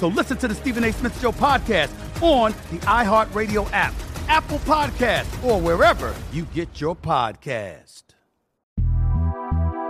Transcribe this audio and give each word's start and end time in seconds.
So 0.00 0.08
listen 0.08 0.38
to 0.38 0.48
the 0.48 0.54
Stephen 0.54 0.82
A. 0.84 0.94
Smith 0.94 1.20
Show 1.20 1.30
podcast 1.30 1.90
on 2.22 2.52
the 2.70 2.78
iHeartRadio 2.86 3.70
app, 3.70 3.92
Apple 4.28 4.58
Podcast, 4.60 5.44
or 5.44 5.60
wherever 5.60 6.14
you 6.32 6.46
get 6.54 6.80
your 6.80 6.96
podcast. 6.96 8.04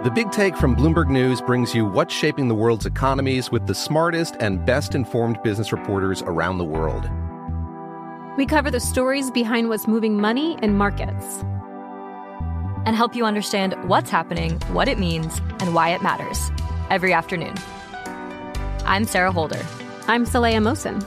The 0.02 0.10
Big 0.12 0.32
Take 0.32 0.56
from 0.56 0.74
Bloomberg 0.74 1.10
News 1.10 1.40
brings 1.40 1.76
you 1.76 1.86
what's 1.86 2.12
shaping 2.12 2.48
the 2.48 2.56
world's 2.56 2.86
economies 2.86 3.52
with 3.52 3.68
the 3.68 3.74
smartest 3.74 4.34
and 4.40 4.66
best 4.66 4.96
informed 4.96 5.40
business 5.44 5.70
reporters 5.70 6.22
around 6.22 6.58
the 6.58 6.64
world. 6.64 7.08
We 8.36 8.46
cover 8.46 8.72
the 8.72 8.80
stories 8.80 9.30
behind 9.30 9.68
what's 9.68 9.86
moving 9.86 10.20
money 10.20 10.58
and 10.60 10.76
markets 10.76 11.44
and 12.84 12.96
help 12.96 13.14
you 13.14 13.24
understand 13.24 13.76
what's 13.88 14.10
happening, 14.10 14.58
what 14.72 14.88
it 14.88 14.98
means, 14.98 15.40
and 15.60 15.72
why 15.72 15.90
it 15.90 16.02
matters 16.02 16.50
every 16.90 17.12
afternoon. 17.12 17.54
I'm 18.86 19.04
Sarah 19.04 19.30
Holder. 19.30 19.64
I'm 20.10 20.26
Saleha 20.26 20.58
Mohsin. 20.58 21.00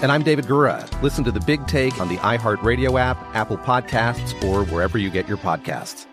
And 0.00 0.12
I'm 0.12 0.22
David 0.22 0.44
Gura. 0.44 0.86
Listen 1.02 1.24
to 1.24 1.32
The 1.32 1.40
Big 1.40 1.66
Take 1.66 2.00
on 2.00 2.06
the 2.06 2.18
iHeartRadio 2.18 3.00
app, 3.00 3.18
Apple 3.34 3.58
Podcasts, 3.58 4.32
or 4.44 4.64
wherever 4.66 4.96
you 4.96 5.10
get 5.10 5.26
your 5.26 5.38
podcasts. 5.38 6.06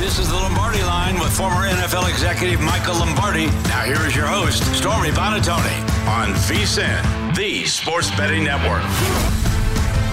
This 0.00 0.18
is 0.18 0.28
the 0.28 0.34
Lombardi 0.34 0.82
line 0.82 1.20
with 1.20 1.30
former 1.36 1.68
NFL 1.68 2.10
executive 2.10 2.60
Michael 2.60 2.96
Lombardi. 2.96 3.46
Now 3.46 3.82
here 3.84 4.04
is 4.04 4.16
your 4.16 4.26
host, 4.26 4.64
Stormy 4.74 5.10
Buonantony, 5.10 5.78
on 6.08 6.30
VSIN, 6.48 7.36
the 7.36 7.64
Sports 7.64 8.10
Betting 8.16 8.42
Network. 8.42 8.82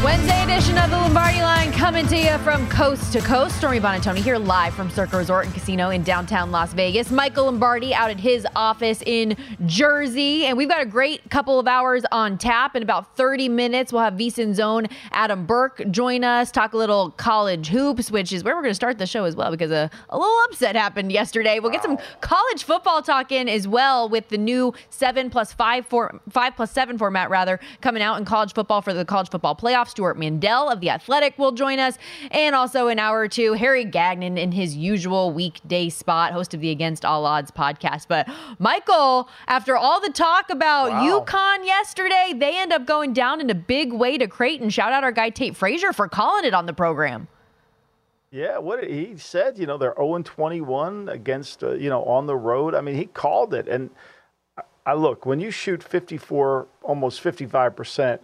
Wednesday 0.06 0.44
edition 0.44 0.78
of 0.78 0.92
the 0.92 0.98
Lombardi 0.98 1.42
Line 1.42 1.72
coming 1.72 2.06
to 2.06 2.16
you 2.16 2.38
from 2.38 2.70
coast 2.70 3.12
to 3.14 3.22
coast. 3.22 3.58
Stormy 3.58 3.80
Buonantony 3.80 4.18
here 4.18 4.38
live 4.38 4.76
from 4.76 4.88
Circa 4.92 5.18
Resort 5.18 5.46
and 5.46 5.54
Casino 5.56 5.90
in 5.90 6.04
downtown 6.04 6.52
Las 6.52 6.74
Vegas. 6.74 7.10
Michael 7.10 7.46
Lombardi 7.46 7.92
out 7.92 8.12
at 8.12 8.20
his 8.20 8.46
office 8.56 9.02
in 9.04 9.36
Jersey. 9.66 10.46
And 10.46 10.60
we've 10.60 10.70
got 10.70 10.84
a 10.84 10.86
great 10.86 11.28
couple 11.32 11.60
of 11.60 11.68
hours 11.68 12.04
on 12.12 12.38
tap. 12.38 12.76
In 12.76 12.84
about 12.84 13.18
30 13.18 13.50
minutes, 13.50 13.92
we'll 13.92 14.04
have 14.04 14.14
VSIN's 14.14 14.60
own 14.60 14.86
Adam 15.12 15.48
Burke 15.48 15.82
join 15.90 16.24
us, 16.24 16.52
talk 16.52 16.74
a 16.74 16.78
little 16.78 17.10
college 17.10 17.70
hoops, 17.70 18.12
which 18.12 18.32
is 18.32 18.44
where 18.44 18.56
we're 18.56 18.62
going 18.62 18.70
to 18.70 18.76
start 18.76 19.00
the 19.00 19.08
show 19.08 19.24
as 19.24 19.36
well 19.36 19.50
because 19.50 19.72
a, 19.72 19.90
a 20.12 20.20
little 20.20 20.38
upset 20.44 20.76
happened 20.76 21.12
yesterday. 21.12 21.60
We'll 21.60 21.72
get 21.72 21.82
some 21.82 21.98
college 22.22 22.64
football 22.64 23.02
talk 23.02 23.32
in 23.32 23.50
as 23.50 23.68
well 23.68 24.08
with 24.08 24.30
the 24.30 24.38
new 24.38 24.76
seven 24.92 25.32
plus 25.32 25.52
five, 25.52 25.88
four, 25.88 26.22
five 26.30 26.56
plus 26.56 26.70
seven 26.70 27.00
format 27.00 27.32
rather 27.32 27.60
coming 27.82 28.04
out 28.04 28.20
in 28.20 28.26
college 28.26 28.54
football 28.54 28.84
for 28.84 28.94
the 28.94 29.04
college 29.04 29.32
football 29.32 29.56
playoffs. 29.56 29.95
Stewart 29.96 30.18
Mandel 30.18 30.70
of 30.70 30.82
The 30.82 30.90
Athletic 30.90 31.40
will 31.40 31.54
join 31.54 31.80
us. 31.80 31.98
And 32.30 32.54
also 32.54 32.88
an 32.90 33.00
hour 33.00 33.18
or 33.20 33.28
two, 33.30 33.54
Harry 33.54 33.86
Gagnon 33.86 34.38
in 34.38 34.52
his 34.52 34.76
usual 34.76 35.32
weekday 35.32 35.88
spot, 35.88 36.34
host 36.34 36.54
of 36.54 36.60
the 36.60 36.70
Against 36.70 37.06
All 37.06 37.26
Odds 37.26 37.50
podcast. 37.50 38.10
But 38.10 38.28
Michael, 38.60 39.30
after 39.48 39.78
all 39.78 40.02
the 40.02 40.10
talk 40.12 40.50
about 40.50 40.90
Wow. 40.92 41.22
UConn 41.22 41.66
yesterday, 41.66 42.34
they 42.36 42.58
end 42.60 42.74
up 42.74 42.86
going 42.86 43.14
down 43.14 43.40
in 43.40 43.50
a 43.50 43.56
big 43.56 43.94
way 43.94 44.18
to 44.18 44.28
Creighton. 44.28 44.70
Shout 44.70 44.92
out 44.92 45.06
our 45.06 45.14
guy 45.14 45.30
Tate 45.30 45.56
Frazier 45.56 45.94
for 45.94 46.10
calling 46.10 46.44
it 46.44 46.54
on 46.54 46.66
the 46.66 46.74
program. 46.74 47.30
Yeah, 48.32 48.58
what 48.58 48.84
he 48.84 49.16
said, 49.16 49.58
you 49.58 49.66
know, 49.66 49.78
they're 49.78 49.96
0 49.96 50.22
21 50.24 51.08
against, 51.08 51.64
uh, 51.64 51.72
you 51.72 51.90
know, 51.90 52.04
on 52.04 52.26
the 52.26 52.36
road. 52.36 52.76
I 52.76 52.82
mean, 52.82 52.96
he 52.96 53.06
called 53.06 53.54
it. 53.54 53.70
And 53.70 53.92
I- 54.58 54.64
I 54.88 54.94
look, 54.94 55.26
when 55.26 55.40
you 55.40 55.52
shoot 55.52 55.82
54, 55.82 56.68
almost 56.84 57.22
55% 57.24 58.20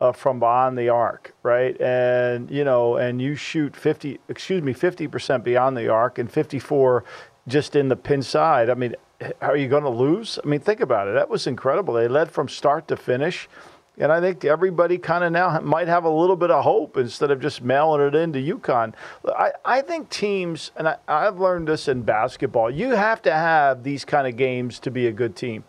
uh, 0.00 0.12
from 0.12 0.38
beyond 0.38 0.78
the 0.78 0.88
arc, 0.88 1.34
right? 1.42 1.78
And, 1.80 2.50
you 2.50 2.64
know, 2.64 2.96
and 2.96 3.20
you 3.20 3.34
shoot 3.34 3.74
50, 3.74 4.20
excuse 4.28 4.62
me, 4.62 4.72
50% 4.72 5.42
beyond 5.42 5.76
the 5.76 5.88
arc 5.88 6.18
and 6.18 6.30
54 6.30 7.04
just 7.46 7.74
in 7.74 7.88
the 7.88 7.96
pin 7.96 8.22
side. 8.22 8.70
I 8.70 8.74
mean, 8.74 8.94
are 9.40 9.56
you 9.56 9.68
going 9.68 9.82
to 9.82 9.90
lose? 9.90 10.38
I 10.42 10.46
mean, 10.46 10.60
think 10.60 10.80
about 10.80 11.08
it. 11.08 11.14
That 11.14 11.28
was 11.28 11.46
incredible. 11.46 11.94
They 11.94 12.08
led 12.08 12.30
from 12.30 12.48
start 12.48 12.86
to 12.88 12.96
finish. 12.96 13.48
And 14.00 14.12
I 14.12 14.20
think 14.20 14.44
everybody 14.44 14.96
kind 14.96 15.24
of 15.24 15.32
now 15.32 15.58
might 15.58 15.88
have 15.88 16.04
a 16.04 16.10
little 16.10 16.36
bit 16.36 16.52
of 16.52 16.62
hope 16.62 16.96
instead 16.96 17.32
of 17.32 17.40
just 17.40 17.62
mailing 17.62 18.00
it 18.00 18.14
into 18.14 18.38
UConn. 18.38 18.94
I, 19.26 19.50
I 19.64 19.80
think 19.80 20.08
teams, 20.08 20.70
and 20.76 20.86
I, 20.86 20.98
I've 21.08 21.40
learned 21.40 21.66
this 21.66 21.88
in 21.88 22.02
basketball, 22.02 22.70
you 22.70 22.90
have 22.90 23.20
to 23.22 23.32
have 23.32 23.82
these 23.82 24.04
kind 24.04 24.28
of 24.28 24.36
games 24.36 24.78
to 24.80 24.92
be 24.92 25.08
a 25.08 25.12
good 25.12 25.34
team. 25.34 25.64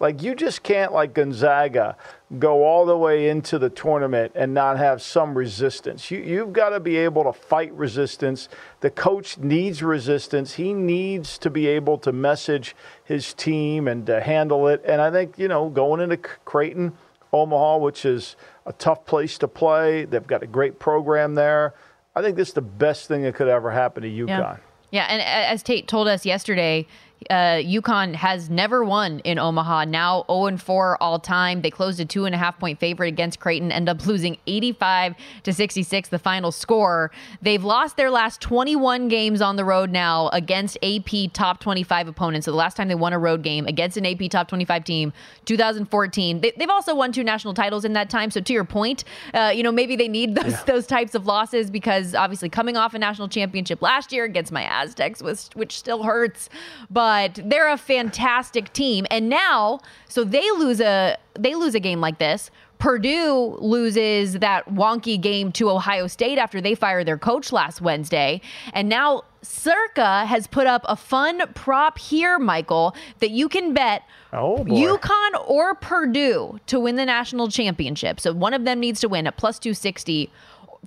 Like 0.00 0.22
you 0.22 0.34
just 0.34 0.62
can't, 0.62 0.94
like 0.94 1.12
Gonzaga, 1.12 1.94
go 2.38 2.64
all 2.64 2.86
the 2.86 2.96
way 2.96 3.28
into 3.28 3.58
the 3.58 3.68
tournament 3.68 4.32
and 4.34 4.54
not 4.54 4.78
have 4.78 5.02
some 5.02 5.36
resistance. 5.36 6.10
You, 6.10 6.20
you've 6.20 6.54
got 6.54 6.70
to 6.70 6.80
be 6.80 6.96
able 6.96 7.24
to 7.24 7.34
fight 7.34 7.70
resistance. 7.74 8.48
The 8.80 8.90
coach 8.90 9.36
needs 9.36 9.82
resistance. 9.82 10.54
He 10.54 10.72
needs 10.72 11.36
to 11.38 11.50
be 11.50 11.66
able 11.66 11.98
to 11.98 12.12
message 12.12 12.74
his 13.04 13.34
team 13.34 13.86
and 13.86 14.06
to 14.06 14.22
handle 14.22 14.68
it. 14.68 14.82
And 14.86 15.02
I 15.02 15.10
think, 15.10 15.38
you 15.38 15.48
know, 15.48 15.68
going 15.68 16.00
into 16.00 16.16
Creighton, 16.16 16.94
Omaha, 17.34 17.76
which 17.76 18.06
is 18.06 18.36
a 18.64 18.72
tough 18.72 19.04
place 19.04 19.36
to 19.38 19.48
play, 19.48 20.06
they've 20.06 20.26
got 20.26 20.42
a 20.42 20.46
great 20.46 20.78
program 20.78 21.34
there. 21.34 21.74
I 22.16 22.22
think 22.22 22.36
this 22.36 22.48
is 22.48 22.54
the 22.54 22.62
best 22.62 23.06
thing 23.06 23.22
that 23.22 23.34
could 23.34 23.48
ever 23.48 23.70
happen 23.70 24.02
to 24.02 24.08
UConn. 24.08 24.28
Yeah. 24.28 24.56
Yeah, 24.92 25.06
and 25.08 25.22
as 25.22 25.62
Tate 25.62 25.86
told 25.86 26.08
us 26.08 26.26
yesterday, 26.26 26.84
uh, 27.28 27.60
UConn 27.60 28.14
has 28.14 28.48
never 28.48 28.84
won 28.84 29.18
in 29.20 29.38
Omaha. 29.38 29.84
Now 29.84 30.24
0 30.30 30.46
and 30.46 30.62
4 30.62 31.02
all 31.02 31.18
time. 31.18 31.60
They 31.62 31.70
closed 31.70 32.00
a 32.00 32.04
two 32.04 32.24
and 32.24 32.34
a 32.34 32.38
half 32.38 32.58
point 32.58 32.78
favorite 32.78 33.08
against 33.08 33.40
Creighton, 33.40 33.70
end 33.70 33.88
up 33.88 34.06
losing 34.06 34.38
85 34.46 35.14
to 35.42 35.52
66, 35.52 36.08
the 36.08 36.18
final 36.18 36.50
score. 36.50 37.10
They've 37.42 37.62
lost 37.62 37.96
their 37.96 38.10
last 38.10 38.40
21 38.40 39.08
games 39.08 39.42
on 39.42 39.56
the 39.56 39.64
road 39.64 39.90
now 39.90 40.28
against 40.28 40.78
AP 40.82 41.32
top 41.32 41.60
25 41.60 42.08
opponents. 42.08 42.46
So 42.46 42.52
the 42.52 42.56
last 42.56 42.76
time 42.76 42.88
they 42.88 42.94
won 42.94 43.12
a 43.12 43.18
road 43.18 43.42
game 43.42 43.66
against 43.66 43.96
an 43.96 44.06
AP 44.06 44.30
top 44.30 44.48
25 44.48 44.84
team, 44.84 45.12
2014. 45.44 46.40
They, 46.40 46.52
they've 46.56 46.70
also 46.70 46.94
won 46.94 47.12
two 47.12 47.24
national 47.24 47.54
titles 47.54 47.84
in 47.84 47.92
that 47.92 48.08
time. 48.08 48.30
So 48.30 48.40
to 48.40 48.52
your 48.52 48.64
point, 48.64 49.04
uh, 49.34 49.52
you 49.54 49.62
know 49.62 49.72
maybe 49.72 49.96
they 49.96 50.08
need 50.08 50.34
those 50.34 50.62
those 50.64 50.86
types 50.86 51.14
of 51.14 51.26
losses 51.26 51.70
because 51.70 52.14
obviously 52.14 52.48
coming 52.48 52.76
off 52.76 52.94
a 52.94 52.98
national 52.98 53.28
championship 53.28 53.82
last 53.82 54.12
year 54.12 54.24
against 54.24 54.52
my 54.52 54.62
Aztecs, 54.62 55.22
was, 55.22 55.50
which 55.54 55.76
still 55.76 56.02
hurts, 56.02 56.48
but 56.90 57.09
they're 57.44 57.70
a 57.70 57.76
fantastic 57.76 58.72
team. 58.72 59.06
And 59.10 59.28
now, 59.28 59.80
so 60.08 60.24
they 60.24 60.50
lose 60.52 60.80
a 60.80 61.16
they 61.34 61.54
lose 61.54 61.74
a 61.74 61.80
game 61.80 62.00
like 62.00 62.18
this. 62.18 62.50
Purdue 62.78 63.58
loses 63.60 64.34
that 64.38 64.66
wonky 64.70 65.20
game 65.20 65.52
to 65.52 65.68
Ohio 65.70 66.06
State 66.06 66.38
after 66.38 66.62
they 66.62 66.74
fired 66.74 67.06
their 67.06 67.18
coach 67.18 67.52
last 67.52 67.82
Wednesday. 67.82 68.40
And 68.72 68.88
now 68.88 69.24
Circa 69.42 70.24
has 70.24 70.46
put 70.46 70.66
up 70.66 70.86
a 70.88 70.96
fun 70.96 71.42
prop 71.54 71.98
here, 71.98 72.38
Michael, 72.38 72.94
that 73.18 73.30
you 73.30 73.50
can 73.50 73.74
bet 73.74 74.02
Oh, 74.32 74.64
boy. 74.64 74.74
UConn 74.74 75.46
or 75.46 75.74
Purdue 75.74 76.58
to 76.68 76.80
win 76.80 76.96
the 76.96 77.04
national 77.04 77.48
championship. 77.48 78.18
So 78.18 78.32
one 78.32 78.54
of 78.54 78.64
them 78.64 78.80
needs 78.80 79.00
to 79.00 79.08
win 79.08 79.26
at 79.26 79.36
plus 79.36 79.58
260 79.58 80.30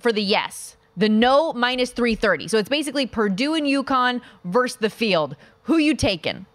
for 0.00 0.12
the 0.12 0.22
yes. 0.22 0.76
The 0.96 1.08
no 1.08 1.52
minus 1.52 1.90
330. 1.90 2.48
So 2.48 2.58
it's 2.58 2.68
basically 2.68 3.06
Purdue 3.06 3.54
and 3.54 3.66
UConn 3.66 4.20
versus 4.44 4.78
the 4.78 4.90
field. 4.90 5.36
Who 5.64 5.78
you 5.78 5.94
taking? 5.94 6.46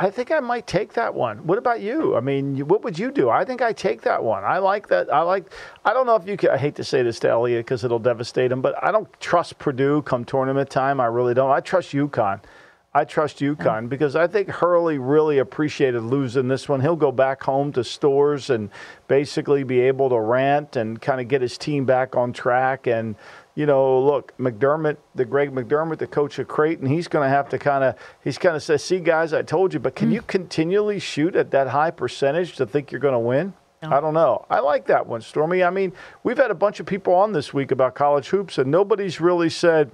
I 0.00 0.10
think 0.10 0.30
I 0.30 0.38
might 0.38 0.66
take 0.66 0.92
that 0.92 1.12
one. 1.12 1.44
What 1.44 1.58
about 1.58 1.80
you? 1.80 2.16
I 2.16 2.20
mean, 2.20 2.68
what 2.68 2.84
would 2.84 2.96
you 2.96 3.10
do? 3.10 3.30
I 3.30 3.44
think 3.44 3.60
I 3.60 3.72
take 3.72 4.02
that 4.02 4.22
one. 4.22 4.44
I 4.44 4.58
like 4.58 4.86
that. 4.88 5.12
I 5.12 5.22
like. 5.22 5.52
I 5.84 5.92
don't 5.92 6.06
know 6.06 6.14
if 6.14 6.26
you 6.26 6.36
can. 6.36 6.50
I 6.50 6.56
hate 6.56 6.76
to 6.76 6.84
say 6.84 7.02
this 7.02 7.18
to 7.20 7.28
Elliot 7.28 7.66
because 7.66 7.82
it'll 7.82 7.98
devastate 7.98 8.52
him, 8.52 8.62
but 8.62 8.82
I 8.82 8.92
don't 8.92 9.08
trust 9.20 9.58
Purdue 9.58 10.02
come 10.02 10.24
tournament 10.24 10.70
time. 10.70 11.00
I 11.00 11.06
really 11.06 11.34
don't. 11.34 11.50
I 11.50 11.60
trust 11.60 11.92
UConn. 11.92 12.40
I 12.40 12.46
I 12.94 13.04
trust 13.04 13.38
UConn 13.38 13.84
mm. 13.84 13.88
because 13.88 14.16
I 14.16 14.26
think 14.26 14.48
Hurley 14.48 14.98
really 14.98 15.38
appreciated 15.38 16.00
losing 16.00 16.48
this 16.48 16.68
one. 16.68 16.80
He'll 16.80 16.96
go 16.96 17.12
back 17.12 17.42
home 17.42 17.70
to 17.74 17.84
Storrs 17.84 18.50
and 18.50 18.70
basically 19.06 19.62
be 19.62 19.80
able 19.80 20.08
to 20.08 20.18
rant 20.18 20.74
and 20.74 21.00
kind 21.00 21.20
of 21.20 21.28
get 21.28 21.40
his 21.40 21.58
team 21.58 21.84
back 21.84 22.16
on 22.16 22.32
track. 22.32 22.88
And, 22.88 23.14
you 23.58 23.66
know, 23.66 24.00
look, 24.00 24.38
McDermott, 24.38 24.98
the 25.16 25.24
Greg 25.24 25.50
McDermott, 25.52 25.98
the 25.98 26.06
coach 26.06 26.38
of 26.38 26.46
Creighton, 26.46 26.86
he's 26.86 27.08
going 27.08 27.26
to 27.26 27.28
have 27.28 27.48
to 27.48 27.58
kind 27.58 27.82
of, 27.82 27.96
he's 28.22 28.38
kind 28.38 28.54
of 28.54 28.62
says, 28.62 28.84
see, 28.84 29.00
guys, 29.00 29.32
I 29.32 29.42
told 29.42 29.74
you, 29.74 29.80
but 29.80 29.96
can 29.96 30.10
mm. 30.10 30.14
you 30.14 30.22
continually 30.22 31.00
shoot 31.00 31.34
at 31.34 31.50
that 31.50 31.66
high 31.66 31.90
percentage 31.90 32.54
to 32.54 32.66
think 32.66 32.92
you're 32.92 33.00
going 33.00 33.14
to 33.14 33.18
win? 33.18 33.52
No. 33.82 33.90
I 33.90 34.00
don't 34.00 34.14
know. 34.14 34.46
I 34.48 34.60
like 34.60 34.86
that 34.86 35.08
one, 35.08 35.22
Stormy. 35.22 35.64
I 35.64 35.70
mean, 35.70 35.92
we've 36.22 36.36
had 36.36 36.52
a 36.52 36.54
bunch 36.54 36.78
of 36.78 36.86
people 36.86 37.12
on 37.14 37.32
this 37.32 37.52
week 37.52 37.72
about 37.72 37.96
college 37.96 38.28
hoops, 38.28 38.58
and 38.58 38.70
nobody's 38.70 39.20
really 39.20 39.50
said, 39.50 39.90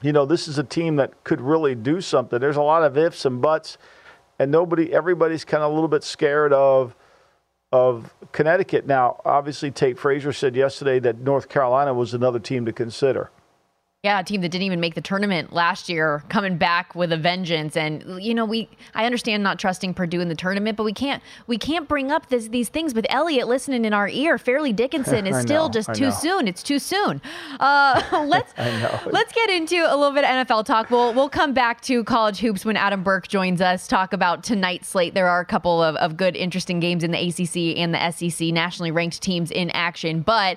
you 0.00 0.14
know, 0.14 0.24
this 0.24 0.48
is 0.48 0.56
a 0.56 0.64
team 0.64 0.96
that 0.96 1.22
could 1.22 1.42
really 1.42 1.74
do 1.74 2.00
something. 2.00 2.40
There's 2.40 2.56
a 2.56 2.62
lot 2.62 2.82
of 2.82 2.96
ifs 2.96 3.26
and 3.26 3.42
buts, 3.42 3.76
and 4.38 4.50
nobody, 4.50 4.90
everybody's 4.90 5.44
kind 5.44 5.62
of 5.62 5.70
a 5.70 5.74
little 5.74 5.86
bit 5.86 6.02
scared 6.02 6.54
of 6.54 6.96
of 7.72 8.12
Connecticut. 8.32 8.86
Now, 8.86 9.20
obviously, 9.24 9.70
Tate 9.70 9.98
Frazier 9.98 10.32
said 10.32 10.56
yesterday 10.56 10.98
that 11.00 11.18
North 11.18 11.48
Carolina 11.48 11.94
was 11.94 12.14
another 12.14 12.38
team 12.38 12.64
to 12.66 12.72
consider. 12.72 13.30
Yeah, 14.02 14.20
a 14.20 14.24
team 14.24 14.40
that 14.40 14.48
didn't 14.48 14.62
even 14.62 14.80
make 14.80 14.94
the 14.94 15.02
tournament 15.02 15.52
last 15.52 15.90
year 15.90 16.24
coming 16.30 16.56
back 16.56 16.94
with 16.94 17.12
a 17.12 17.18
vengeance. 17.18 17.76
And 17.76 18.02
you 18.24 18.32
know, 18.32 18.46
we 18.46 18.66
I 18.94 19.04
understand 19.04 19.42
not 19.42 19.58
trusting 19.58 19.92
Purdue 19.92 20.22
in 20.22 20.30
the 20.30 20.34
tournament, 20.34 20.78
but 20.78 20.84
we 20.84 20.94
can't 20.94 21.22
we 21.46 21.58
can't 21.58 21.86
bring 21.86 22.10
up 22.10 22.30
this, 22.30 22.48
these 22.48 22.70
things 22.70 22.94
with 22.94 23.04
Elliot 23.10 23.46
listening 23.46 23.84
in 23.84 23.92
our 23.92 24.08
ear. 24.08 24.38
Fairleigh 24.38 24.72
Dickinson 24.72 25.26
is 25.26 25.38
still 25.42 25.66
know, 25.66 25.72
just 25.72 25.92
too 25.92 26.10
soon. 26.12 26.48
It's 26.48 26.62
too 26.62 26.78
soon. 26.78 27.20
Uh, 27.60 28.02
let's 28.26 28.54
let's 29.04 29.34
get 29.34 29.50
into 29.50 29.76
a 29.76 29.94
little 29.94 30.12
bit 30.12 30.24
of 30.24 30.30
NFL 30.30 30.64
talk. 30.64 30.88
We'll 30.88 31.12
we'll 31.12 31.28
come 31.28 31.52
back 31.52 31.82
to 31.82 32.02
college 32.04 32.38
hoops 32.38 32.64
when 32.64 32.78
Adam 32.78 33.02
Burke 33.02 33.28
joins 33.28 33.60
us. 33.60 33.86
Talk 33.86 34.14
about 34.14 34.42
tonight's 34.42 34.88
slate. 34.88 35.12
There 35.12 35.28
are 35.28 35.40
a 35.40 35.44
couple 35.44 35.82
of, 35.82 35.96
of 35.96 36.16
good, 36.16 36.36
interesting 36.36 36.80
games 36.80 37.04
in 37.04 37.10
the 37.10 37.18
ACC 37.18 37.76
and 37.78 37.92
the 37.92 38.10
SEC, 38.12 38.48
nationally 38.48 38.92
ranked 38.92 39.20
teams 39.20 39.50
in 39.50 39.68
action. 39.72 40.22
But 40.22 40.56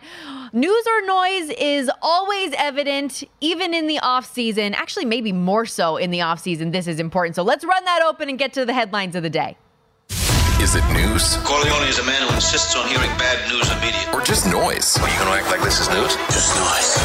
news 0.54 0.88
or 0.88 1.06
noise 1.06 1.50
is 1.60 1.92
always 2.01 2.54
evident 2.57 3.25
even 3.44 3.74
in 3.74 3.88
the 3.88 4.00
off 4.00 4.25
season, 4.25 4.74
actually 4.74 5.06
maybe 5.06 5.34
more 5.34 5.66
so 5.66 5.98
in 5.98 6.12
the 6.12 6.22
off 6.22 6.40
season, 6.40 6.72
this 6.72 6.88
is 6.88 7.00
important. 7.00 7.36
So 7.36 7.44
let's 7.44 7.66
run 7.66 7.84
that 7.86 8.01
open 8.01 8.30
and 8.30 8.40
get 8.40 8.54
to 8.54 8.66
the 8.66 8.74
headlines 8.74 9.16
of 9.16 9.22
the 9.22 9.30
day. 9.30 9.57
Is 10.62 10.75
it 10.75 10.94
news? 10.94 11.36
Corleone 11.44 11.88
is 11.90 12.00
a 12.00 12.06
man 12.06 12.25
who 12.25 12.34
insists 12.34 12.74
on 12.78 12.88
hearing 12.88 13.10
bad 13.18 13.51
news 13.51 13.69
immediately. 13.69 14.18
Or 14.18 14.24
just 14.24 14.48
noise? 14.48 14.98
Are 14.98 15.10
you 15.10 15.19
going 15.19 15.28
to 15.28 15.34
act 15.34 15.51
like 15.51 15.62
this 15.62 15.81
is 15.81 15.90
news? 15.90 16.16
Just 16.31 16.56
noise. 16.57 16.95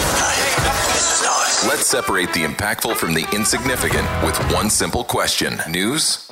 This 0.94 1.25
noise. 1.25 1.69
Let's 1.69 1.87
separate 1.87 2.32
the 2.32 2.44
impactful 2.44 2.94
from 2.94 3.14
the 3.14 3.26
insignificant 3.34 4.06
with 4.25 4.38
one 4.52 4.70
simple 4.70 5.02
question 5.02 5.58
news 5.69 6.29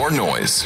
or 0.00 0.10
noise? 0.10 0.64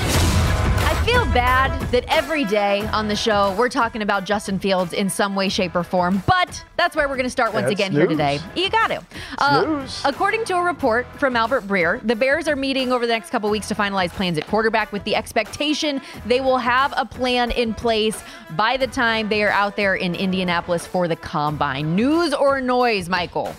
Feel 1.10 1.24
bad 1.32 1.80
that 1.90 2.04
every 2.08 2.44
day 2.44 2.86
on 2.88 3.08
the 3.08 3.16
show 3.16 3.54
we're 3.56 3.70
talking 3.70 4.02
about 4.02 4.24
Justin 4.24 4.58
Fields 4.58 4.92
in 4.92 5.08
some 5.08 5.34
way, 5.34 5.48
shape, 5.48 5.74
or 5.74 5.82
form, 5.82 6.22
but 6.26 6.62
that's 6.76 6.94
where 6.94 7.08
we're 7.08 7.14
going 7.14 7.24
to 7.24 7.30
start 7.30 7.54
once 7.54 7.70
again 7.70 7.92
here 7.92 8.06
today. 8.06 8.38
You 8.54 8.68
got 8.68 8.88
to. 8.88 9.02
Uh, 9.38 9.88
according 10.04 10.44
to 10.46 10.56
a 10.56 10.62
report 10.62 11.06
from 11.18 11.34
Albert 11.34 11.62
Breer, 11.62 12.06
the 12.06 12.14
Bears 12.14 12.46
are 12.46 12.56
meeting 12.56 12.92
over 12.92 13.06
the 13.06 13.12
next 13.14 13.30
couple 13.30 13.48
weeks 13.48 13.68
to 13.68 13.74
finalize 13.74 14.10
plans 14.10 14.36
at 14.36 14.46
quarterback 14.48 14.92
with 14.92 15.02
the 15.04 15.16
expectation 15.16 16.02
they 16.26 16.42
will 16.42 16.58
have 16.58 16.92
a 16.94 17.06
plan 17.06 17.52
in 17.52 17.72
place 17.72 18.22
by 18.50 18.76
the 18.76 18.86
time 18.86 19.30
they 19.30 19.42
are 19.42 19.50
out 19.50 19.76
there 19.76 19.94
in 19.94 20.14
Indianapolis 20.14 20.86
for 20.86 21.08
the 21.08 21.16
combine. 21.16 21.96
News 21.96 22.34
or 22.34 22.60
noise, 22.60 23.08
Michael? 23.08 23.54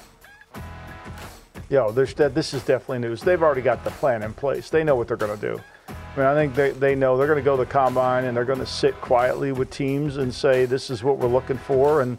Yo, 1.72 1.92
this 1.92 2.14
is 2.54 2.64
definitely 2.64 3.00
news. 3.00 3.22
They've 3.22 3.42
already 3.42 3.62
got 3.62 3.84
the 3.84 3.92
plan 3.92 4.22
in 4.22 4.34
place. 4.36 4.70
They 4.70 4.84
know 4.84 4.96
what 4.96 5.08
they're 5.08 5.18
going 5.18 5.36
to 5.36 5.56
do. 5.56 5.60
I 5.90 6.18
mean, 6.18 6.28
I 6.28 6.34
think 6.34 6.56
they, 6.56 6.72
they 6.72 6.96
know 6.96 7.18
they're 7.18 7.28
going 7.28 7.40
to 7.40 7.44
go 7.44 7.58
to 7.58 7.64
the 7.64 7.70
combine 7.70 8.26
and 8.26 8.36
they're 8.36 8.46
going 8.46 8.60
to 8.60 8.66
sit 8.66 9.00
quietly 9.02 9.52
with 9.52 9.70
teams 9.70 10.18
and 10.18 10.34
say, 10.34 10.66
this 10.66 10.90
is 10.90 11.04
what 11.04 11.18
we're 11.18 11.28
looking 11.28 11.58
for. 11.58 12.02
And, 12.02 12.18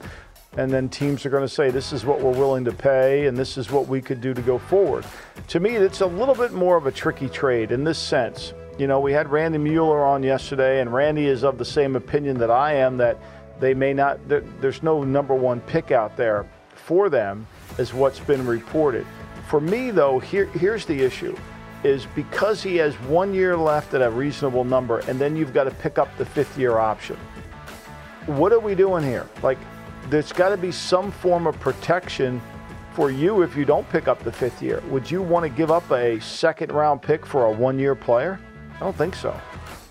and 0.56 0.70
then 0.72 0.88
teams 0.88 1.24
are 1.26 1.30
going 1.30 1.44
to 1.44 1.48
say, 1.48 1.70
this 1.70 1.92
is 1.92 2.04
what 2.04 2.20
we're 2.20 2.32
willing 2.32 2.64
to 2.64 2.72
pay 2.72 3.26
and 3.26 3.36
this 3.36 3.56
is 3.58 3.70
what 3.70 3.88
we 3.88 4.00
could 4.00 4.20
do 4.20 4.34
to 4.34 4.42
go 4.42 4.58
forward. 4.58 5.04
To 5.48 5.60
me, 5.60 5.76
it's 5.76 6.00
a 6.00 6.06
little 6.06 6.34
bit 6.34 6.52
more 6.52 6.76
of 6.76 6.86
a 6.86 6.92
tricky 6.92 7.28
trade 7.28 7.72
in 7.72 7.84
this 7.84 7.98
sense. 7.98 8.52
You 8.78 8.86
know, 8.86 9.00
we 9.00 9.12
had 9.12 9.30
Randy 9.30 9.58
Mueller 9.58 10.04
on 10.06 10.22
yesterday, 10.22 10.80
and 10.80 10.90
Randy 10.92 11.26
is 11.26 11.44
of 11.44 11.58
the 11.58 11.64
same 11.64 11.96
opinion 11.96 12.38
that 12.38 12.50
I 12.50 12.74
am 12.74 12.96
that 12.96 13.18
they 13.60 13.74
may 13.74 13.92
not, 13.92 14.18
there's 14.26 14.82
no 14.82 15.04
number 15.04 15.34
one 15.34 15.60
pick 15.60 15.90
out 15.90 16.16
there 16.16 16.46
for 16.74 17.10
them, 17.10 17.46
is 17.78 17.92
what's 17.92 18.20
been 18.20 18.46
reported. 18.46 19.06
For 19.48 19.60
me, 19.60 19.90
though, 19.90 20.18
here, 20.18 20.46
here's 20.46 20.86
the 20.86 20.98
issue 20.98 21.36
is 21.84 22.06
because 22.14 22.62
he 22.62 22.76
has 22.76 22.94
one 23.00 23.32
year 23.32 23.56
left 23.56 23.94
at 23.94 24.02
a 24.02 24.10
reasonable 24.10 24.64
number, 24.64 24.98
and 25.00 25.18
then 25.18 25.36
you've 25.36 25.54
got 25.54 25.64
to 25.64 25.70
pick 25.70 25.98
up 25.98 26.14
the 26.18 26.24
fifth 26.24 26.58
year 26.58 26.78
option. 26.78 27.16
What 28.26 28.52
are 28.52 28.60
we 28.60 28.74
doing 28.74 29.02
here? 29.02 29.26
Like, 29.42 29.58
there's 30.08 30.32
got 30.32 30.50
to 30.50 30.56
be 30.56 30.72
some 30.72 31.10
form 31.10 31.46
of 31.46 31.58
protection 31.60 32.40
for 32.92 33.10
you 33.10 33.42
if 33.42 33.56
you 33.56 33.64
don't 33.64 33.88
pick 33.88 34.08
up 34.08 34.22
the 34.24 34.32
fifth 34.32 34.62
year. 34.62 34.82
Would 34.90 35.10
you 35.10 35.22
want 35.22 35.44
to 35.44 35.48
give 35.48 35.70
up 35.70 35.90
a 35.90 36.20
second 36.20 36.72
round 36.72 37.00
pick 37.00 37.24
for 37.24 37.46
a 37.46 37.50
one 37.50 37.78
year 37.78 37.94
player? 37.94 38.38
I 38.76 38.80
don't 38.80 38.96
think 38.96 39.14
so. 39.14 39.38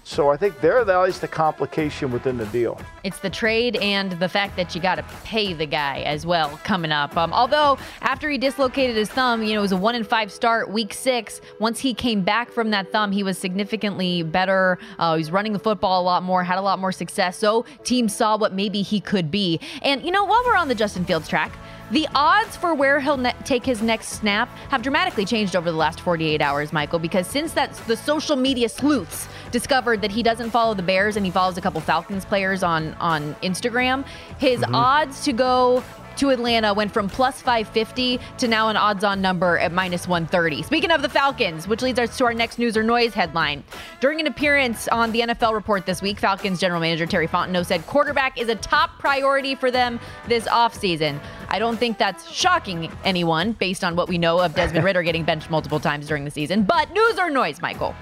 So 0.09 0.29
I 0.29 0.37
think 0.37 0.59
there 0.59 0.83
lies 0.83 1.19
the 1.19 1.27
complication 1.27 2.11
within 2.11 2.35
the 2.35 2.47
deal. 2.47 2.81
It's 3.03 3.19
the 3.19 3.29
trade 3.29 3.75
and 3.75 4.13
the 4.13 4.27
fact 4.27 4.55
that 4.55 4.73
you 4.73 4.81
got 4.81 4.95
to 4.95 5.03
pay 5.23 5.53
the 5.53 5.67
guy 5.67 5.99
as 5.99 6.25
well 6.25 6.59
coming 6.63 6.91
up. 6.91 7.15
Um, 7.15 7.31
although 7.31 7.77
after 8.01 8.27
he 8.27 8.39
dislocated 8.39 8.95
his 8.95 9.07
thumb, 9.07 9.43
you 9.43 9.53
know, 9.53 9.59
it 9.59 9.61
was 9.61 9.71
a 9.71 9.77
one 9.77 9.93
in 9.93 10.03
five 10.03 10.31
start 10.31 10.71
week 10.71 10.95
six. 10.95 11.41
Once 11.59 11.79
he 11.79 11.93
came 11.93 12.23
back 12.23 12.49
from 12.49 12.71
that 12.71 12.91
thumb, 12.91 13.11
he 13.11 13.21
was 13.21 13.37
significantly 13.37 14.23
better. 14.23 14.79
Uh, 14.97 15.13
he 15.13 15.19
was 15.19 15.29
running 15.29 15.53
the 15.53 15.59
football 15.59 16.01
a 16.01 16.03
lot 16.03 16.23
more, 16.23 16.43
had 16.43 16.57
a 16.57 16.61
lot 16.61 16.79
more 16.79 16.91
success. 16.91 17.37
So 17.37 17.65
teams 17.83 18.15
saw 18.15 18.35
what 18.35 18.51
maybe 18.51 18.81
he 18.81 18.99
could 18.99 19.29
be. 19.29 19.59
And 19.83 20.03
you 20.03 20.09
know, 20.09 20.25
while 20.25 20.41
we're 20.43 20.55
on 20.55 20.69
the 20.69 20.75
Justin 20.75 21.05
Fields 21.05 21.27
track. 21.27 21.55
The 21.91 22.07
odds 22.13 22.55
for 22.55 22.75
where 22.75 22.99
he'll 22.99 23.17
ne- 23.17 23.35
take 23.45 23.65
his 23.65 23.81
next 23.81 24.09
snap 24.09 24.49
have 24.69 24.83
dramatically 24.83 25.25
changed 25.25 25.55
over 25.55 25.71
the 25.71 25.77
last 25.77 26.01
48 26.01 26.41
hours, 26.41 26.71
Michael, 26.71 26.99
because 26.99 27.25
since 27.25 27.51
that's 27.51 27.79
the 27.81 27.97
social 27.97 28.35
media 28.35 28.69
sleuths 28.69 29.27
discovered 29.51 30.01
that 30.01 30.11
he 30.11 30.21
doesn't 30.21 30.51
follow 30.51 30.75
the 30.75 30.83
Bears 30.83 31.17
and 31.17 31.25
he 31.25 31.31
follows 31.31 31.57
a 31.57 31.61
couple 31.61 31.81
Falcons 31.81 32.25
players 32.25 32.61
on 32.61 32.93
on 32.95 33.33
Instagram, 33.35 34.05
his 34.37 34.59
mm-hmm. 34.59 34.75
odds 34.75 35.23
to 35.25 35.33
go 35.33 35.83
to 36.19 36.29
Atlanta 36.29 36.73
went 36.73 36.91
from 36.91 37.09
plus 37.09 37.41
550 37.41 38.19
to 38.39 38.47
now 38.47 38.69
an 38.69 38.75
odds 38.75 39.03
on 39.03 39.21
number 39.21 39.57
at 39.57 39.71
minus 39.71 40.07
130. 40.07 40.63
Speaking 40.63 40.91
of 40.91 41.01
the 41.01 41.09
Falcons, 41.09 41.67
which 41.67 41.81
leads 41.81 41.97
us 41.97 42.17
to 42.17 42.25
our 42.25 42.33
next 42.33 42.59
news 42.59 42.75
or 42.75 42.83
noise 42.83 43.13
headline. 43.13 43.63
During 44.01 44.19
an 44.19 44.27
appearance 44.27 44.87
on 44.89 45.11
the 45.11 45.21
NFL 45.21 45.53
report 45.53 45.85
this 45.85 46.01
week, 46.01 46.19
Falcons 46.19 46.59
general 46.59 46.81
manager 46.81 47.05
Terry 47.05 47.27
Fontenot 47.27 47.65
said 47.65 47.85
quarterback 47.87 48.37
is 48.37 48.49
a 48.49 48.55
top 48.55 48.99
priority 48.99 49.55
for 49.55 49.71
them 49.71 49.99
this 50.27 50.45
offseason. 50.45 51.19
I 51.47 51.57
don't 51.57 51.77
think 51.77 51.97
that's 51.97 52.29
shocking 52.29 52.91
anyone 53.05 53.53
based 53.53 53.83
on 53.83 53.95
what 53.95 54.09
we 54.09 54.17
know 54.17 54.39
of 54.39 54.53
Desmond 54.53 54.83
Ridder 54.83 55.03
getting 55.03 55.23
benched 55.23 55.49
multiple 55.49 55.79
times 55.79 56.07
during 56.07 56.25
the 56.25 56.31
season. 56.31 56.63
But 56.63 56.91
news 56.91 57.17
or 57.17 57.29
noise, 57.29 57.61
Michael? 57.61 57.95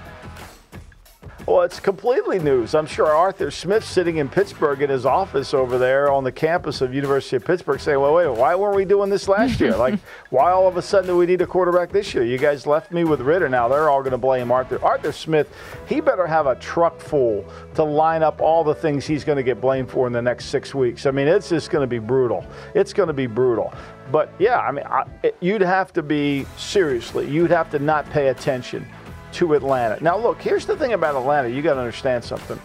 Well, 1.48 1.62
it's 1.62 1.80
completely 1.80 2.38
news. 2.38 2.74
I'm 2.74 2.84
sure 2.84 3.06
Arthur 3.06 3.50
Smith 3.50 3.82
sitting 3.82 4.18
in 4.18 4.28
Pittsburgh 4.28 4.82
in 4.82 4.90
his 4.90 5.06
office 5.06 5.54
over 5.54 5.78
there 5.78 6.12
on 6.12 6.22
the 6.22 6.30
campus 6.30 6.82
of 6.82 6.92
University 6.92 7.36
of 7.36 7.44
Pittsburgh 7.46 7.80
saying, 7.80 7.98
well, 7.98 8.12
wait, 8.12 8.28
why 8.28 8.54
weren't 8.54 8.76
we 8.76 8.84
doing 8.84 9.08
this 9.08 9.28
last 9.28 9.58
year? 9.58 9.74
like, 9.74 9.98
why 10.28 10.50
all 10.50 10.68
of 10.68 10.76
a 10.76 10.82
sudden 10.82 11.06
do 11.06 11.16
we 11.16 11.24
need 11.24 11.40
a 11.40 11.46
quarterback 11.46 11.90
this 11.90 12.12
year? 12.12 12.22
You 12.22 12.36
guys 12.36 12.66
left 12.66 12.92
me 12.92 13.04
with 13.04 13.22
Ridder. 13.22 13.48
Now 13.48 13.66
they're 13.66 13.88
all 13.88 14.02
going 14.02 14.10
to 14.10 14.18
blame 14.18 14.52
Arthur. 14.52 14.78
Arthur 14.84 15.10
Smith, 15.10 15.50
he 15.88 16.02
better 16.02 16.26
have 16.26 16.46
a 16.46 16.54
truck 16.56 17.00
full 17.00 17.46
to 17.76 17.82
line 17.82 18.22
up 18.22 18.42
all 18.42 18.62
the 18.62 18.74
things 18.74 19.06
he's 19.06 19.24
going 19.24 19.36
to 19.36 19.42
get 19.42 19.58
blamed 19.58 19.90
for 19.90 20.06
in 20.06 20.12
the 20.12 20.20
next 20.20 20.50
six 20.50 20.74
weeks. 20.74 21.06
I 21.06 21.12
mean, 21.12 21.28
it's 21.28 21.48
just 21.48 21.70
going 21.70 21.82
to 21.82 21.86
be 21.86 21.98
brutal. 21.98 22.44
It's 22.74 22.92
going 22.92 23.06
to 23.06 23.14
be 23.14 23.26
brutal. 23.26 23.72
But 24.12 24.30
yeah, 24.38 24.58
I 24.58 24.70
mean, 24.70 24.84
I, 24.84 25.04
it, 25.22 25.34
you'd 25.40 25.62
have 25.62 25.94
to 25.94 26.02
be 26.02 26.44
seriously, 26.58 27.26
you'd 27.26 27.50
have 27.50 27.70
to 27.70 27.78
not 27.78 28.04
pay 28.10 28.28
attention 28.28 28.86
to 29.32 29.54
Atlanta. 29.54 30.02
Now, 30.02 30.16
look, 30.16 30.40
here's 30.40 30.66
the 30.66 30.76
thing 30.76 30.92
about 30.92 31.16
Atlanta. 31.16 31.48
You 31.48 31.62
got 31.62 31.74
to 31.74 31.80
understand 31.80 32.24
something. 32.24 32.60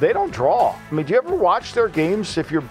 They 0.00 0.12
don't 0.12 0.32
draw. 0.32 0.74
I 0.74 0.94
mean, 0.94 1.06
do 1.06 1.12
you 1.12 1.18
ever 1.18 1.34
watch 1.34 1.72
their 1.72 1.88
games 1.88 2.36
if 2.36 2.50
you're 2.50 2.64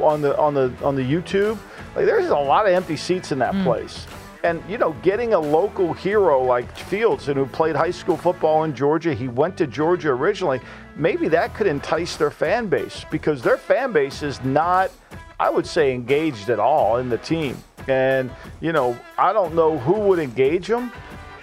on 0.00 0.22
the 0.22 0.38
on 0.38 0.54
the 0.54 0.72
on 0.82 0.96
the 0.96 1.02
YouTube? 1.02 1.58
Like, 1.94 2.06
there's 2.06 2.28
a 2.28 2.36
lot 2.36 2.66
of 2.66 2.72
empty 2.72 2.96
seats 2.96 3.32
in 3.32 3.38
that 3.40 3.54
mm. 3.54 3.64
place. 3.64 4.06
And 4.42 4.62
you 4.68 4.78
know, 4.78 4.92
getting 5.02 5.34
a 5.34 5.38
local 5.38 5.92
hero 5.92 6.42
like 6.42 6.74
Fields, 6.76 7.28
and 7.28 7.36
who 7.36 7.44
played 7.44 7.76
high 7.76 7.90
school 7.90 8.16
football 8.16 8.64
in 8.64 8.74
Georgia, 8.74 9.12
he 9.12 9.28
went 9.28 9.58
to 9.58 9.66
Georgia 9.66 10.10
originally. 10.10 10.60
Maybe 10.96 11.28
that 11.28 11.54
could 11.54 11.66
entice 11.66 12.16
their 12.16 12.30
fan 12.30 12.68
base 12.68 13.04
because 13.10 13.42
their 13.42 13.58
fan 13.58 13.92
base 13.92 14.22
is 14.22 14.42
not, 14.42 14.90
I 15.38 15.50
would 15.50 15.66
say, 15.66 15.92
engaged 15.94 16.48
at 16.48 16.58
all 16.58 16.96
in 16.96 17.10
the 17.10 17.18
team. 17.18 17.56
And 17.86 18.30
you 18.60 18.72
know, 18.72 18.98
I 19.18 19.34
don't 19.34 19.54
know 19.54 19.78
who 19.78 20.00
would 20.00 20.18
engage 20.18 20.68
them 20.68 20.90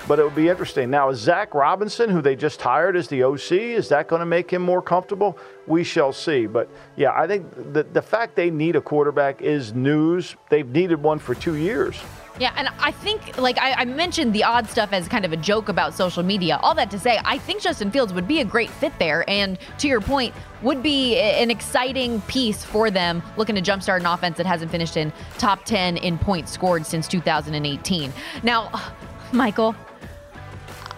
But 0.08 0.20
it 0.20 0.24
would 0.24 0.36
be 0.36 0.48
interesting. 0.48 0.90
Now, 0.90 1.10
is 1.10 1.20
Zach 1.20 1.54
Robinson, 1.54 2.10
who 2.10 2.22
they 2.22 2.36
just 2.36 2.62
hired 2.62 2.96
as 2.96 3.10
the 3.10 3.24
OC, 3.24 3.52
is 3.52 3.90
that 3.90 4.08
going 4.08 4.22
to 4.22 4.26
make 4.26 4.50
him 4.52 4.62
more 4.62 4.82
comfortable? 4.82 5.38
We 5.66 5.84
shall 5.84 6.14
see. 6.14 6.46
But 6.46 6.70
yeah, 6.96 7.12
I 7.14 7.28
think 7.28 7.74
the, 7.74 7.84
the 7.84 8.02
fact 8.02 8.36
they 8.36 8.50
need 8.50 8.76
a 8.78 8.82
quarterback 8.82 9.42
is 9.42 9.74
news. 9.74 10.36
They've 10.50 10.68
needed 10.68 11.04
one 11.04 11.20
for 11.20 11.36
two 11.36 11.56
years. 11.56 12.00
Yeah, 12.40 12.54
and 12.56 12.70
I 12.80 12.92
think, 12.92 13.38
like, 13.40 13.58
I, 13.58 13.74
I, 13.74 13.86
mentioned 13.86 14.32
the 14.32 14.44
odd 14.44 14.70
stuff 14.70 14.94
as 14.94 15.08
kind 15.08 15.26
of 15.26 15.34
a 15.34 15.38
joke 15.38 15.70
about 15.70 15.96
social 15.96 16.22
media. 16.22 16.60
All 16.62 16.76
that 16.76 16.92
to 16.92 17.00
say, 17.00 17.20
I 17.26 17.40
think 17.40 17.62
Justin 17.62 17.90
Fields 17.90 18.14
would 18.14 18.28
be 18.28 18.42
a 18.42 18.46
great 18.46 18.70
fit 18.70 18.94
there. 19.00 19.28
And 19.28 19.58
to 19.80 19.88
your 19.88 20.02
point, 20.02 20.36
would 20.62 20.84
be 20.84 21.18
an 21.18 21.50
exciting 21.50 22.22
piece 22.22 22.64
for 22.64 22.92
them 22.92 23.24
looking 23.38 23.56
to 23.56 23.62
jumpstart 23.62 24.02
an 24.02 24.06
offense 24.06 24.38
that 24.38 24.46
hasn't 24.46 24.70
finished 24.70 24.98
in 24.98 25.12
top 25.40 25.66
10 25.66 25.98
in 25.98 26.20
points 26.20 26.52
scored 26.52 26.86
since 26.86 27.08
2018. 27.08 28.14
Now, 28.44 28.72
Michael, 29.34 29.76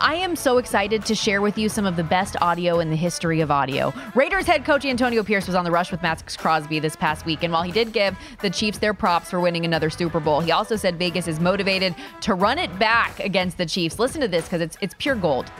I 0.01 0.15
am 0.15 0.37
so 0.37 0.59
excited 0.59 1.03
to 1.07 1.13
share 1.13 1.41
with 1.41 1.57
you 1.57 1.67
some 1.67 1.85
of 1.85 1.97
the 1.97 2.05
best 2.05 2.37
audio 2.41 2.79
in 2.79 2.89
the 2.89 2.95
history 2.95 3.41
of 3.41 3.51
audio. 3.51 3.93
Raiders 4.15 4.47
head 4.47 4.63
coach 4.63 4.85
Antonio 4.85 5.23
Pierce 5.23 5.45
was 5.45 5.55
on 5.55 5.65
the 5.65 5.71
rush 5.71 5.91
with 5.91 6.01
Maxx 6.01 6.37
Crosby 6.37 6.79
this 6.79 6.95
past 6.95 7.25
week, 7.25 7.43
and 7.43 7.51
while 7.51 7.63
he 7.63 7.71
did 7.73 7.91
give 7.91 8.17
the 8.41 8.49
Chiefs 8.49 8.77
their 8.77 8.93
props 8.93 9.29
for 9.29 9.41
winning 9.41 9.65
another 9.65 9.89
Super 9.89 10.21
Bowl, 10.21 10.39
he 10.39 10.53
also 10.53 10.77
said 10.77 10.97
Vegas 10.97 11.27
is 11.27 11.41
motivated 11.41 11.93
to 12.21 12.33
run 12.33 12.57
it 12.57 12.79
back 12.79 13.19
against 13.19 13.57
the 13.57 13.65
Chiefs. 13.65 13.99
Listen 13.99 14.21
to 14.21 14.29
this 14.29 14.45
because 14.45 14.61
it's 14.61 14.77
it's 14.79 14.95
pure 14.99 15.15
gold. 15.15 15.51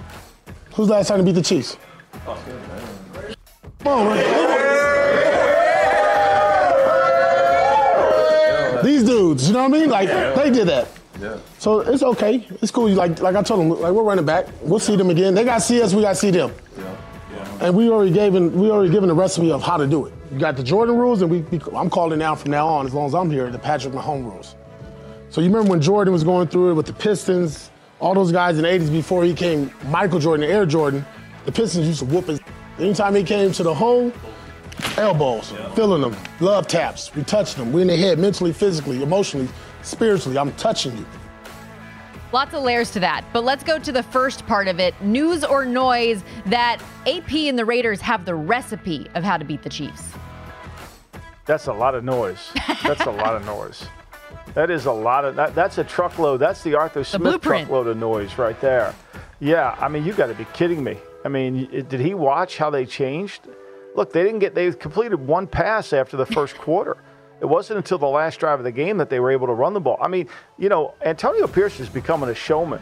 Who's 0.74 0.88
last 0.88 1.10
time 1.10 1.18
to 1.18 1.24
beat 1.26 1.34
the 1.34 1.42
Chiefs? 1.42 1.76
These 8.86 9.04
dudes, 9.04 9.50
you 9.50 9.54
know 9.54 9.68
what 9.68 9.76
I 9.76 9.80
mean? 9.80 9.90
Like 9.90 10.08
they 10.08 10.50
did 10.50 10.70
that. 10.70 10.88
Yeah. 11.20 11.38
So 11.58 11.82
it's 11.82 12.04
okay. 12.04 12.48
It's 12.62 12.72
cool. 12.72 12.90
Like 12.90 13.20
like 13.20 13.36
I 13.36 13.44
told 13.44 13.60
them, 13.60 13.70
like 13.70 13.94
we're 13.94 14.04
running 14.04 14.26
back. 14.26 14.48
We'll 14.62 14.80
see 14.80 14.96
them 14.96 15.10
again. 15.10 15.34
They 15.34 15.44
got 15.44 15.56
to 15.56 15.62
see 15.62 15.82
us. 15.82 15.94
We 15.94 16.02
got 16.02 16.10
to 16.10 16.16
see 16.16 16.32
them. 16.32 16.54
Yeah. 16.78 16.96
yeah. 17.34 17.66
And 17.66 17.76
we 17.76 17.90
already 17.90 18.12
given 18.12 18.58
we 18.60 18.70
already 18.70 18.92
given 18.92 19.10
the 19.10 19.16
recipe 19.16 19.52
of 19.52 19.62
how 19.62 19.78
to 19.78 19.88
do 19.88 20.06
it. 20.06 20.14
You 20.32 20.40
got 20.40 20.56
the 20.56 20.64
Jordan 20.64 20.96
rules, 20.96 21.22
and 21.22 21.32
we, 21.32 21.42
we 21.42 21.60
I'm 21.76 21.90
calling 21.90 22.20
now 22.20 22.36
from 22.36 22.52
now 22.52 22.68
on, 22.68 22.86
as 22.86 22.94
long 22.94 23.08
as 23.08 23.16
I'm 23.16 23.32
here, 23.32 23.50
the 23.50 23.60
Patrick 23.60 23.94
Mahomes 23.94 24.26
rules. 24.26 24.56
So 25.30 25.42
you 25.42 25.48
remember 25.48 25.70
when 25.70 25.82
Jordan 25.82 26.14
was 26.14 26.24
going 26.24 26.48
through 26.48 26.72
it 26.72 26.74
with 26.76 26.86
the 26.86 26.94
Pistons, 26.94 27.70
all 28.00 28.14
those 28.14 28.32
guys 28.32 28.58
in 28.58 28.64
the 28.64 28.70
80s 28.70 28.92
before 28.92 29.24
he 29.24 29.34
came 29.34 29.72
Michael 29.88 30.20
Jordan, 30.20 30.50
Air 30.50 30.66
Jordan, 30.66 31.06
the 31.46 31.52
Pistons 31.52 31.88
used 31.88 32.00
to 32.00 32.06
whoop 32.06 32.26
his. 32.26 32.40
Anytime 32.80 33.14
he 33.14 33.24
came 33.24 33.52
to 33.52 33.64
the 33.64 33.74
hole, 33.74 34.12
elbows, 34.98 35.52
yeah. 35.52 35.70
filling 35.74 36.02
them, 36.02 36.16
love 36.40 36.68
taps. 36.68 37.14
We 37.14 37.24
touched 37.24 37.58
them. 37.58 37.74
We 37.74 37.82
in 37.82 37.88
the 37.88 37.98
head, 37.98 38.18
mentally, 38.20 38.54
physically, 38.54 39.04
emotionally 39.04 39.50
spiritually. 39.90 40.38
I'm 40.38 40.54
touching 40.54 40.98
you. 40.98 41.06
Lots 42.32 42.54
of 42.54 42.64
layers 42.64 42.92
to 42.92 43.00
that. 43.00 43.26
But 43.34 43.44
let's 43.44 43.64
go 43.64 43.80
to 43.80 43.92
the 43.92 44.04
first 44.04 44.46
part 44.46 44.68
of 44.68 44.80
it 44.80 44.94
news 45.02 45.44
or 45.44 45.66
noise 45.66 46.24
that 46.46 46.80
AP 47.08 47.34
and 47.34 47.58
the 47.58 47.66
Raiders 47.66 48.02
have 48.02 48.26
the 48.26 48.36
recipe 48.36 49.08
of 49.16 49.24
how 49.24 49.38
to 49.38 49.46
beat 49.46 49.64
the 49.64 49.70
Chiefs. 49.70 50.14
That's 51.46 51.66
a 51.66 51.74
lot 51.74 51.96
of 51.96 52.04
noise. 52.04 52.52
That's 52.84 53.02
a 53.02 53.12
lot 53.12 53.36
of 53.36 53.44
noise. 53.46 53.88
That 54.54 54.70
is 54.70 54.86
a 54.86 54.92
lot 54.92 55.26
of 55.26 55.36
that, 55.36 55.56
that's 55.56 55.80
a 55.80 55.84
truckload. 55.84 56.40
That's 56.40 56.62
the 56.64 56.76
Arthur 56.76 57.04
Smith 57.04 57.34
the 57.34 57.40
truckload 57.40 57.88
of 57.88 57.98
noise 57.98 58.38
right 58.38 58.60
there. 58.62 58.94
Yeah, 59.40 59.76
I 59.80 59.88
mean, 59.88 60.06
you 60.06 60.14
got 60.14 60.28
to 60.28 60.36
be 60.36 60.46
kidding 60.54 60.84
me. 60.84 60.98
I 61.26 61.30
mean, 61.30 61.68
did 61.88 62.00
he 62.00 62.14
watch 62.14 62.58
how 62.58 62.70
they 62.70 62.86
changed? 62.86 63.42
Look, 63.96 64.14
they 64.14 64.24
didn't 64.24 64.40
get 64.40 64.54
they 64.54 64.72
completed 64.72 65.16
one 65.16 65.48
pass 65.48 65.94
after 65.94 66.18
the 66.18 66.26
first 66.26 66.56
quarter. 66.58 66.98
It 67.42 67.46
wasn't 67.46 67.78
until 67.78 67.98
the 67.98 68.08
last 68.08 68.40
drive 68.40 68.60
of 68.60 68.66
the 68.66 68.72
game 68.72 68.98
that 68.98 69.10
they 69.10 69.20
were 69.20 69.32
able 69.32 69.48
to 69.48 69.54
run 69.54 69.74
the 69.74 69.80
ball. 69.80 69.98
I 70.02 70.08
mean, 70.08 70.28
you 70.58 70.70
know, 70.70 70.94
Antonio 71.02 71.48
Pierce 71.48 71.80
is 71.80 71.90
becoming 71.90 72.30
a 72.30 72.36
showman. 72.36 72.82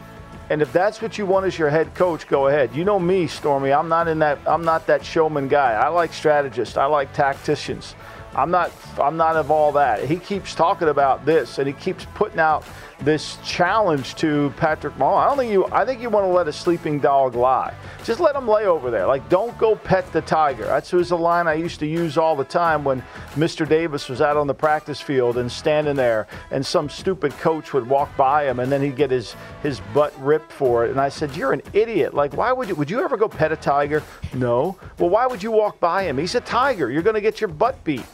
And 0.50 0.62
if 0.62 0.72
that's 0.72 1.02
what 1.02 1.18
you 1.18 1.26
want 1.26 1.46
as 1.46 1.58
your 1.58 1.68
head 1.68 1.94
coach, 1.94 2.26
go 2.26 2.46
ahead. 2.46 2.74
You 2.74 2.84
know 2.84 2.98
me, 2.98 3.26
Stormy. 3.26 3.72
I'm 3.72 3.88
not 3.88 4.08
in 4.08 4.18
that 4.20 4.38
I'm 4.46 4.64
not 4.64 4.86
that 4.86 5.04
showman 5.04 5.46
guy. 5.46 5.74
I 5.74 5.88
like 5.88 6.12
strategists. 6.12 6.76
I 6.76 6.86
like 6.86 7.12
tacticians. 7.12 7.94
I'm 8.34 8.50
not 8.50 8.72
I'm 8.98 9.16
not 9.16 9.36
of 9.36 9.50
all 9.50 9.72
that. 9.72 10.04
He 10.04 10.16
keeps 10.16 10.54
talking 10.54 10.88
about 10.88 11.26
this 11.26 11.58
and 11.58 11.66
he 11.66 11.74
keeps 11.74 12.06
putting 12.14 12.38
out 12.38 12.64
this 13.00 13.38
challenge 13.44 14.16
to 14.16 14.52
Patrick 14.56 14.94
Mahomes. 14.94 15.22
I 15.22 15.28
don't 15.28 15.38
think 15.38 15.52
you 15.52 15.66
I 15.66 15.84
think 15.84 16.00
you 16.00 16.10
want 16.10 16.24
to 16.24 16.30
let 16.30 16.48
a 16.48 16.52
sleeping 16.52 16.98
dog 16.98 17.34
lie. 17.34 17.74
Just 18.04 18.20
let 18.20 18.34
him 18.34 18.48
lay 18.48 18.66
over 18.66 18.90
there. 18.90 19.06
Like 19.06 19.28
don't 19.28 19.56
go 19.56 19.76
pet 19.76 20.10
the 20.12 20.20
tiger. 20.20 20.64
That's 20.64 20.92
was 20.92 21.12
a 21.12 21.16
line 21.16 21.46
I 21.46 21.54
used 21.54 21.78
to 21.80 21.86
use 21.86 22.18
all 22.18 22.34
the 22.34 22.44
time 22.44 22.82
when 22.82 23.02
Mr. 23.34 23.68
Davis 23.68 24.08
was 24.08 24.20
out 24.20 24.36
on 24.36 24.46
the 24.46 24.54
practice 24.54 25.00
field 25.00 25.38
and 25.38 25.50
standing 25.50 25.94
there 25.94 26.26
and 26.50 26.64
some 26.64 26.88
stupid 26.88 27.32
coach 27.38 27.72
would 27.72 27.88
walk 27.88 28.14
by 28.16 28.48
him 28.48 28.58
and 28.58 28.70
then 28.70 28.82
he'd 28.82 28.96
get 28.96 29.10
his 29.10 29.36
his 29.62 29.80
butt 29.94 30.12
ripped 30.20 30.50
for 30.50 30.84
it. 30.84 30.90
And 30.90 31.00
I 31.00 31.08
said, 31.08 31.36
"You're 31.36 31.52
an 31.52 31.62
idiot. 31.72 32.14
Like 32.14 32.36
why 32.36 32.52
would 32.52 32.68
you 32.68 32.74
would 32.74 32.90
you 32.90 33.00
ever 33.00 33.16
go 33.16 33.28
pet 33.28 33.52
a 33.52 33.56
tiger?" 33.56 34.02
No. 34.34 34.76
Well, 34.98 35.10
why 35.10 35.26
would 35.26 35.42
you 35.42 35.52
walk 35.52 35.78
by 35.78 36.02
him? 36.04 36.18
He's 36.18 36.34
a 36.34 36.40
tiger. 36.40 36.90
You're 36.90 37.02
going 37.02 37.14
to 37.14 37.20
get 37.20 37.40
your 37.40 37.48
butt 37.48 37.82
beat. 37.84 38.04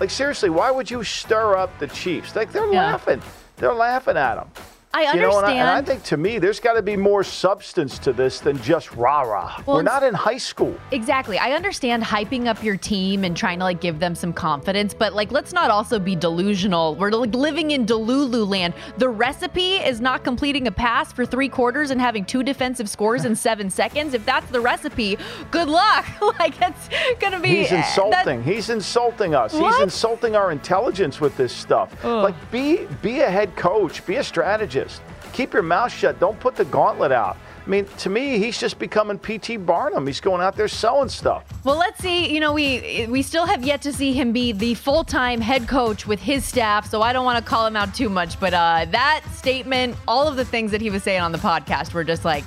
Like 0.00 0.10
seriously, 0.10 0.50
why 0.50 0.70
would 0.70 0.90
you 0.90 1.04
stir 1.04 1.56
up 1.56 1.78
the 1.78 1.86
Chiefs? 1.86 2.34
Like 2.34 2.52
they're 2.52 2.72
yeah. 2.72 2.92
laughing. 2.92 3.22
They're 3.56 3.74
laughing 3.74 4.16
at 4.16 4.36
them. 4.36 4.50
I 4.94 5.06
understand. 5.06 5.16
You 5.16 5.28
know, 5.28 5.38
and, 5.38 5.46
I, 5.46 5.52
and 5.52 5.68
I 5.68 5.82
think 5.82 6.04
to 6.04 6.16
me, 6.16 6.38
there's 6.38 6.60
got 6.60 6.74
to 6.74 6.82
be 6.82 6.96
more 6.96 7.24
substance 7.24 7.98
to 7.98 8.12
this 8.12 8.38
than 8.38 8.62
just 8.62 8.94
rah 8.94 9.22
rah. 9.22 9.60
Well, 9.66 9.78
We're 9.78 9.82
not 9.82 10.04
in 10.04 10.14
high 10.14 10.38
school. 10.38 10.78
Exactly. 10.92 11.36
I 11.36 11.50
understand 11.50 12.04
hyping 12.04 12.46
up 12.46 12.62
your 12.62 12.76
team 12.76 13.24
and 13.24 13.36
trying 13.36 13.58
to 13.58 13.64
like 13.64 13.80
give 13.80 13.98
them 13.98 14.14
some 14.14 14.32
confidence, 14.32 14.94
but 14.94 15.12
like 15.12 15.32
let's 15.32 15.52
not 15.52 15.72
also 15.72 15.98
be 15.98 16.14
delusional. 16.14 16.94
We're 16.94 17.10
like 17.10 17.34
living 17.34 17.72
in 17.72 17.86
Delulu 17.86 18.48
land. 18.48 18.74
The 18.98 19.08
recipe 19.08 19.76
is 19.78 20.00
not 20.00 20.22
completing 20.22 20.68
a 20.68 20.72
pass 20.72 21.12
for 21.12 21.26
three 21.26 21.48
quarters 21.48 21.90
and 21.90 22.00
having 22.00 22.24
two 22.24 22.44
defensive 22.44 22.88
scores 22.88 23.24
in 23.24 23.34
seven 23.48 23.70
seconds. 23.70 24.14
If 24.14 24.24
that's 24.24 24.48
the 24.52 24.60
recipe, 24.60 25.18
good 25.50 25.68
luck. 25.68 26.06
like 26.38 26.54
it's 26.62 26.88
gonna 27.18 27.40
be. 27.40 27.48
He's 27.48 27.72
insulting. 27.72 28.44
He's 28.44 28.70
insulting 28.70 29.34
us. 29.34 29.54
What? 29.54 29.74
He's 29.74 29.82
insulting 29.82 30.36
our 30.36 30.52
intelligence 30.52 31.20
with 31.20 31.36
this 31.36 31.52
stuff. 31.52 31.92
Ugh. 32.04 32.22
Like 32.22 32.50
be 32.52 32.86
be 33.02 33.22
a 33.22 33.30
head 33.30 33.56
coach. 33.56 34.06
Be 34.06 34.16
a 34.16 34.24
strategist. 34.24 34.83
Keep 35.32 35.52
your 35.52 35.62
mouth 35.62 35.92
shut. 35.92 36.20
Don't 36.20 36.38
put 36.38 36.56
the 36.56 36.64
gauntlet 36.64 37.12
out. 37.12 37.36
I 37.66 37.70
mean, 37.70 37.86
to 37.98 38.10
me, 38.10 38.38
he's 38.38 38.58
just 38.58 38.78
becoming 38.78 39.18
P.T. 39.18 39.56
Barnum. 39.56 40.06
He's 40.06 40.20
going 40.20 40.42
out 40.42 40.54
there 40.54 40.68
selling 40.68 41.08
stuff. 41.08 41.44
Well, 41.64 41.76
let's 41.76 41.98
see. 41.98 42.32
You 42.32 42.38
know, 42.38 42.52
we 42.52 43.06
we 43.08 43.22
still 43.22 43.46
have 43.46 43.64
yet 43.64 43.80
to 43.82 43.92
see 43.92 44.12
him 44.12 44.32
be 44.32 44.52
the 44.52 44.74
full 44.74 45.02
time 45.02 45.40
head 45.40 45.66
coach 45.66 46.06
with 46.06 46.20
his 46.20 46.44
staff, 46.44 46.88
so 46.90 47.00
I 47.00 47.14
don't 47.14 47.24
want 47.24 47.42
to 47.42 47.48
call 47.48 47.66
him 47.66 47.74
out 47.74 47.94
too 47.94 48.10
much. 48.10 48.38
But 48.38 48.52
uh, 48.52 48.84
that 48.90 49.24
statement, 49.32 49.96
all 50.06 50.28
of 50.28 50.36
the 50.36 50.44
things 50.44 50.72
that 50.72 50.82
he 50.82 50.90
was 50.90 51.02
saying 51.02 51.22
on 51.22 51.32
the 51.32 51.38
podcast, 51.38 51.94
were 51.94 52.04
just 52.04 52.24
like, 52.24 52.44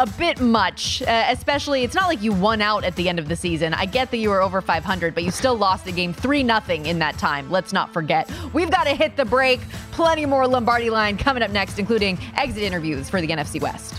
a 0.00 0.06
bit 0.18 0.40
much, 0.40 1.02
uh, 1.02 1.26
especially 1.28 1.84
it's 1.84 1.94
not 1.94 2.08
like 2.08 2.22
you 2.22 2.32
won 2.32 2.62
out 2.62 2.84
at 2.84 2.96
the 2.96 3.06
end 3.06 3.18
of 3.18 3.28
the 3.28 3.36
season. 3.36 3.74
I 3.74 3.84
get 3.84 4.10
that 4.10 4.16
you 4.16 4.30
were 4.30 4.40
over 4.40 4.62
500, 4.62 5.14
but 5.14 5.24
you 5.24 5.30
still 5.30 5.56
lost 5.56 5.84
the 5.84 5.92
game 5.92 6.14
3 6.14 6.42
nothing 6.42 6.86
in 6.86 6.98
that 7.00 7.18
time. 7.18 7.50
Let's 7.50 7.74
not 7.74 7.92
forget. 7.92 8.30
We've 8.54 8.70
got 8.70 8.84
to 8.84 8.94
hit 8.94 9.16
the 9.16 9.26
break. 9.26 9.60
Plenty 9.92 10.24
more 10.24 10.48
Lombardi 10.48 10.88
line 10.88 11.18
coming 11.18 11.42
up 11.42 11.50
next, 11.50 11.78
including 11.78 12.18
exit 12.34 12.62
interviews 12.62 13.10
for 13.10 13.20
the 13.20 13.28
NFC 13.28 13.60
West. 13.60 13.94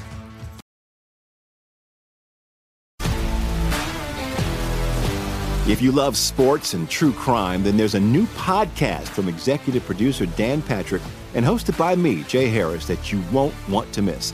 If 5.68 5.80
you 5.80 5.92
love 5.92 6.18
sports 6.18 6.74
and 6.74 6.90
true 6.90 7.14
crime, 7.14 7.64
then 7.64 7.78
there's 7.78 7.94
a 7.94 8.00
new 8.00 8.26
podcast 8.26 9.08
from 9.10 9.30
executive 9.30 9.86
producer 9.86 10.26
Dan 10.26 10.64
Patrick 10.64 11.04
and 11.36 11.46
hosted 11.46 11.78
by 11.78 11.96
me, 11.96 12.24
Jay 12.24 12.50
Harris, 12.50 12.88
that 12.88 13.12
you 13.12 13.22
won't 13.32 13.54
want 13.70 13.94
to 13.94 14.02
miss. 14.02 14.34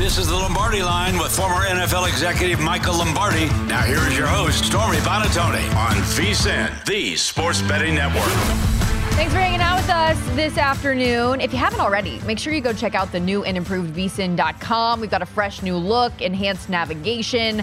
This 0.00 0.16
is 0.16 0.28
the 0.28 0.34
Lombardi 0.34 0.82
line 0.82 1.18
with 1.18 1.30
former 1.30 1.66
NFL 1.66 2.08
executive 2.08 2.58
Michael 2.58 2.96
Lombardi. 2.96 3.44
Now 3.66 3.82
here 3.82 3.98
is 4.08 4.16
your 4.16 4.26
host, 4.26 4.64
Stormy 4.64 4.96
Buonantony 4.96 5.62
on 5.76 5.94
VSIN, 6.16 6.86
the 6.86 7.14
sports 7.16 7.60
betting 7.60 7.96
network. 7.96 8.24
Thanks 9.12 9.30
for 9.34 9.38
hanging 9.38 9.60
out 9.60 9.76
with 9.76 9.90
us 9.90 10.18
this 10.34 10.56
afternoon. 10.56 11.42
If 11.42 11.52
you 11.52 11.58
haven't 11.58 11.80
already, 11.80 12.18
make 12.20 12.38
sure 12.38 12.54
you 12.54 12.62
go 12.62 12.72
check 12.72 12.94
out 12.94 13.12
the 13.12 13.20
new 13.20 13.44
and 13.44 13.58
improved 13.58 13.94
vsin.com. 13.94 15.02
We've 15.02 15.10
got 15.10 15.20
a 15.20 15.26
fresh 15.26 15.60
new 15.60 15.76
look, 15.76 16.22
enhanced 16.22 16.70
navigation. 16.70 17.62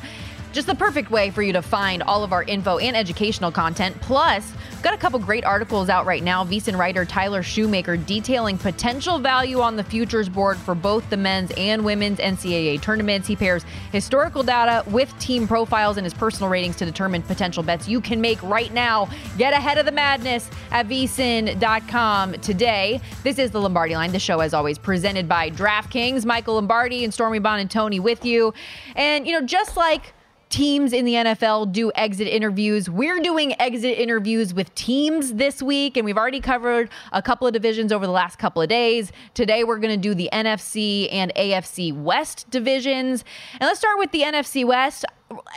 Just 0.54 0.68
the 0.68 0.76
perfect 0.76 1.12
way 1.12 1.30
for 1.30 1.42
you 1.42 1.54
to 1.54 1.62
find 1.62 2.02
all 2.04 2.24
of 2.24 2.34
our 2.34 2.44
info 2.44 2.78
and 2.78 2.96
educational 2.96 3.52
content. 3.52 4.00
Plus, 4.02 4.52
we've 4.72 4.82
got 4.82 4.94
a 4.94 4.98
couple 4.98 5.20
great 5.20 5.46
articles 5.46 5.90
out 5.90 6.06
right 6.06 6.24
now. 6.24 6.44
VSIN 6.44 6.78
writer 6.78 7.06
Tyler 7.06 7.44
Shoemaker 7.44 7.98
detailing 7.98 8.58
potential 8.58 9.20
value 9.20 9.60
on 9.60 9.76
the 9.76 9.84
futures 9.84 10.30
board 10.30 10.58
for 10.58 10.74
both 10.74 11.08
the 11.10 11.18
men's 11.18 11.52
and 11.58 11.86
women's 11.86 12.20
NCAA 12.20 12.82
tournaments. 12.82 13.28
He 13.28 13.36
pairs 13.36 13.66
historical 13.92 14.42
data 14.42 14.84
with 14.90 15.18
team 15.20 15.48
profiles 15.48 15.98
and 15.98 16.06
his 16.06 16.14
personal 16.14 16.50
ratings 16.50 16.76
to 16.78 16.86
determine 16.86 17.22
potential 17.22 17.62
bets 17.62 17.88
you 17.88 18.02
can 18.02 18.20
make 18.20 18.42
right 18.42 18.74
now. 18.74 19.10
Get 19.38 19.54
ahead 19.54 19.78
of 19.78 19.86
the 19.86 19.92
madness 19.92 20.50
at 20.72 20.88
vsin.com 20.88 22.34
today. 22.34 23.00
This 23.24 23.38
is 23.38 23.52
the 23.52 23.62
Lombardi 23.62 23.96
line. 23.96 24.12
The 24.12 24.20
show, 24.20 24.40
as 24.40 24.54
always, 24.54 24.78
presented 24.78 25.28
by 25.28 25.52
DraftKings. 25.52 26.26
Michael 26.26 26.56
Lombardi 26.56 27.04
and 27.04 27.14
Stormy 27.14 27.40
Buonantony 27.40 28.00
with 28.00 28.26
you. 28.26 28.54
And, 28.96 29.28
you 29.28 29.34
know, 29.34 29.46
just 29.46 29.78
like 29.78 30.14
teams 30.50 30.94
in 30.94 31.06
the 31.06 31.14
NFL 31.14 31.72
do 31.72 31.92
exit 31.96 32.28
interviews. 32.28 32.90
We're 32.90 33.20
doing 33.20 33.60
exit 33.60 33.98
interviews 33.98 34.54
with 34.54 34.74
teams 34.76 35.34
this 35.34 35.62
week, 35.62 35.98
and 35.98 36.06
we've 36.06 36.18
already 36.18 36.40
covered 36.40 36.90
a 37.12 37.22
couple 37.22 37.48
of 37.48 37.54
divisions 37.54 37.92
over 37.92 38.06
the 38.06 38.12
last 38.12 38.38
couple 38.40 38.62
of 38.62 38.70
days. 38.70 39.12
Today, 39.34 39.64
we're 39.64 39.80
going 39.80 40.00
to 40.00 40.10
do 40.10 40.16
the 40.16 40.30
NFC 40.32 41.08
and 41.12 41.34
AFC 41.36 41.94
West 41.94 42.50
divisions. 42.50 43.24
And 43.54 43.62
let's 43.62 43.80
start 43.80 43.98
with 43.98 44.12
the 44.12 44.22
NFC 44.22 44.66
West 44.66 45.06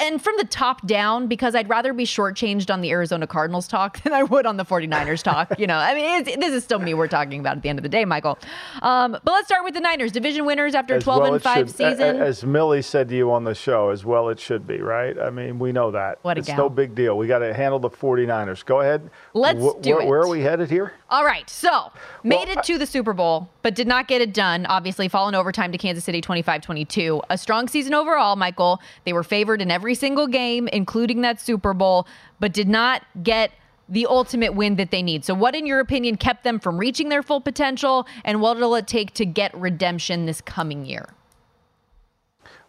and 0.00 0.22
from 0.22 0.34
the 0.38 0.44
top 0.44 0.86
down, 0.86 1.26
because 1.26 1.54
I'd 1.54 1.68
rather 1.68 1.92
be 1.92 2.04
shortchanged 2.04 2.72
on 2.72 2.80
the 2.80 2.90
Arizona 2.90 3.26
Cardinals 3.26 3.68
talk 3.68 4.00
than 4.02 4.12
I 4.12 4.22
would 4.24 4.46
on 4.46 4.56
the 4.56 4.64
49ers 4.64 5.22
talk. 5.22 5.58
You 5.58 5.66
know, 5.66 5.76
I 5.76 5.94
mean, 5.94 6.24
this 6.40 6.52
is 6.52 6.64
still 6.64 6.78
me 6.78 6.94
we're 6.94 7.06
talking 7.08 7.40
about 7.40 7.56
at 7.58 7.62
the 7.62 7.68
end 7.68 7.78
of 7.78 7.82
the 7.84 7.88
day, 7.88 8.04
Michael. 8.04 8.38
Um, 8.82 9.12
but 9.12 9.26
let's 9.26 9.46
start 9.46 9.64
with 9.64 9.74
the 9.74 9.80
Niners, 9.80 10.12
division 10.12 10.44
winners 10.44 10.74
after 10.74 10.94
As 10.94 11.04
12 11.04 11.22
well 11.22 11.34
and 11.34 11.42
5 11.42 11.56
should- 11.68 11.76
season. 11.76 12.16
As 12.20 12.44
Millie 12.44 12.82
said 12.82 13.09
to 13.11 13.16
you 13.16 13.30
on 13.30 13.44
the 13.44 13.54
show, 13.54 13.90
as 13.90 14.04
well 14.04 14.28
it 14.28 14.40
should 14.40 14.66
be, 14.66 14.80
right? 14.80 15.18
I 15.18 15.30
mean, 15.30 15.59
we 15.59 15.72
know 15.72 15.90
that. 15.92 16.18
What 16.22 16.37
a 16.37 16.40
it's 16.40 16.48
gal. 16.48 16.56
no 16.56 16.68
big 16.68 16.94
deal. 16.94 17.16
We 17.16 17.26
got 17.26 17.38
to 17.40 17.54
handle 17.54 17.78
the 17.78 17.90
49ers. 17.90 18.64
Go 18.64 18.80
ahead. 18.80 19.11
Let's 19.35 19.59
Wh- 19.61 19.80
do 19.80 19.94
where, 19.96 20.02
it. 20.02 20.09
Where 20.09 20.20
are 20.20 20.28
we 20.28 20.40
headed 20.40 20.70
here? 20.70 20.94
All 21.11 21.24
right, 21.24 21.48
so 21.50 21.90
made 22.22 22.48
it 22.48 22.62
to 22.64 22.78
the 22.78 22.87
Super 22.87 23.12
Bowl, 23.12 23.50
but 23.62 23.74
did 23.74 23.88
not 23.88 24.06
get 24.06 24.20
it 24.20 24.33
done. 24.33 24.64
Obviously, 24.66 25.09
fallen 25.09 25.35
overtime 25.35 25.72
to 25.72 25.78
Kansas 25.78 26.04
City 26.04 26.20
25 26.20 26.61
22. 26.62 27.20
A 27.30 27.37
strong 27.37 27.66
season 27.68 27.94
overall, 27.94 28.37
Michael. 28.37 28.80
They 29.04 29.12
were 29.12 29.24
favored 29.24 29.60
in 29.61 29.70
every 29.70 29.94
single 29.94 30.27
game, 30.27 30.68
including 30.68 31.20
that 31.23 31.40
Super 31.40 31.75
Bowl, 31.75 32.07
but 32.38 32.53
did 32.53 32.68
not 32.68 33.03
get 33.23 33.53
the 33.88 34.07
ultimate 34.07 34.55
win 34.55 34.77
that 34.77 34.90
they 34.90 35.03
need. 35.03 35.25
So, 35.25 35.35
what, 35.35 35.55
in 35.55 35.66
your 35.66 35.81
opinion, 35.81 36.16
kept 36.16 36.44
them 36.44 36.61
from 36.61 36.79
reaching 36.79 37.09
their 37.09 37.23
full 37.23 37.40
potential, 37.40 38.07
and 38.25 38.40
what 38.40 38.57
will 38.57 38.75
it 38.77 38.87
take 38.87 39.12
to 39.14 39.27
get 39.27 39.55
redemption 39.55 40.27
this 40.27 40.40
coming 40.40 40.87
year? 40.87 41.09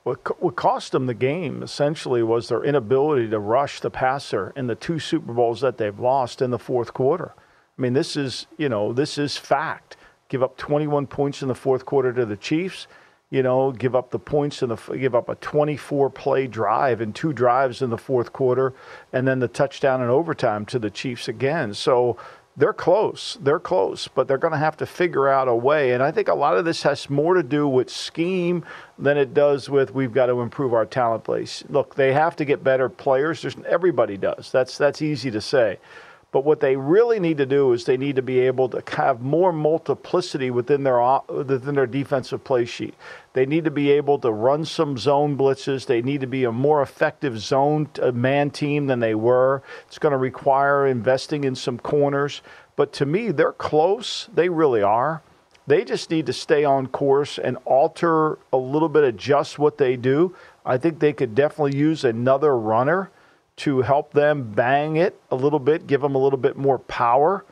What, 0.03 0.41
what 0.41 0.55
cost 0.55 0.93
them 0.93 1.05
the 1.05 1.13
game 1.13 1.61
essentially 1.61 2.23
was 2.23 2.49
their 2.49 2.63
inability 2.63 3.29
to 3.29 3.39
rush 3.39 3.81
the 3.81 3.91
passer 3.91 4.51
in 4.55 4.65
the 4.65 4.73
two 4.73 4.97
Super 4.97 5.31
Bowls 5.31 5.61
that 5.61 5.77
they've 5.77 5.99
lost 5.99 6.41
in 6.41 6.49
the 6.49 6.57
fourth 6.57 6.91
quarter. 6.91 7.35
I 7.37 7.81
mean, 7.81 7.93
this 7.93 8.17
is, 8.17 8.47
you 8.57 8.67
know, 8.67 8.93
this 8.93 9.19
is 9.19 9.37
fact. 9.37 9.97
Give 10.27 10.41
up 10.41 10.57
21 10.57 11.05
points 11.05 11.43
in 11.43 11.49
the 11.49 11.55
fourth 11.55 11.85
quarter 11.85 12.11
to 12.13 12.25
the 12.25 12.37
Chiefs, 12.37 12.87
you 13.31 13.41
know, 13.41 13.71
give 13.71 13.95
up 13.95 14.11
the 14.11 14.19
points 14.19 14.61
and 14.61 14.77
give 14.99 15.15
up 15.15 15.29
a 15.29 15.35
24 15.35 16.11
play 16.11 16.45
drive 16.45 17.01
and 17.01 17.15
two 17.15 17.33
drives 17.33 17.81
in 17.81 17.89
the 17.89 17.97
fourth 17.97 18.31
quarter, 18.31 18.73
and 19.11 19.27
then 19.27 19.39
the 19.39 19.47
touchdown 19.47 20.01
in 20.01 20.09
overtime 20.09 20.65
to 20.67 20.77
the 20.77 20.91
Chiefs 20.91 21.27
again. 21.27 21.73
So, 21.73 22.17
they're 22.57 22.73
close. 22.73 23.37
They're 23.41 23.59
close, 23.59 24.09
but 24.09 24.27
they're 24.27 24.37
going 24.37 24.51
to 24.51 24.57
have 24.57 24.75
to 24.77 24.85
figure 24.85 25.29
out 25.29 25.47
a 25.47 25.55
way. 25.55 25.93
And 25.93 26.03
I 26.03 26.11
think 26.11 26.27
a 26.27 26.33
lot 26.33 26.57
of 26.57 26.65
this 26.65 26.83
has 26.83 27.09
more 27.09 27.33
to 27.33 27.43
do 27.43 27.67
with 27.67 27.89
scheme 27.89 28.65
than 28.99 29.17
it 29.17 29.33
does 29.33 29.69
with 29.69 29.93
we've 29.93 30.13
got 30.13 30.25
to 30.25 30.41
improve 30.41 30.73
our 30.73 30.85
talent 30.85 31.23
base. 31.23 31.63
Look, 31.69 31.95
they 31.95 32.11
have 32.11 32.35
to 32.35 32.45
get 32.45 32.63
better 32.63 32.89
players. 32.89 33.41
There's, 33.41 33.55
everybody 33.67 34.17
does. 34.17 34.51
That's 34.51 34.77
that's 34.77 35.01
easy 35.01 35.31
to 35.31 35.39
say. 35.41 35.79
But 36.31 36.45
what 36.45 36.61
they 36.61 36.77
really 36.77 37.19
need 37.19 37.37
to 37.37 37.45
do 37.45 37.73
is 37.73 37.83
they 37.83 37.97
need 37.97 38.15
to 38.15 38.21
be 38.21 38.39
able 38.39 38.69
to 38.69 38.81
have 38.95 39.21
more 39.21 39.51
multiplicity 39.51 40.49
within 40.49 40.83
their 40.83 41.01
within 41.27 41.75
their 41.75 41.85
defensive 41.85 42.43
play 42.45 42.63
sheet. 42.63 42.93
They 43.33 43.45
need 43.45 43.65
to 43.65 43.71
be 43.71 43.91
able 43.91 44.17
to 44.19 44.31
run 44.31 44.63
some 44.63 44.97
zone 44.97 45.37
blitzes. 45.37 45.85
They 45.85 46.01
need 46.01 46.21
to 46.21 46.27
be 46.27 46.45
a 46.45 46.51
more 46.51 46.81
effective 46.81 47.37
zone 47.37 47.89
uh, 48.01 48.13
man 48.13 48.49
team 48.49 48.87
than 48.87 49.01
they 49.01 49.13
were. 49.13 49.61
It's 49.87 49.99
going 49.99 50.11
to 50.13 50.17
require 50.17 50.87
investing 50.87 51.43
in 51.43 51.53
some 51.53 51.77
corners. 51.77 52.41
But 52.77 52.93
to 52.93 53.05
me, 53.05 53.31
they're 53.31 53.51
close. 53.51 54.29
They 54.33 54.47
really 54.47 54.81
are. 54.81 55.21
They 55.67 55.83
just 55.83 56.09
need 56.09 56.25
to 56.27 56.33
stay 56.33 56.63
on 56.63 56.87
course 56.87 57.37
and 57.37 57.57
alter 57.65 58.39
a 58.53 58.57
little 58.57 58.89
bit, 58.89 59.03
adjust 59.03 59.59
what 59.59 59.77
they 59.77 59.95
do. 59.97 60.35
I 60.65 60.77
think 60.77 60.99
they 60.99 61.13
could 61.13 61.35
definitely 61.35 61.77
use 61.77 62.03
another 62.03 62.57
runner 62.57 63.11
to 63.57 63.81
help 63.81 64.13
them 64.13 64.51
bang 64.51 64.95
it 64.95 65.19
a 65.29 65.35
little 65.35 65.59
bit, 65.59 65.87
give 65.87 66.01
them 66.01 66.15
a 66.15 66.17
little 66.17 66.39
bit 66.39 66.57
more 66.57 66.79
power. 66.79 67.45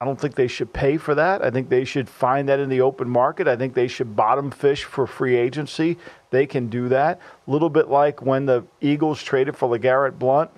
I 0.00 0.04
don't 0.04 0.20
think 0.20 0.34
they 0.34 0.48
should 0.48 0.72
pay 0.72 0.96
for 0.96 1.14
that. 1.14 1.44
I 1.44 1.50
think 1.50 1.68
they 1.68 1.84
should 1.84 2.08
find 2.08 2.48
that 2.48 2.58
in 2.58 2.68
the 2.68 2.80
open 2.80 3.08
market. 3.08 3.46
I 3.46 3.54
think 3.54 3.74
they 3.74 3.86
should 3.86 4.16
bottom 4.16 4.50
fish 4.50 4.82
for 4.82 5.06
free 5.06 5.36
agency. 5.36 5.96
They 6.30 6.44
can 6.44 6.68
do 6.68 6.88
that. 6.88 7.20
A 7.46 7.50
little 7.50 7.70
bit 7.70 7.88
like 7.88 8.20
when 8.20 8.46
the 8.46 8.64
Eagles 8.80 9.22
traded 9.22 9.56
for 9.56 9.68
LeGarrette 9.68 10.18
Blunt 10.18 10.50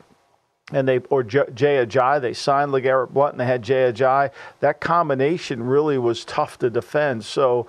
and 0.73 0.89
they 0.89 0.99
or 1.11 1.23
J- 1.23 1.51
Jay 1.55 1.85
they 1.85 2.33
signed 2.33 2.71
LeGarrette 2.73 3.11
Blunt 3.11 3.33
and 3.33 3.41
they 3.41 3.45
had 3.45 3.63
Jay 3.63 3.93
Ajayi. 3.93 4.31
That 4.61 4.81
combination 4.81 5.63
really 5.63 5.99
was 5.99 6.25
tough 6.25 6.59
to 6.61 6.71
defend. 6.71 7.25
So 7.25 7.67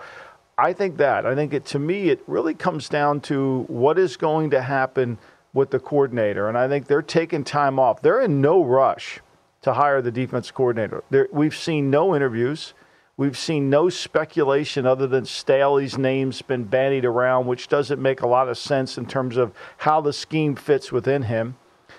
I 0.57 0.71
think 0.71 0.95
that. 0.97 1.25
I 1.25 1.35
think 1.35 1.53
it 1.53 1.65
to 1.65 1.79
me 1.79 2.09
it 2.09 2.23
really 2.27 2.53
comes 2.53 2.87
down 2.87 3.19
to 3.21 3.65
what 3.67 3.99
is 3.99 4.15
going 4.15 4.51
to 4.51 4.61
happen 4.61 5.17
with 5.55 5.71
the 5.71 5.79
coordinator. 5.79 6.47
And 6.47 6.55
I 6.55 6.67
think 6.67 6.85
they're 6.85 7.01
taking 7.01 7.43
time 7.43 7.79
off. 7.79 8.03
They're 8.03 8.21
in 8.21 8.41
no 8.41 8.63
rush 8.63 9.21
to 9.63 9.73
hire 9.73 10.01
the 10.01 10.11
defense 10.11 10.51
coordinator. 10.51 11.03
There, 11.09 11.27
we've 11.31 11.55
seen 11.55 11.89
no 11.89 12.15
interviews. 12.15 12.75
We've 13.17 13.37
seen 13.37 13.69
no 13.69 13.89
speculation 13.89 14.85
other 14.85 15.07
than 15.07 15.25
Staley's 15.25 15.97
name's 15.97 16.41
been 16.41 16.65
bandied 16.65 17.05
around, 17.05 17.47
which 17.47 17.69
doesn't 17.69 18.01
make 18.01 18.21
a 18.21 18.27
lot 18.27 18.49
of 18.49 18.57
sense 18.57 18.97
in 18.97 19.05
terms 19.05 19.37
of 19.37 19.53
how 19.77 20.01
the 20.01 20.11
scheme 20.11 20.55
fits 20.55 20.91
within 20.91 21.23
him. 21.23 21.55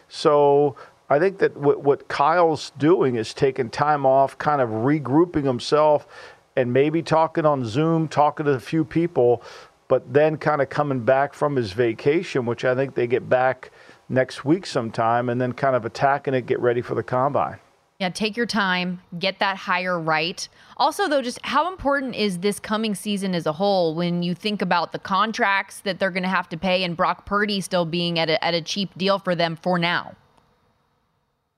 So 0.08 0.76
I 1.08 1.18
think 1.18 1.38
that 1.38 1.56
what, 1.56 1.82
what 1.82 2.08
Kyle's 2.08 2.70
doing 2.76 3.16
is 3.16 3.32
taking 3.32 3.70
time 3.70 4.04
off, 4.04 4.36
kind 4.36 4.60
of 4.60 4.68
regrouping 4.68 5.44
himself, 5.44 6.06
and 6.56 6.72
maybe 6.72 7.02
talking 7.02 7.46
on 7.46 7.64
Zoom, 7.64 8.08
talking 8.08 8.46
to 8.46 8.52
a 8.52 8.60
few 8.60 8.84
people. 8.84 9.42
But 9.88 10.12
then 10.12 10.36
kind 10.36 10.60
of 10.60 10.68
coming 10.68 11.00
back 11.00 11.34
from 11.34 11.56
his 11.56 11.72
vacation, 11.72 12.46
which 12.46 12.64
I 12.64 12.74
think 12.74 12.94
they 12.94 13.06
get 13.06 13.28
back 13.28 13.70
next 14.08 14.44
week 14.44 14.66
sometime, 14.66 15.28
and 15.28 15.40
then 15.40 15.52
kind 15.52 15.76
of 15.76 15.84
attacking 15.84 16.34
it, 16.34 16.46
get 16.46 16.60
ready 16.60 16.82
for 16.82 16.94
the 16.94 17.02
combine. 17.02 17.58
Yeah, 17.98 18.10
take 18.10 18.36
your 18.36 18.46
time, 18.46 19.00
get 19.18 19.38
that 19.38 19.56
hire 19.56 19.98
right. 19.98 20.46
Also, 20.76 21.08
though, 21.08 21.22
just 21.22 21.38
how 21.42 21.72
important 21.72 22.14
is 22.14 22.40
this 22.40 22.60
coming 22.60 22.94
season 22.94 23.34
as 23.34 23.46
a 23.46 23.52
whole 23.52 23.94
when 23.94 24.22
you 24.22 24.34
think 24.34 24.60
about 24.60 24.92
the 24.92 24.98
contracts 24.98 25.80
that 25.80 25.98
they're 25.98 26.10
going 26.10 26.22
to 26.22 26.28
have 26.28 26.48
to 26.50 26.58
pay 26.58 26.84
and 26.84 26.94
Brock 26.94 27.24
Purdy 27.24 27.62
still 27.62 27.86
being 27.86 28.18
at 28.18 28.28
a, 28.28 28.44
at 28.44 28.52
a 28.52 28.60
cheap 28.60 28.90
deal 28.98 29.18
for 29.18 29.34
them 29.34 29.56
for 29.56 29.78
now? 29.78 30.14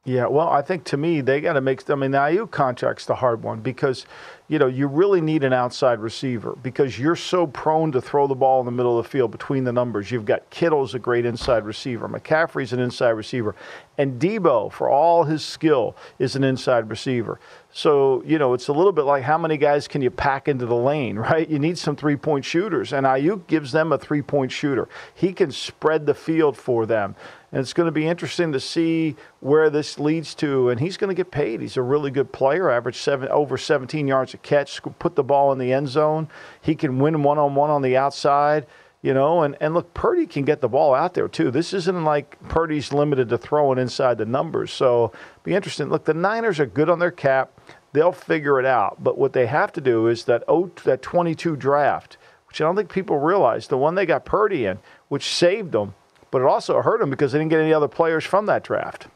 Yeah, 0.05 0.27
well, 0.27 0.49
I 0.49 0.63
think 0.63 0.85
to 0.85 0.97
me 0.97 1.21
they 1.21 1.41
got 1.41 1.55
to 1.55 1.61
make. 1.61 1.91
I 1.91 1.95
mean, 1.97 2.13
the 2.13 2.19
Aiyuk 2.19 2.53
contract's 2.53 3.05
the 3.05 3.17
hard 3.17 3.43
one 3.43 3.61
because, 3.61 4.07
you 4.49 4.59
know, 4.59 4.67
you 4.67 4.87
really 4.87 5.21
need 5.21 5.45
an 5.45 5.53
outside 5.53 6.01
receiver 6.01 6.57
because 6.63 6.99
you're 6.99 7.17
so 7.17 7.47
prone 7.47 7.93
to 7.93 8.01
throw 8.01 8.27
the 8.27 8.35
ball 8.35 8.61
in 8.61 8.67
the 8.67 8.73
middle 8.73 8.99
of 8.99 9.05
the 9.05 9.11
field 9.11 9.31
between 9.31 9.65
the 9.65 9.73
numbers. 9.73 10.11
You've 10.11 10.25
got 10.25 10.49
Kittle's 10.49 10.95
a 10.95 10.99
great 10.99 11.27
inside 11.27 11.65
receiver, 11.65 12.09
McCaffrey's 12.09 12.73
an 12.73 12.81
inside 12.81 13.11
receiver, 13.11 13.55
and 13.99 14.21
Deebo, 14.21 14.73
for 14.73 14.89
all 14.89 15.25
his 15.25 15.45
skill, 15.45 15.95
is 16.19 16.35
an 16.35 16.45
inside 16.45 16.89
receiver. 16.89 17.39
So 17.71 18.23
you 18.25 18.39
know, 18.39 18.55
it's 18.55 18.69
a 18.69 18.73
little 18.73 18.93
bit 18.93 19.03
like 19.03 19.23
how 19.23 19.37
many 19.37 19.59
guys 19.59 19.87
can 19.87 20.01
you 20.01 20.11
pack 20.11 20.49
into 20.49 20.65
the 20.65 20.77
lane, 20.77 21.19
right? 21.19 21.49
You 21.49 21.59
need 21.59 21.77
some 21.77 21.95
three-point 21.95 22.45
shooters, 22.45 22.95
and 22.95 23.05
Aiyuk 23.07 23.47
gives 23.49 23.73
them 23.73 23.93
a 23.93 23.99
three-point 23.99 24.51
shooter. 24.51 24.89
He 25.15 25.35
can 25.35 25.51
spread 25.51 26.07
the 26.07 26.15
field 26.15 26.57
for 26.57 26.87
them. 26.87 27.15
And 27.51 27.61
it's 27.63 27.73
going 27.73 27.87
to 27.87 27.93
be 27.93 28.07
interesting 28.07 28.53
to 28.53 28.61
see 28.61 29.17
where 29.41 29.71
this 29.71 29.99
leads 29.99 30.35
to. 30.37 30.69
And 30.69 30.79
he's 30.79 30.99
going 30.99 31.09
to 31.09 31.15
get 31.15 31.31
paid. 31.31 31.63
He's 31.63 31.79
a 31.79 31.83
really 31.83 32.11
good 32.11 32.31
player, 32.31 32.71
average 32.71 32.99
seven, 32.99 33.29
over 33.29 33.57
17 33.57 34.07
yards 34.07 34.35
a 34.39 34.47
catch, 34.47 34.81
put 34.99 35.15
the 35.15 35.25
ball 35.25 35.53
in 35.53 35.59
the 35.59 35.73
end 35.73 35.89
zone. 35.89 36.29
He 36.61 36.75
can 36.75 36.99
win 36.99 37.23
one 37.23 37.39
on 37.39 37.55
one 37.55 37.71
on 37.71 37.83
the 37.83 37.97
outside, 37.97 38.67
you 39.03 39.15
know. 39.15 39.43
And, 39.43 39.57
and 39.61 39.75
look, 39.75 39.93
Purdy 39.95 40.27
can 40.27 40.45
get 40.45 40.61
the 40.61 40.69
ball 40.69 40.95
out 40.95 41.15
there, 41.15 41.29
too. 41.29 41.51
This 41.51 41.73
isn't 41.73 42.05
like 42.05 42.37
Purdy's 42.49 42.93
limited 42.93 43.29
to 43.29 43.39
throwing 43.39 43.79
inside 43.79 44.19
the 44.19 44.27
numbers. 44.27 44.73
So 44.73 45.13
be 45.45 45.55
interesting. 45.55 45.89
Look, 45.89 46.05
the 46.05 46.15
Niners 46.15 46.61
are 46.61 46.67
good 46.67 46.91
on 46.91 46.99
their 46.99 47.11
cap. 47.11 47.51
They'll 47.93 48.13
figure 48.13 48.59
it 48.61 48.67
out. 48.67 49.03
But 49.03 49.19
what 49.19 49.33
they 49.33 49.47
have 49.47 49.73
to 49.73 49.81
do 49.81 50.09
is 50.09 50.25
that, 50.25 50.45
oh, 50.49 50.71
that 50.85 51.03
22 51.03 51.57
draft, 51.57 52.17
which 52.47 52.61
I 52.61 52.65
don't 52.65 52.77
think 52.77 52.91
people 52.91 53.19
realize, 53.19 53.69
the 53.69 53.79
one 53.79 53.95
they 53.95 54.07
got 54.07 54.25
Purdy 54.25 54.67
in, 54.67 54.79
which 55.09 55.27
saved 55.29 55.73
them 55.73 55.95
but 56.31 56.43
it 56.43 56.47
also 56.47 56.83
hurt 56.83 57.01
them 57.01 57.11
because 57.11 57.33
they 57.33 57.39
didn't 57.39 57.51
get 57.51 57.61
any 57.61 57.73
other 57.73 57.89
players 57.89 58.25
from 58.25 58.47
that 58.47 58.63
draft. 58.63 59.09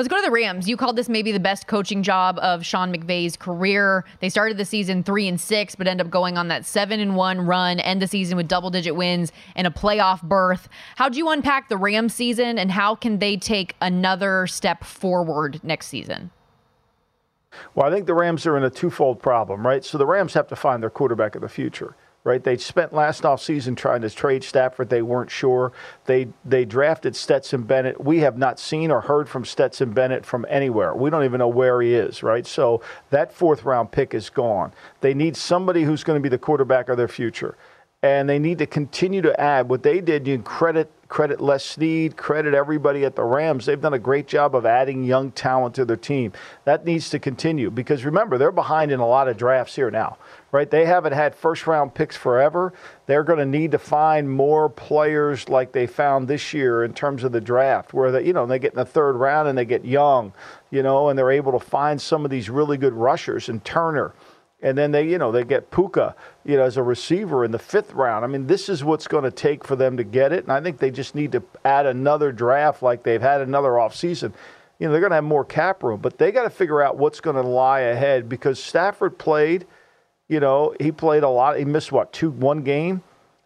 Let's 0.00 0.08
go 0.08 0.16
to 0.16 0.22
the 0.22 0.30
Rams. 0.30 0.66
You 0.66 0.78
called 0.78 0.96
this 0.96 1.10
maybe 1.10 1.30
the 1.30 1.38
best 1.38 1.66
coaching 1.66 2.02
job 2.02 2.38
of 2.38 2.64
Sean 2.64 2.90
McVay's 2.90 3.36
career. 3.36 4.06
They 4.20 4.30
started 4.30 4.56
the 4.56 4.64
season 4.64 5.02
three 5.02 5.28
and 5.28 5.38
six, 5.38 5.74
but 5.74 5.86
end 5.86 6.00
up 6.00 6.08
going 6.08 6.38
on 6.38 6.48
that 6.48 6.64
seven 6.64 7.00
and 7.00 7.16
one 7.16 7.42
run, 7.42 7.78
end 7.80 8.00
the 8.00 8.06
season 8.06 8.38
with 8.38 8.48
double 8.48 8.70
digit 8.70 8.96
wins 8.96 9.30
and 9.54 9.66
a 9.66 9.70
playoff 9.70 10.22
berth. 10.22 10.70
How 10.96 11.10
do 11.10 11.18
you 11.18 11.28
unpack 11.28 11.68
the 11.68 11.76
Rams 11.76 12.14
season 12.14 12.58
and 12.58 12.70
how 12.70 12.94
can 12.94 13.18
they 13.18 13.36
take 13.36 13.76
another 13.82 14.46
step 14.46 14.84
forward 14.84 15.60
next 15.62 15.88
season? 15.88 16.30
Well, 17.74 17.86
I 17.86 17.90
think 17.90 18.06
the 18.06 18.14
Rams 18.14 18.46
are 18.46 18.56
in 18.56 18.64
a 18.64 18.70
twofold 18.70 19.20
problem, 19.20 19.66
right? 19.66 19.84
So 19.84 19.98
the 19.98 20.06
Rams 20.06 20.32
have 20.32 20.48
to 20.48 20.56
find 20.56 20.82
their 20.82 20.88
quarterback 20.88 21.34
of 21.34 21.42
the 21.42 21.48
future 21.50 21.94
right? 22.24 22.42
They 22.42 22.56
spent 22.56 22.92
last 22.92 23.22
offseason 23.22 23.76
trying 23.76 24.02
to 24.02 24.10
trade 24.10 24.44
Stafford. 24.44 24.90
They 24.90 25.02
weren't 25.02 25.30
sure. 25.30 25.72
They 26.06 26.28
they 26.44 26.64
drafted 26.64 27.16
Stetson 27.16 27.62
Bennett. 27.62 28.02
We 28.02 28.18
have 28.18 28.36
not 28.36 28.58
seen 28.58 28.90
or 28.90 29.00
heard 29.00 29.28
from 29.28 29.44
Stetson 29.44 29.92
Bennett 29.92 30.26
from 30.26 30.44
anywhere. 30.48 30.94
We 30.94 31.10
don't 31.10 31.24
even 31.24 31.38
know 31.38 31.48
where 31.48 31.80
he 31.80 31.94
is, 31.94 32.22
right? 32.22 32.46
So 32.46 32.82
that 33.10 33.32
fourth 33.32 33.64
round 33.64 33.90
pick 33.90 34.14
is 34.14 34.28
gone. 34.28 34.72
They 35.00 35.14
need 35.14 35.36
somebody 35.36 35.82
who's 35.82 36.04
going 36.04 36.18
to 36.18 36.22
be 36.22 36.28
the 36.28 36.38
quarterback 36.38 36.88
of 36.88 36.96
their 36.96 37.08
future. 37.08 37.56
And 38.02 38.28
they 38.28 38.38
need 38.38 38.58
to 38.58 38.66
continue 38.66 39.20
to 39.22 39.38
add 39.38 39.68
what 39.68 39.82
they 39.82 40.00
did. 40.00 40.26
You 40.26 40.38
credit 40.38 40.90
credit 41.10 41.42
Les 41.42 41.62
Snead, 41.62 42.16
credit 42.16 42.54
everybody 42.54 43.04
at 43.04 43.16
the 43.16 43.24
Rams. 43.24 43.66
They've 43.66 43.80
done 43.80 43.92
a 43.92 43.98
great 43.98 44.26
job 44.26 44.54
of 44.54 44.64
adding 44.64 45.04
young 45.04 45.32
talent 45.32 45.74
to 45.74 45.84
their 45.84 45.96
team. 45.96 46.32
That 46.64 46.86
needs 46.86 47.10
to 47.10 47.18
continue 47.18 47.70
because 47.70 48.06
remember, 48.06 48.38
they're 48.38 48.50
behind 48.50 48.90
in 48.92 49.00
a 49.00 49.06
lot 49.06 49.28
of 49.28 49.36
drafts 49.36 49.76
here 49.76 49.90
now 49.90 50.16
right? 50.52 50.70
They 50.70 50.84
haven't 50.84 51.12
had 51.12 51.34
first 51.34 51.66
round 51.66 51.94
picks 51.94 52.16
forever. 52.16 52.72
They're 53.06 53.24
going 53.24 53.38
to 53.38 53.46
need 53.46 53.72
to 53.72 53.78
find 53.78 54.30
more 54.30 54.68
players 54.68 55.48
like 55.48 55.72
they 55.72 55.86
found 55.86 56.28
this 56.28 56.52
year 56.52 56.84
in 56.84 56.92
terms 56.92 57.24
of 57.24 57.32
the 57.32 57.40
draft, 57.40 57.92
where 57.92 58.10
they, 58.10 58.26
you 58.26 58.32
know, 58.32 58.46
they 58.46 58.58
get 58.58 58.72
in 58.72 58.78
the 58.78 58.84
third 58.84 59.12
round 59.12 59.48
and 59.48 59.56
they 59.56 59.64
get 59.64 59.84
young, 59.84 60.32
you 60.70 60.82
know, 60.82 61.08
and 61.08 61.18
they're 61.18 61.30
able 61.30 61.52
to 61.52 61.64
find 61.64 62.00
some 62.00 62.24
of 62.24 62.30
these 62.30 62.50
really 62.50 62.76
good 62.76 62.94
rushers 62.94 63.48
and 63.48 63.64
Turner. 63.64 64.12
And 64.62 64.76
then 64.76 64.92
they, 64.92 65.08
you 65.08 65.16
know, 65.16 65.32
they 65.32 65.44
get 65.44 65.70
Puka, 65.70 66.14
you 66.44 66.56
know, 66.56 66.64
as 66.64 66.76
a 66.76 66.82
receiver 66.82 67.44
in 67.44 67.50
the 67.50 67.58
fifth 67.58 67.94
round. 67.94 68.24
I 68.24 68.28
mean, 68.28 68.46
this 68.46 68.68
is 68.68 68.84
what's 68.84 69.08
going 69.08 69.24
to 69.24 69.30
take 69.30 69.64
for 69.64 69.74
them 69.74 69.96
to 69.96 70.04
get 70.04 70.32
it. 70.32 70.44
And 70.44 70.52
I 70.52 70.60
think 70.60 70.78
they 70.78 70.90
just 70.90 71.14
need 71.14 71.32
to 71.32 71.42
add 71.64 71.86
another 71.86 72.30
draft 72.30 72.82
like 72.82 73.02
they've 73.02 73.22
had 73.22 73.40
another 73.40 73.70
offseason 73.70 74.32
you 74.78 74.86
know, 74.86 74.92
they're 74.92 75.02
going 75.02 75.10
to 75.10 75.16
have 75.16 75.24
more 75.24 75.44
cap 75.44 75.82
room, 75.82 76.00
but 76.00 76.16
they 76.16 76.32
got 76.32 76.44
to 76.44 76.48
figure 76.48 76.80
out 76.80 76.96
what's 76.96 77.20
going 77.20 77.36
to 77.36 77.42
lie 77.42 77.80
ahead 77.80 78.30
because 78.30 78.58
Stafford 78.58 79.18
played 79.18 79.66
you 80.30 80.38
know, 80.38 80.72
he 80.78 80.92
played 80.92 81.24
a 81.24 81.28
lot. 81.28 81.58
He 81.58 81.64
missed 81.64 81.90
what 81.90 82.12
two 82.12 82.30
one 82.30 82.62
game, 82.62 83.02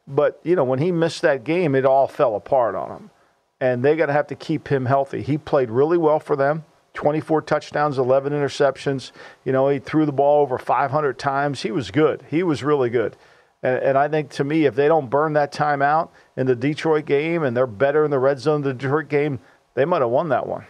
but 0.06 0.38
you 0.44 0.54
know 0.54 0.64
when 0.64 0.78
he 0.78 0.92
missed 0.92 1.22
that 1.22 1.42
game, 1.42 1.74
it 1.74 1.86
all 1.86 2.06
fell 2.06 2.36
apart 2.36 2.74
on 2.74 2.90
him, 2.90 3.10
and 3.58 3.82
they're 3.82 3.96
going 3.96 4.08
to 4.08 4.12
have 4.12 4.26
to 4.26 4.34
keep 4.34 4.68
him 4.68 4.84
healthy. 4.84 5.22
He 5.22 5.38
played 5.38 5.70
really 5.70 5.96
well 5.96 6.20
for 6.20 6.36
them. 6.36 6.66
24 6.94 7.42
touchdowns, 7.42 7.98
11 7.98 8.32
interceptions. 8.32 9.12
You 9.44 9.52
know, 9.52 9.68
he 9.68 9.78
threw 9.78 10.06
the 10.06 10.12
ball 10.12 10.42
over 10.42 10.58
500 10.58 11.18
times. 11.18 11.62
He 11.62 11.70
was 11.70 11.90
good. 11.90 12.24
He 12.30 12.42
was 12.42 12.62
really 12.62 12.88
good. 12.88 13.16
And, 13.62 13.82
and, 13.82 13.98
I 13.98 14.08
think 14.08 14.30
to 14.30 14.44
me, 14.44 14.66
if 14.66 14.74
they 14.74 14.88
don't 14.88 15.10
burn 15.10 15.32
that 15.34 15.50
time 15.50 15.82
out 15.82 16.12
in 16.36 16.46
the 16.46 16.54
Detroit 16.54 17.06
game 17.06 17.42
and 17.42 17.56
they're 17.56 17.66
better 17.66 18.04
in 18.04 18.10
the 18.10 18.18
red 18.18 18.38
zone, 18.38 18.62
the 18.62 18.74
Detroit 18.74 19.08
game, 19.08 19.40
they 19.74 19.84
might 19.84 20.02
have 20.02 20.10
won 20.10 20.28
that 20.28 20.46
one. 20.46 20.66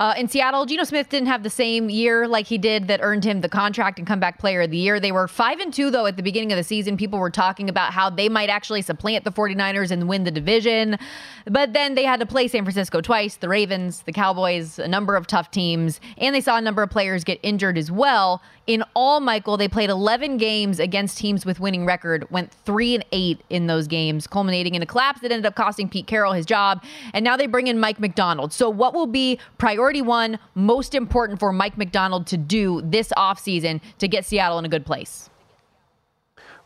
Uh, 0.00 0.14
in 0.16 0.26
Seattle, 0.28 0.64
Geno 0.64 0.84
Smith 0.84 1.10
didn't 1.10 1.28
have 1.28 1.42
the 1.42 1.50
same 1.50 1.90
year 1.90 2.26
like 2.26 2.46
he 2.46 2.56
did 2.56 2.88
that 2.88 3.00
earned 3.02 3.22
him 3.22 3.42
the 3.42 3.50
contract 3.50 3.98
and 3.98 4.08
comeback 4.08 4.38
player 4.38 4.62
of 4.62 4.70
the 4.70 4.78
year. 4.78 4.98
They 4.98 5.12
were 5.12 5.28
5 5.28 5.60
and 5.60 5.74
2 5.74 5.90
though 5.90 6.06
at 6.06 6.16
the 6.16 6.22
beginning 6.22 6.52
of 6.52 6.56
the 6.56 6.64
season. 6.64 6.96
People 6.96 7.18
were 7.18 7.28
talking 7.28 7.68
about 7.68 7.92
how 7.92 8.08
they 8.08 8.30
might 8.30 8.48
actually 8.48 8.80
supplant 8.80 9.24
the 9.24 9.30
49ers 9.30 9.90
and 9.90 10.08
win 10.08 10.24
the 10.24 10.30
division. 10.30 10.96
But 11.44 11.74
then 11.74 11.96
they 11.96 12.04
had 12.04 12.18
to 12.20 12.24
play 12.24 12.48
San 12.48 12.64
Francisco 12.64 13.02
twice, 13.02 13.36
the 13.36 13.48
Ravens, 13.50 14.00
the 14.04 14.12
Cowboys, 14.12 14.78
a 14.78 14.88
number 14.88 15.16
of 15.16 15.26
tough 15.26 15.50
teams, 15.50 16.00
and 16.16 16.34
they 16.34 16.40
saw 16.40 16.56
a 16.56 16.62
number 16.62 16.82
of 16.82 16.88
players 16.88 17.22
get 17.22 17.38
injured 17.42 17.76
as 17.76 17.90
well. 17.90 18.40
In 18.66 18.84
all, 18.94 19.20
Michael, 19.20 19.56
they 19.56 19.68
played 19.68 19.90
11 19.90 20.36
games 20.38 20.78
against 20.78 21.18
teams 21.18 21.44
with 21.44 21.60
winning 21.60 21.84
record, 21.84 22.30
went 22.30 22.54
3 22.64 22.94
and 22.94 23.04
8 23.12 23.42
in 23.50 23.66
those 23.66 23.86
games, 23.86 24.26
culminating 24.26 24.74
in 24.76 24.80
a 24.80 24.86
collapse 24.86 25.20
that 25.20 25.32
ended 25.32 25.44
up 25.44 25.56
costing 25.56 25.90
Pete 25.90 26.06
Carroll 26.06 26.32
his 26.32 26.46
job. 26.46 26.82
And 27.12 27.22
now 27.22 27.36
they 27.36 27.46
bring 27.46 27.66
in 27.66 27.80
Mike 27.80 28.00
Macdonald. 28.00 28.52
So 28.54 28.70
what 28.70 28.94
will 28.94 29.08
be 29.08 29.38
priority 29.58 29.89
priority 29.90 30.02
one 30.02 30.38
most 30.54 30.94
important 30.94 31.40
for 31.40 31.52
Mike 31.52 31.76
Macdonald 31.76 32.24
to 32.28 32.36
do 32.36 32.80
this 32.82 33.12
offseason 33.16 33.80
to 33.98 34.06
get 34.06 34.24
Seattle 34.24 34.56
in 34.60 34.64
a 34.64 34.68
good 34.68 34.86
place? 34.86 35.28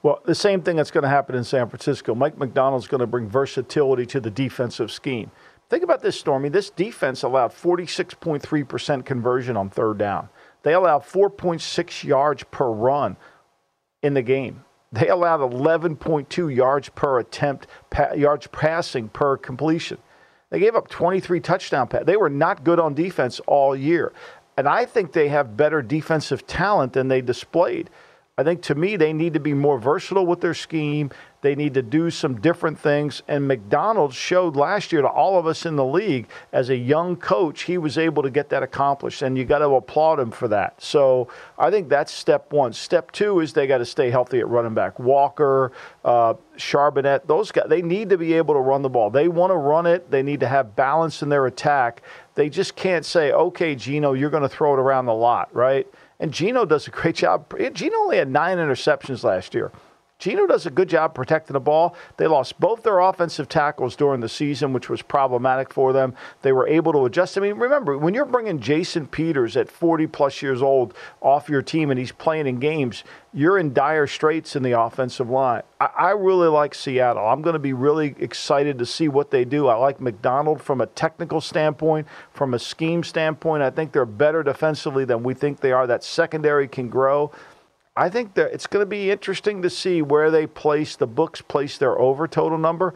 Well, 0.02 0.20
the 0.26 0.34
same 0.34 0.60
thing 0.60 0.76
that's 0.76 0.90
going 0.90 1.04
to 1.04 1.08
happen 1.08 1.34
in 1.34 1.42
San 1.42 1.70
Francisco. 1.70 2.14
Mike 2.14 2.36
Macdonald's 2.36 2.86
going 2.86 3.00
to 3.00 3.06
bring 3.06 3.26
versatility 3.26 4.04
to 4.06 4.20
the 4.20 4.30
defensive 4.30 4.90
scheme. 4.90 5.30
Think 5.70 5.82
about 5.82 6.02
this, 6.02 6.20
Stormy. 6.20 6.50
This 6.50 6.68
defense 6.68 7.22
allowed 7.22 7.52
46.3% 7.52 9.06
conversion 9.06 9.56
on 9.56 9.70
third 9.70 9.96
down. 9.96 10.28
They 10.62 10.74
allowed 10.74 11.04
4.6 11.04 12.04
yards 12.04 12.44
per 12.50 12.70
run 12.70 13.16
in 14.02 14.12
the 14.12 14.20
game. 14.20 14.64
They 14.92 15.08
allowed 15.08 15.40
11.2 15.40 16.54
yards 16.54 16.90
per 16.90 17.20
attempt, 17.20 17.68
pa- 17.88 18.12
yards 18.12 18.46
passing 18.48 19.08
per 19.08 19.38
completion. 19.38 19.96
They 20.54 20.60
gave 20.60 20.76
up 20.76 20.86
23 20.88 21.40
touchdown 21.40 21.88
passes. 21.88 22.06
They 22.06 22.16
were 22.16 22.30
not 22.30 22.62
good 22.62 22.78
on 22.78 22.94
defense 22.94 23.40
all 23.48 23.74
year. 23.74 24.12
And 24.56 24.68
I 24.68 24.84
think 24.84 25.10
they 25.10 25.26
have 25.26 25.56
better 25.56 25.82
defensive 25.82 26.46
talent 26.46 26.92
than 26.92 27.08
they 27.08 27.22
displayed. 27.22 27.90
I 28.38 28.44
think 28.44 28.62
to 28.62 28.76
me, 28.76 28.94
they 28.94 29.12
need 29.12 29.34
to 29.34 29.40
be 29.40 29.52
more 29.52 29.80
versatile 29.80 30.24
with 30.24 30.40
their 30.40 30.54
scheme. 30.54 31.10
They 31.44 31.54
need 31.54 31.74
to 31.74 31.82
do 31.82 32.08
some 32.08 32.40
different 32.40 32.80
things. 32.80 33.22
And 33.28 33.46
Macdonald 33.46 34.14
showed 34.14 34.56
last 34.56 34.92
year 34.92 35.02
to 35.02 35.08
all 35.08 35.38
of 35.38 35.46
us 35.46 35.66
in 35.66 35.76
the 35.76 35.84
league 35.84 36.26
as 36.54 36.70
a 36.70 36.76
young 36.76 37.16
coach, 37.16 37.64
he 37.64 37.76
was 37.76 37.98
able 37.98 38.22
to 38.22 38.30
get 38.30 38.48
that 38.48 38.62
accomplished. 38.62 39.20
And 39.20 39.36
you 39.36 39.44
got 39.44 39.58
to 39.58 39.68
applaud 39.68 40.18
him 40.18 40.30
for 40.30 40.48
that. 40.48 40.80
So 40.80 41.28
I 41.58 41.70
think 41.70 41.90
that's 41.90 42.14
step 42.14 42.50
one. 42.50 42.72
Step 42.72 43.12
two 43.12 43.40
is 43.40 43.52
they 43.52 43.66
got 43.66 43.76
to 43.76 43.84
stay 43.84 44.08
healthy 44.08 44.40
at 44.40 44.48
running 44.48 44.72
back. 44.72 44.98
Walker, 44.98 45.72
uh, 46.02 46.32
Charbonnet, 46.56 47.26
those 47.26 47.52
guys, 47.52 47.66
they 47.68 47.82
need 47.82 48.08
to 48.08 48.16
be 48.16 48.32
able 48.32 48.54
to 48.54 48.60
run 48.60 48.80
the 48.80 48.88
ball. 48.88 49.10
They 49.10 49.28
want 49.28 49.50
to 49.50 49.56
run 49.56 49.84
it, 49.84 50.10
they 50.10 50.22
need 50.22 50.40
to 50.40 50.48
have 50.48 50.74
balance 50.74 51.20
in 51.20 51.28
their 51.28 51.44
attack. 51.44 52.00
They 52.36 52.48
just 52.48 52.74
can't 52.74 53.04
say, 53.04 53.32
okay, 53.32 53.74
Geno, 53.74 54.14
you're 54.14 54.30
going 54.30 54.44
to 54.44 54.48
throw 54.48 54.72
it 54.72 54.80
around 54.80 55.04
the 55.04 55.14
lot, 55.14 55.54
right? 55.54 55.86
And 56.20 56.32
Geno 56.32 56.64
does 56.64 56.86
a 56.86 56.90
great 56.90 57.16
job. 57.16 57.54
Geno 57.74 57.98
only 57.98 58.16
had 58.16 58.30
nine 58.30 58.56
interceptions 58.56 59.24
last 59.24 59.52
year. 59.52 59.70
Geno 60.24 60.46
does 60.46 60.64
a 60.64 60.70
good 60.70 60.88
job 60.88 61.14
protecting 61.14 61.52
the 61.52 61.60
ball. 61.60 61.94
They 62.16 62.26
lost 62.26 62.58
both 62.58 62.82
their 62.82 62.98
offensive 63.00 63.46
tackles 63.46 63.94
during 63.94 64.22
the 64.22 64.28
season, 64.30 64.72
which 64.72 64.88
was 64.88 65.02
problematic 65.02 65.70
for 65.70 65.92
them. 65.92 66.14
They 66.40 66.50
were 66.50 66.66
able 66.66 66.94
to 66.94 67.04
adjust. 67.04 67.36
I 67.36 67.42
mean, 67.42 67.56
remember, 67.56 67.98
when 67.98 68.14
you're 68.14 68.24
bringing 68.24 68.58
Jason 68.58 69.06
Peters 69.06 69.54
at 69.54 69.70
40 69.70 70.06
plus 70.06 70.40
years 70.40 70.62
old 70.62 70.94
off 71.20 71.50
your 71.50 71.60
team 71.60 71.90
and 71.90 72.00
he's 72.00 72.10
playing 72.10 72.46
in 72.46 72.58
games, 72.58 73.04
you're 73.34 73.58
in 73.58 73.74
dire 73.74 74.06
straits 74.06 74.56
in 74.56 74.62
the 74.62 74.80
offensive 74.80 75.28
line. 75.28 75.60
I, 75.78 75.90
I 75.94 76.10
really 76.12 76.48
like 76.48 76.74
Seattle. 76.74 77.26
I'm 77.26 77.42
going 77.42 77.52
to 77.52 77.58
be 77.58 77.74
really 77.74 78.14
excited 78.18 78.78
to 78.78 78.86
see 78.86 79.08
what 79.08 79.30
they 79.30 79.44
do. 79.44 79.66
I 79.66 79.74
like 79.74 80.00
Macdonald 80.00 80.62
from 80.62 80.80
a 80.80 80.86
technical 80.86 81.42
standpoint, 81.42 82.06
from 82.32 82.54
a 82.54 82.58
scheme 82.58 83.02
standpoint. 83.02 83.62
I 83.62 83.68
think 83.68 83.92
they're 83.92 84.06
better 84.06 84.42
defensively 84.42 85.04
than 85.04 85.22
we 85.22 85.34
think 85.34 85.60
they 85.60 85.72
are. 85.72 85.86
That 85.86 86.02
secondary 86.02 86.66
can 86.66 86.88
grow. 86.88 87.30
I 87.96 88.08
think 88.08 88.34
that 88.34 88.52
it's 88.52 88.66
going 88.66 88.82
to 88.82 88.86
be 88.86 89.10
interesting 89.10 89.62
to 89.62 89.70
see 89.70 90.02
where 90.02 90.30
they 90.30 90.46
place 90.46 90.96
the 90.96 91.06
books 91.06 91.40
place 91.40 91.78
their 91.78 91.98
over 91.98 92.26
total 92.26 92.58
number. 92.58 92.94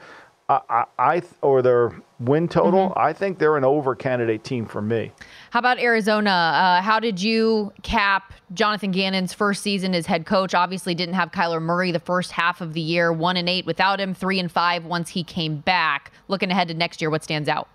I, 0.49 0.61
I, 0.69 0.85
I 0.99 1.23
or 1.41 1.63
their 1.63 1.93
win 2.19 2.49
total. 2.49 2.89
Mm-hmm. 2.89 2.99
I 2.99 3.13
think 3.13 3.39
they're 3.39 3.57
an 3.57 3.65
over 3.65 3.95
candidate 3.95 4.43
team 4.43 4.67
for 4.67 4.83
me. 4.83 5.13
How 5.51 5.61
about 5.61 5.79
Arizona? 5.79 6.31
Uh, 6.31 6.83
how 6.83 6.99
did 6.99 7.23
you 7.23 7.73
cap 7.83 8.33
Jonathan 8.55 8.91
Gannon's 8.91 9.33
first 9.33 9.63
season 9.63 9.95
as 9.95 10.07
head 10.07 10.27
coach? 10.27 10.55
Obviously, 10.55 10.95
didn't 10.95 11.15
have 11.15 11.31
Kyler 11.31 11.63
Murray 11.63 11.93
the 11.93 12.01
first 12.01 12.33
half 12.33 12.61
of 12.61 12.73
the 12.73 12.81
year. 12.81 13.13
One 13.13 13.37
and 13.37 13.49
eight 13.49 13.67
without 13.67 14.01
him. 14.01 14.15
Three 14.15 14.41
and 14.41 14.51
five 14.51 14.85
once 14.85 15.11
he 15.11 15.23
came 15.23 15.59
back. 15.59 16.11
Looking 16.27 16.51
ahead 16.51 16.69
to 16.69 16.75
next 16.75 17.01
year, 17.01 17.11
what 17.11 17.23
stands 17.23 17.49
out? 17.49 17.69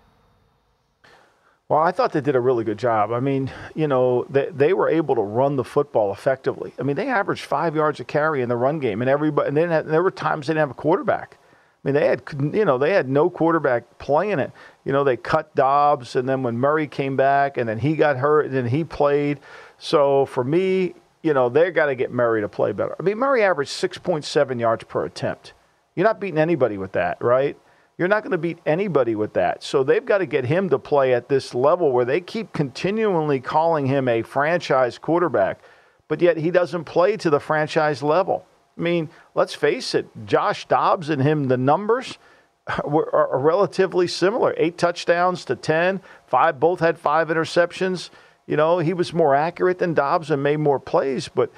Well, 1.68 1.80
I 1.80 1.92
thought 1.92 2.12
they 2.12 2.20
did 2.20 2.36
a 2.36 2.40
really 2.40 2.62
good 2.62 2.78
job. 2.78 3.10
I 3.10 3.20
mean, 3.20 3.50
you 3.74 3.88
know, 3.88 4.26
they, 4.28 4.50
they 4.50 4.74
were 4.74 4.88
able 4.88 5.14
to 5.14 5.22
run 5.22 5.56
the 5.56 5.64
football 5.64 6.12
effectively. 6.12 6.74
I 6.78 6.82
mean, 6.82 6.96
they 6.96 7.08
averaged 7.08 7.44
five 7.44 7.74
yards 7.74 8.00
a 8.00 8.04
carry 8.04 8.42
in 8.42 8.50
the 8.50 8.56
run 8.56 8.80
game, 8.80 9.00
and 9.00 9.08
everybody. 9.08 9.48
And 9.48 9.56
then 9.56 9.88
there 9.88 10.02
were 10.02 10.10
times 10.10 10.46
they 10.46 10.52
didn't 10.52 10.60
have 10.60 10.70
a 10.70 10.74
quarterback. 10.74 11.38
I 11.42 11.88
mean, 11.88 11.94
they 11.94 12.06
had 12.06 12.22
you 12.52 12.66
know 12.66 12.76
they 12.76 12.92
had 12.92 13.08
no 13.08 13.30
quarterback 13.30 13.98
playing 13.98 14.40
it. 14.40 14.52
You 14.84 14.92
know, 14.92 15.04
they 15.04 15.16
cut 15.16 15.54
Dobbs, 15.54 16.16
and 16.16 16.28
then 16.28 16.42
when 16.42 16.58
Murray 16.58 16.86
came 16.86 17.16
back, 17.16 17.56
and 17.56 17.66
then 17.66 17.78
he 17.78 17.96
got 17.96 18.18
hurt, 18.18 18.46
and 18.46 18.54
then 18.54 18.66
he 18.66 18.84
played. 18.84 19.40
So 19.78 20.26
for 20.26 20.44
me, 20.44 20.94
you 21.22 21.32
know, 21.32 21.48
they 21.48 21.70
got 21.70 21.86
to 21.86 21.94
get 21.94 22.10
Murray 22.12 22.42
to 22.42 22.48
play 22.48 22.72
better. 22.72 22.94
I 23.00 23.02
mean, 23.02 23.16
Murray 23.16 23.42
averaged 23.42 23.72
6.7 23.72 24.60
yards 24.60 24.84
per 24.84 25.06
attempt. 25.06 25.54
You're 25.94 26.04
not 26.04 26.20
beating 26.20 26.38
anybody 26.38 26.76
with 26.76 26.92
that, 26.92 27.22
right? 27.22 27.56
You're 27.96 28.08
not 28.08 28.22
going 28.22 28.32
to 28.32 28.38
beat 28.38 28.58
anybody 28.66 29.14
with 29.14 29.34
that. 29.34 29.62
So 29.62 29.84
they've 29.84 30.04
got 30.04 30.18
to 30.18 30.26
get 30.26 30.44
him 30.44 30.68
to 30.70 30.78
play 30.78 31.14
at 31.14 31.28
this 31.28 31.54
level 31.54 31.92
where 31.92 32.04
they 32.04 32.20
keep 32.20 32.52
continually 32.52 33.40
calling 33.40 33.86
him 33.86 34.08
a 34.08 34.22
franchise 34.22 34.98
quarterback, 34.98 35.60
but 36.08 36.20
yet 36.20 36.36
he 36.36 36.50
doesn't 36.50 36.84
play 36.84 37.16
to 37.18 37.30
the 37.30 37.38
franchise 37.38 38.02
level. 38.02 38.46
I 38.76 38.80
mean, 38.80 39.08
let's 39.34 39.54
face 39.54 39.94
it, 39.94 40.08
Josh 40.26 40.66
Dobbs 40.66 41.08
and 41.08 41.22
him, 41.22 41.46
the 41.46 41.56
numbers 41.56 42.18
were, 42.84 43.14
are 43.14 43.38
relatively 43.38 44.08
similar 44.08 44.54
eight 44.56 44.76
touchdowns 44.76 45.44
to 45.44 45.54
10, 45.54 46.00
five, 46.26 46.58
both 46.58 46.80
had 46.80 46.98
five 46.98 47.28
interceptions. 47.28 48.10
You 48.46 48.56
know, 48.56 48.78
he 48.78 48.92
was 48.92 49.12
more 49.12 49.36
accurate 49.36 49.78
than 49.78 49.94
Dobbs 49.94 50.30
and 50.32 50.42
made 50.42 50.58
more 50.58 50.80
plays, 50.80 51.28
but 51.28 51.52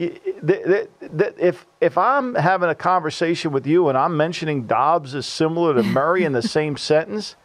if 0.00 1.66
if 1.80 1.98
I'm 1.98 2.34
having 2.34 2.70
a 2.70 2.74
conversation 2.74 3.52
with 3.52 3.66
you 3.66 3.88
and 3.88 3.98
I'm 3.98 4.16
mentioning 4.16 4.66
Dobbs 4.66 5.14
is 5.14 5.26
similar 5.26 5.74
to 5.74 5.82
Murray 5.82 6.24
in 6.24 6.32
the 6.32 6.42
same 6.58 6.76
sentence, 6.76 7.36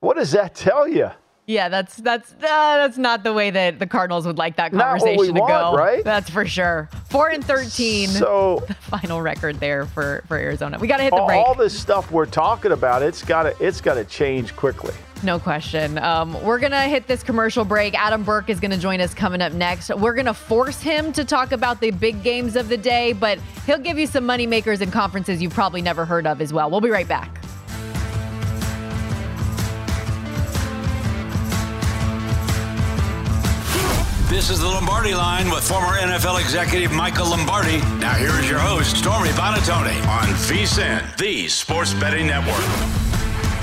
what 0.00 0.16
does 0.16 0.32
that 0.32 0.54
tell 0.54 0.88
you? 0.88 1.10
Yeah, 1.46 1.68
that's 1.68 1.96
that's 1.96 2.32
uh, 2.32 2.36
that's 2.40 2.98
not 2.98 3.22
the 3.22 3.32
way 3.32 3.50
that 3.50 3.78
the 3.78 3.86
Cardinals 3.86 4.26
would 4.26 4.38
like 4.38 4.56
that 4.56 4.72
Not 4.72 5.00
what 5.00 5.02
we 5.02 5.10
conversation 5.10 5.34
to 5.36 5.40
want, 5.42 5.52
go. 5.52 5.74
right? 5.74 6.02
That's 6.02 6.28
for 6.28 6.44
sure. 6.44 6.88
Four 7.08 7.28
and 7.28 7.44
thirteen. 7.44 8.08
So 8.08 8.64
the 8.68 8.74
final 8.74 9.22
record 9.22 9.60
there 9.60 9.86
for 9.86 10.24
for 10.26 10.38
Arizona. 10.38 10.78
We 10.78 10.88
got 10.88 10.96
to 10.96 11.04
hit 11.04 11.10
the 11.10 11.20
all, 11.20 11.26
break. 11.28 11.46
all 11.46 11.54
this 11.54 11.78
stuff 11.78 12.10
we're 12.10 12.26
talking 12.26 12.72
about, 12.72 13.02
it's 13.02 13.22
got 13.22 13.44
to 13.44 13.54
it's 13.64 13.80
got 13.80 13.94
to 13.94 14.04
change 14.04 14.56
quickly. 14.56 14.94
No 15.22 15.38
question. 15.38 15.98
Um, 15.98 16.40
we're 16.42 16.58
going 16.58 16.72
to 16.72 16.82
hit 16.82 17.06
this 17.06 17.22
commercial 17.22 17.64
break. 17.64 17.94
Adam 17.94 18.22
Burke 18.22 18.50
is 18.50 18.60
going 18.60 18.70
to 18.70 18.78
join 18.78 19.00
us 19.00 19.14
coming 19.14 19.40
up 19.40 19.52
next. 19.52 19.88
We're 19.88 20.14
going 20.14 20.26
to 20.26 20.34
force 20.34 20.80
him 20.80 21.12
to 21.14 21.24
talk 21.24 21.52
about 21.52 21.80
the 21.80 21.90
big 21.90 22.22
games 22.22 22.54
of 22.54 22.68
the 22.68 22.76
day, 22.76 23.12
but 23.12 23.38
he'll 23.64 23.78
give 23.78 23.98
you 23.98 24.06
some 24.06 24.26
money 24.26 24.46
makers 24.46 24.82
and 24.82 24.92
conferences 24.92 25.40
you've 25.40 25.54
probably 25.54 25.80
never 25.82 26.04
heard 26.04 26.26
of 26.26 26.40
as 26.40 26.52
well. 26.52 26.70
We'll 26.70 26.82
be 26.82 26.90
right 26.90 27.08
back. 27.08 27.40
This 34.28 34.50
is 34.50 34.60
the 34.60 34.66
Lombardi 34.66 35.14
line 35.14 35.50
with 35.50 35.66
former 35.66 35.96
NFL 35.96 36.38
executive 36.40 36.92
Michael 36.92 37.30
Lombardi. 37.30 37.78
Now, 38.00 38.14
here 38.14 38.38
is 38.38 38.50
your 38.50 38.58
host, 38.58 38.98
Stormy 38.98 39.30
Buonantony, 39.30 39.96
on 40.08 40.28
VSIN, 40.28 41.16
the 41.16 41.48
Sports 41.48 41.94
Betting 41.94 42.26
Network. 42.26 43.06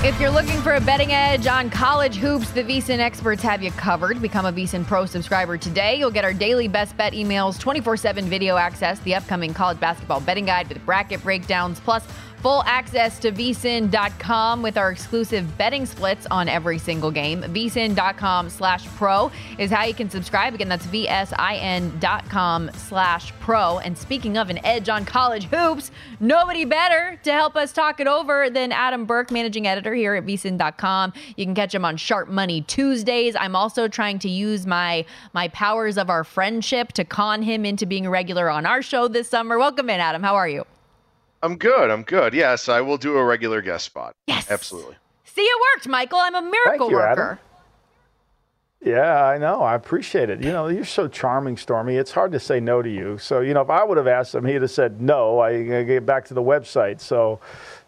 If 0.04 0.20
you're 0.20 0.28
looking 0.28 0.60
for 0.60 0.74
a 0.74 0.82
betting 0.82 1.12
edge 1.12 1.46
on 1.46 1.70
college 1.70 2.16
hoops, 2.16 2.50
the 2.50 2.62
VSIN 2.62 2.98
experts 2.98 3.42
have 3.42 3.62
you 3.62 3.70
covered. 3.70 4.20
Become 4.20 4.44
a 4.44 4.52
VSIN 4.52 4.86
Pro 4.86 5.06
subscriber 5.06 5.56
today. 5.56 5.98
You'll 5.98 6.10
get 6.10 6.24
our 6.24 6.34
daily 6.34 6.68
best 6.68 6.94
bet 6.98 7.14
emails, 7.14 7.58
24 7.58 7.96
7 7.96 8.26
video 8.26 8.58
access, 8.58 8.98
the 9.00 9.14
upcoming 9.14 9.54
college 9.54 9.80
basketball 9.80 10.20
betting 10.20 10.44
guide 10.44 10.68
with 10.68 10.84
bracket 10.84 11.22
breakdowns, 11.22 11.80
plus 11.80 12.06
full 12.44 12.62
access 12.64 13.18
to 13.18 13.32
vsin.com 13.32 14.60
with 14.60 14.76
our 14.76 14.90
exclusive 14.90 15.56
betting 15.56 15.86
splits 15.86 16.26
on 16.30 16.46
every 16.46 16.76
single 16.76 17.10
game. 17.10 17.40
vsin.com 17.40 18.50
slash 18.50 18.86
pro 18.96 19.32
is 19.56 19.70
how 19.70 19.82
you 19.84 19.94
can 19.94 20.10
subscribe. 20.10 20.52
Again, 20.52 20.68
that's 20.68 20.86
vsin.com 20.88 22.70
slash 22.74 23.32
pro. 23.40 23.78
And 23.78 23.96
speaking 23.96 24.36
of 24.36 24.50
an 24.50 24.62
edge 24.62 24.90
on 24.90 25.06
college 25.06 25.44
hoops, 25.44 25.90
nobody 26.20 26.66
better 26.66 27.18
to 27.22 27.32
help 27.32 27.56
us 27.56 27.72
talk 27.72 27.98
it 27.98 28.06
over 28.06 28.50
than 28.50 28.72
Adam 28.72 29.06
Burke, 29.06 29.30
managing 29.30 29.66
editor 29.66 29.94
here 29.94 30.14
at 30.14 30.26
vsin.com. 30.26 31.14
You 31.38 31.46
can 31.46 31.54
catch 31.54 31.74
him 31.74 31.86
on 31.86 31.96
Sharp 31.96 32.28
Money 32.28 32.60
Tuesdays. 32.60 33.34
I'm 33.36 33.56
also 33.56 33.88
trying 33.88 34.18
to 34.18 34.28
use 34.28 34.66
my 34.66 35.06
my 35.32 35.48
powers 35.48 35.96
of 35.96 36.10
our 36.10 36.24
friendship 36.24 36.92
to 36.92 37.04
con 37.06 37.40
him 37.40 37.64
into 37.64 37.86
being 37.86 38.04
a 38.04 38.10
regular 38.10 38.50
on 38.50 38.66
our 38.66 38.82
show 38.82 39.08
this 39.08 39.30
summer. 39.30 39.58
Welcome 39.58 39.88
in, 39.88 39.98
Adam. 39.98 40.22
How 40.22 40.36
are 40.36 40.48
you? 40.48 40.66
I'm 41.44 41.56
good. 41.56 41.90
I'm 41.90 42.02
good. 42.04 42.32
Yes, 42.32 42.70
I 42.70 42.80
will 42.80 42.96
do 42.96 43.18
a 43.18 43.24
regular 43.24 43.60
guest 43.60 43.84
spot. 43.84 44.16
Yes. 44.26 44.50
Absolutely. 44.50 44.96
See, 45.24 45.42
it 45.42 45.60
worked, 45.74 45.86
Michael. 45.86 46.18
I'm 46.20 46.34
a 46.34 46.40
miracle 46.40 46.88
Thank 46.88 46.90
you, 46.90 47.00
Adam. 47.00 47.18
worker. 47.18 47.40
Yeah, 48.82 49.24
I 49.26 49.36
know. 49.36 49.62
I 49.62 49.74
appreciate 49.74 50.30
it. 50.30 50.42
You 50.42 50.52
know, 50.52 50.68
you're 50.68 50.84
so 50.86 51.06
charming, 51.06 51.56
Stormy. 51.58 51.96
It's 51.96 52.12
hard 52.12 52.32
to 52.32 52.40
say 52.40 52.60
no 52.60 52.80
to 52.80 52.88
you. 52.88 53.18
So, 53.18 53.40
you 53.40 53.52
know, 53.52 53.60
if 53.60 53.68
I 53.68 53.84
would 53.84 53.96
have 53.98 54.06
asked 54.06 54.34
him, 54.34 54.44
he'd 54.46 54.62
have 54.62 54.70
said 54.70 55.02
no. 55.02 55.38
I 55.40 55.64
gotta 55.64 55.84
get 55.84 56.06
back 56.06 56.24
to 56.26 56.34
the 56.34 56.42
website. 56.42 57.00
So, 57.00 57.40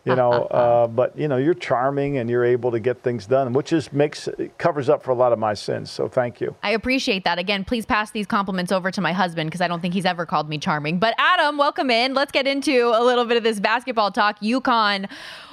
you 0.11 0.17
know, 0.17 0.31
uh, 0.33 0.87
but 0.87 1.19
you 1.19 1.27
know, 1.29 1.37
you're 1.37 1.55
charming 1.55 2.19
and 2.19 2.31
you're 2.31 2.45
able 2.45 2.71
to 2.71 2.79
get 2.79 3.03
things 3.03 3.27
done, 3.27 3.53
which 3.53 3.73
is 3.73 3.93
makes 3.93 4.29
covers 4.57 4.89
up 4.89 5.03
for 5.03 5.11
a 5.11 5.15
lot 5.15 5.33
of 5.33 5.39
my 5.39 5.53
sins. 5.53 5.91
So, 5.91 6.09
thank 6.09 6.41
you. 6.41 6.55
I 6.63 6.71
appreciate 6.71 7.25
that. 7.25 7.39
Again, 7.39 7.65
please 7.65 7.85
pass 7.85 8.11
these 8.13 8.27
compliments 8.27 8.71
over 8.71 8.91
to 8.91 9.01
my 9.01 9.13
husband 9.13 9.51
because 9.51 9.61
I 9.61 9.69
don't 9.69 9.81
think 9.81 9.95
he's 9.95 10.05
ever 10.05 10.25
called 10.25 10.49
me 10.49 10.59
charming. 10.59 10.99
But 10.99 11.15
Adam, 11.19 11.59
welcome 11.59 11.91
in. 11.91 12.15
Let's 12.15 12.33
get 12.33 12.47
into 12.47 12.93
a 12.95 13.03
little 13.03 13.25
bit 13.25 13.37
of 13.37 13.43
this 13.43 13.59
basketball 13.61 14.13
talk. 14.13 14.39
UConn. 14.41 15.09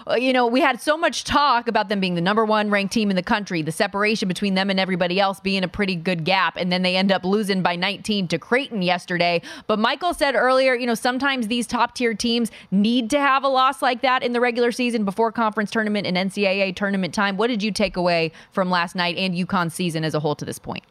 uh, 0.07 0.15
You 0.15 0.33
know, 0.33 0.45
we 0.45 0.61
had 0.61 0.79
so 0.81 0.97
much 0.97 1.23
talk 1.23 1.67
about 1.67 1.89
them 1.89 1.99
being 1.99 2.15
the 2.15 2.21
number 2.21 2.45
one 2.45 2.69
ranked 2.69 2.93
team 2.93 3.09
in 3.09 3.15
the 3.15 3.23
country, 3.23 3.61
the 3.61 3.71
separation 3.71 4.27
between 4.27 4.53
them 4.53 4.69
and 4.69 4.79
everybody 4.79 5.19
else 5.19 5.39
being 5.39 5.63
a 5.63 5.67
pretty 5.67 5.95
good 5.95 6.25
gap. 6.25 6.57
And 6.57 6.71
then 6.71 6.83
they 6.83 6.95
end 6.95 7.11
up 7.11 7.23
losing 7.25 7.61
by 7.63 7.75
19 7.75 8.27
to 8.27 8.37
Creighton 8.37 8.81
yesterday. 8.81 9.41
But 9.65 9.79
Michael 9.79 10.13
said 10.13 10.35
earlier, 10.35 10.75
you 10.75 10.85
know, 10.85 10.93
sometimes 10.93 11.47
these 11.47 11.65
top 11.65 11.95
tier 11.95 12.13
teams 12.13 12.51
need 12.69 13.09
to 13.09 13.19
have 13.19 13.43
a 13.43 13.47
loss 13.47 13.81
like 13.81 14.01
that 14.01 14.21
in 14.21 14.33
the 14.33 14.41
regular 14.43 14.71
season 14.71 15.06
before 15.06 15.32
conference 15.32 15.71
tournament 15.71 16.06
and 16.06 16.15
NCAA 16.15 16.75
tournament 16.75 17.15
time. 17.15 17.38
What 17.38 17.47
did 17.47 17.63
you 17.63 17.71
take 17.71 17.97
away 17.97 18.32
from 18.51 18.69
last 18.69 18.93
night 18.93 19.17
and 19.17 19.34
UConn's 19.34 19.73
season 19.73 20.03
as 20.03 20.13
a 20.13 20.19
whole 20.19 20.36
to 20.36 20.45
this 20.45 20.60
point? 20.60 20.84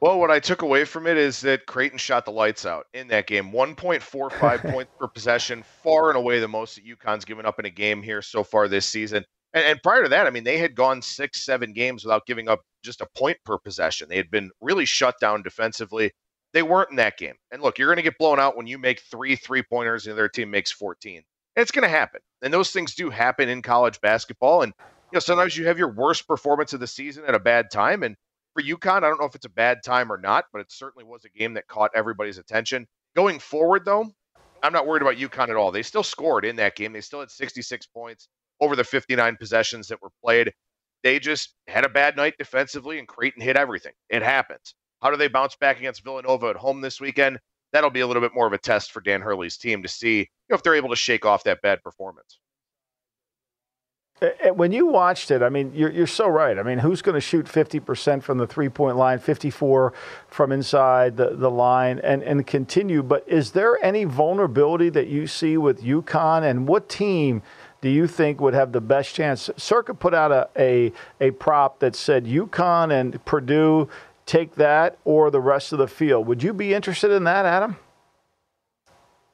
Well, 0.00 0.20
what 0.20 0.30
I 0.30 0.38
took 0.38 0.62
away 0.62 0.84
from 0.84 1.08
it 1.08 1.16
is 1.16 1.40
that 1.40 1.66
Creighton 1.66 1.98
shot 1.98 2.24
the 2.24 2.30
lights 2.30 2.64
out 2.64 2.86
in 2.94 3.08
that 3.08 3.26
game. 3.26 3.50
1.45 3.50 4.70
points 4.72 4.92
per 4.96 5.08
possession, 5.08 5.64
far 5.82 6.08
and 6.08 6.16
away 6.16 6.38
the 6.38 6.46
most 6.46 6.76
that 6.76 6.86
UConn's 6.86 7.24
given 7.24 7.44
up 7.44 7.58
in 7.58 7.64
a 7.64 7.70
game 7.70 8.00
here 8.00 8.22
so 8.22 8.44
far 8.44 8.68
this 8.68 8.86
season. 8.86 9.24
And, 9.54 9.64
and 9.64 9.82
prior 9.82 10.04
to 10.04 10.08
that, 10.10 10.28
I 10.28 10.30
mean, 10.30 10.44
they 10.44 10.58
had 10.58 10.76
gone 10.76 11.02
six, 11.02 11.44
seven 11.44 11.72
games 11.72 12.04
without 12.04 12.26
giving 12.26 12.48
up 12.48 12.60
just 12.84 13.00
a 13.00 13.08
point 13.16 13.38
per 13.44 13.58
possession. 13.58 14.08
They 14.08 14.16
had 14.16 14.30
been 14.30 14.52
really 14.60 14.84
shut 14.84 15.16
down 15.20 15.42
defensively. 15.42 16.12
They 16.52 16.62
weren't 16.62 16.90
in 16.90 16.96
that 16.96 17.18
game. 17.18 17.34
And 17.50 17.60
look, 17.60 17.76
you're 17.76 17.88
going 17.88 17.96
to 17.96 18.02
get 18.02 18.18
blown 18.18 18.38
out 18.38 18.56
when 18.56 18.68
you 18.68 18.78
make 18.78 19.00
three 19.00 19.34
three 19.34 19.64
pointers 19.64 20.06
and 20.06 20.16
the 20.16 20.20
other 20.20 20.28
team 20.28 20.50
makes 20.50 20.70
14. 20.70 21.16
And 21.16 21.62
it's 21.62 21.72
going 21.72 21.82
to 21.82 21.88
happen. 21.88 22.20
And 22.42 22.52
those 22.52 22.70
things 22.70 22.94
do 22.94 23.10
happen 23.10 23.48
in 23.48 23.62
college 23.62 24.00
basketball. 24.00 24.62
And 24.62 24.72
you 25.10 25.16
know, 25.16 25.20
sometimes 25.20 25.56
you 25.56 25.66
have 25.66 25.78
your 25.78 25.92
worst 25.92 26.26
performance 26.28 26.72
of 26.72 26.80
the 26.80 26.86
season 26.86 27.24
at 27.26 27.34
a 27.34 27.40
bad 27.40 27.70
time. 27.70 28.02
And 28.02 28.16
for 28.54 28.62
UConn, 28.62 28.98
I 28.98 29.08
don't 29.08 29.20
know 29.20 29.26
if 29.26 29.34
it's 29.34 29.46
a 29.46 29.50
bad 29.50 29.82
time 29.84 30.12
or 30.12 30.18
not, 30.18 30.46
but 30.52 30.60
it 30.60 30.70
certainly 30.70 31.04
was 31.04 31.24
a 31.24 31.38
game 31.38 31.54
that 31.54 31.66
caught 31.66 31.90
everybody's 31.94 32.38
attention. 32.38 32.86
Going 33.16 33.38
forward, 33.38 33.84
though, 33.84 34.10
I'm 34.62 34.72
not 34.72 34.86
worried 34.86 35.02
about 35.02 35.16
UConn 35.16 35.48
at 35.48 35.56
all. 35.56 35.70
They 35.70 35.82
still 35.82 36.02
scored 36.02 36.44
in 36.44 36.56
that 36.56 36.76
game. 36.76 36.92
They 36.92 37.00
still 37.00 37.20
had 37.20 37.30
66 37.30 37.86
points 37.86 38.28
over 38.60 38.76
the 38.76 38.84
59 38.84 39.36
possessions 39.36 39.88
that 39.88 40.02
were 40.02 40.10
played. 40.22 40.52
They 41.04 41.18
just 41.18 41.54
had 41.68 41.84
a 41.84 41.88
bad 41.88 42.16
night 42.16 42.34
defensively, 42.38 42.98
and 42.98 43.06
Creighton 43.06 43.40
hit 43.40 43.56
everything. 43.56 43.92
It 44.10 44.22
happens. 44.22 44.74
How 45.00 45.10
do 45.10 45.16
they 45.16 45.28
bounce 45.28 45.54
back 45.56 45.78
against 45.78 46.02
Villanova 46.02 46.48
at 46.48 46.56
home 46.56 46.80
this 46.80 47.00
weekend? 47.00 47.38
That'll 47.72 47.90
be 47.90 48.00
a 48.00 48.06
little 48.06 48.22
bit 48.22 48.34
more 48.34 48.46
of 48.46 48.52
a 48.52 48.58
test 48.58 48.92
for 48.92 49.00
Dan 49.00 49.20
Hurley's 49.20 49.56
team 49.56 49.82
to 49.82 49.88
see 49.88 50.18
you 50.18 50.26
know, 50.50 50.56
if 50.56 50.62
they're 50.62 50.74
able 50.74 50.90
to 50.90 50.96
shake 50.96 51.24
off 51.24 51.44
that 51.44 51.62
bad 51.62 51.82
performance. 51.82 52.38
When 54.54 54.72
you 54.72 54.86
watched 54.86 55.30
it, 55.30 55.42
I 55.42 55.48
mean, 55.48 55.72
you're, 55.74 55.92
you're 55.92 56.06
so 56.08 56.26
right. 56.26 56.58
I 56.58 56.64
mean, 56.64 56.78
who's 56.78 57.02
going 57.02 57.14
to 57.14 57.20
shoot 57.20 57.46
50% 57.46 58.22
from 58.24 58.38
the 58.38 58.48
three 58.48 58.68
point 58.68 58.96
line, 58.96 59.20
54 59.20 59.92
from 60.26 60.50
inside 60.50 61.16
the, 61.16 61.36
the 61.36 61.50
line, 61.50 62.00
and, 62.00 62.24
and 62.24 62.44
continue? 62.44 63.04
But 63.04 63.28
is 63.28 63.52
there 63.52 63.82
any 63.84 64.02
vulnerability 64.02 64.88
that 64.88 65.06
you 65.06 65.28
see 65.28 65.56
with 65.56 65.82
UConn, 65.82 66.42
and 66.42 66.66
what 66.66 66.88
team 66.88 67.42
do 67.80 67.88
you 67.88 68.08
think 68.08 68.40
would 68.40 68.54
have 68.54 68.72
the 68.72 68.80
best 68.80 69.14
chance? 69.14 69.50
Circa 69.56 69.94
put 69.94 70.14
out 70.14 70.32
a, 70.32 70.48
a, 70.56 70.92
a 71.20 71.30
prop 71.30 71.78
that 71.78 71.94
said 71.94 72.24
UConn 72.24 72.90
and 72.90 73.24
Purdue 73.24 73.88
take 74.28 74.54
that 74.56 74.98
or 75.04 75.30
the 75.30 75.40
rest 75.40 75.72
of 75.72 75.78
the 75.78 75.88
field. 75.88 76.26
Would 76.26 76.42
you 76.42 76.52
be 76.52 76.74
interested 76.74 77.10
in 77.10 77.24
that, 77.24 77.46
Adam? 77.46 77.76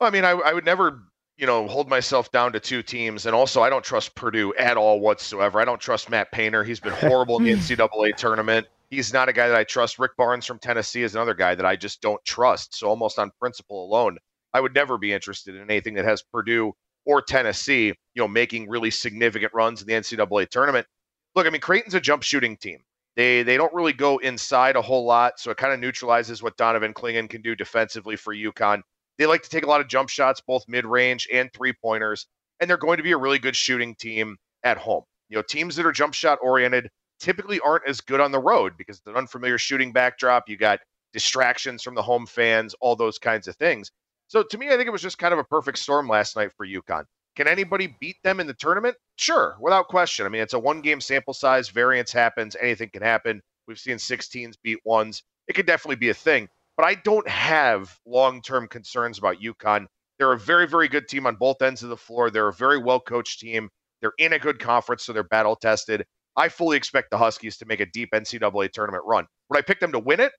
Well, 0.00 0.09
I 0.09 0.11
mean, 0.11 0.24
I, 0.24 0.30
I 0.30 0.52
would 0.52 0.64
never 0.64 1.02
you 1.37 1.46
know, 1.46 1.66
hold 1.66 1.88
myself 1.88 2.30
down 2.30 2.52
to 2.52 2.61
two 2.61 2.83
teams. 2.83 3.26
And 3.26 3.35
also, 3.35 3.62
I 3.62 3.70
don't 3.70 3.85
trust 3.85 4.14
Purdue 4.14 4.54
at 4.54 4.76
all 4.76 5.00
whatsoever. 5.00 5.61
I 5.61 5.64
don't 5.64 5.80
trust 5.80 6.11
Matt 6.11 6.30
Painter. 6.30 6.62
He's 6.62 6.80
been 6.80 6.92
horrible 6.92 7.38
in 7.38 7.44
the 7.44 7.52
NCAA 7.54 8.16
tournament. 8.16 8.66
He's 8.90 9.12
not 9.12 9.28
a 9.28 9.33
guy 9.33 9.48
that 9.48 9.57
I 9.57 9.64
trust. 9.64 9.98
Rick 9.98 10.16
Barnes 10.16 10.46
from 10.46 10.59
Tennessee 10.59 11.02
is 11.02 11.14
another 11.14 11.35
guy 11.35 11.54
that 11.54 11.66
I 11.66 11.74
just 11.74 12.00
don't 12.00 12.24
trust. 12.24 12.76
So, 12.78 12.88
almost 12.88 13.18
on 13.18 13.33
principle 13.40 13.85
alone, 13.85 14.18
I 14.52 14.61
would 14.61 14.74
never 14.74 14.98
be 14.98 15.12
interested 15.12 15.57
in 15.57 15.62
anything 15.62 15.94
that 15.94 16.04
has 16.04 16.22
Purdue 16.22 16.72
or 17.04 17.20
Tennessee, 17.20 17.87
you 17.87 18.22
know, 18.22 18.28
making 18.28 18.68
really 18.68 18.90
significant 18.90 19.52
runs 19.52 19.80
in 19.83 19.88
the 19.88 19.94
NCAA 19.94 20.48
tournament. 20.48 20.87
Look, 21.35 21.46
I 21.46 21.50
mean, 21.50 21.61
Creighton's 21.61 21.94
a 21.94 22.00
jump 22.00 22.22
shooting 22.22 22.57
team. 22.57 22.78
They 23.16 23.42
they 23.42 23.57
don't 23.57 23.72
really 23.72 23.92
go 23.92 24.18
inside 24.18 24.77
a 24.77 24.83
whole 24.83 25.05
lot, 25.05 25.38
so 25.38 25.50
it 25.50 25.57
kind 25.57 25.72
of 25.72 25.81
neutralizes 25.81 26.42
what 26.42 26.57
Donovan 26.57 26.94
Clingan 26.94 27.29
can 27.29 27.42
do 27.42 27.55
defensively 27.55 28.16
for 28.16 28.35
UConn. 28.35 28.83
They 29.18 29.27
like 29.27 29.42
to 29.42 29.50
take 29.50 29.64
a 29.64 29.68
lot 29.68 29.81
of 29.81 29.88
jump 29.88 30.09
shots, 30.09 30.40
both 30.40 30.64
mid 30.68 30.85
range 30.85 31.29
and 31.33 31.53
three 31.53 31.72
pointers, 31.72 32.27
and 32.61 32.68
they're 32.68 32.77
going 32.77 32.96
to 32.96 33.05
be 33.05 33.12
a 33.12 33.16
really 33.16 33.38
good 33.38 33.55
shooting 33.57 33.94
team 33.94 34.37
at 34.64 34.79
home. 34.79 35.05
You 35.29 35.37
know, 35.37 35.42
teams 35.42 35.77
that 35.77 35.87
are 35.87 35.92
jump 35.92 36.14
shot 36.14 36.38
oriented 36.42 36.90
typically 37.20 37.61
aren't 37.61 37.88
as 37.88 38.00
good 38.00 38.20
on 38.20 38.33
the 38.33 38.40
road 38.40 38.74
because 38.77 38.98
it's 38.98 39.07
an 39.07 39.16
unfamiliar 39.16 39.59
shooting 39.59 39.92
backdrop. 39.92 40.48
You 40.48 40.57
got 40.57 40.81
distractions 41.12 41.83
from 41.83 41.94
the 41.94 42.03
home 42.03 42.27
fans, 42.27 42.74
all 42.81 42.96
those 42.96 43.18
kinds 43.18 43.46
of 43.48 43.57
things. 43.57 43.90
So 44.27 44.42
to 44.42 44.59
me, 44.59 44.68
I 44.68 44.77
think 44.77 44.88
it 44.88 44.92
was 44.92 45.03
just 45.03 45.18
kind 45.18 45.33
of 45.33 45.38
a 45.38 45.44
perfect 45.44 45.79
storm 45.79 46.09
last 46.09 46.37
night 46.37 46.50
for 46.57 46.66
UConn. 46.66 47.05
Can 47.37 47.49
anybody 47.49 47.97
beat 48.01 48.16
them 48.23 48.40
in 48.40 48.47
the 48.47 48.55
tournament? 48.55 48.97
Sure, 49.16 49.57
without 49.61 49.88
question. 49.88 50.27
I 50.27 50.29
mean, 50.29 50.42
it's 50.42 50.55
a 50.55 50.59
one 50.59 50.81
game 50.81 51.01
sample 51.01 51.35
size, 51.35 51.68
variance 51.68 52.12
happens, 52.12 52.57
anything 52.61 52.90
can 52.92 53.03
happen. 53.03 53.42
We've 53.66 53.79
seen 53.79 53.97
16s 53.97 54.57
beat 54.62 54.79
ones. 54.85 55.23
It 55.49 55.55
could 55.55 55.66
definitely 55.66 55.97
be 55.97 56.11
a 56.11 56.14
thing 56.14 56.49
but 56.77 56.87
I 56.87 56.94
don't 56.94 57.29
have 57.29 57.99
long 58.07 58.42
term 58.42 58.68
concerns 58.68 59.18
about 59.18 59.40
UConn. 59.40 59.87
They're 60.18 60.33
a 60.33 60.38
very, 60.38 60.66
very 60.66 60.88
good 60.88 61.09
team 61.09 61.27
on 61.27 61.37
both 61.37 61.62
ends 61.62 61.83
of 61.83 61.88
the 61.88 61.97
floor. 61.97 62.31
They're 62.31 62.49
a 62.49 62.53
very 62.53 62.79
well 62.79 63.01
coached 63.01 63.40
team. 63.40 63.68
They're 64.01 64.12
in 64.18 64.33
a 64.33 64.38
good 64.38 64.59
conference, 64.59 65.05
so 65.05 65.12
they're 65.12 65.23
battle 65.23 65.57
tested. 65.57 66.05
I 66.37 66.49
fully 66.49 66.77
expect 66.77 67.11
the 67.11 67.18
Huskies 67.18 67.57
to 67.59 67.66
make 67.66 67.81
a 67.81 67.87
deep 67.87 68.11
NCAA 68.12 68.73
tournament 68.73 69.05
run. 69.07 69.27
Would 69.49 69.59
I 69.59 69.62
pick 69.62 69.81
them 69.81 69.92
to 69.92 69.99
win 69.99 70.20
it? 70.20 70.33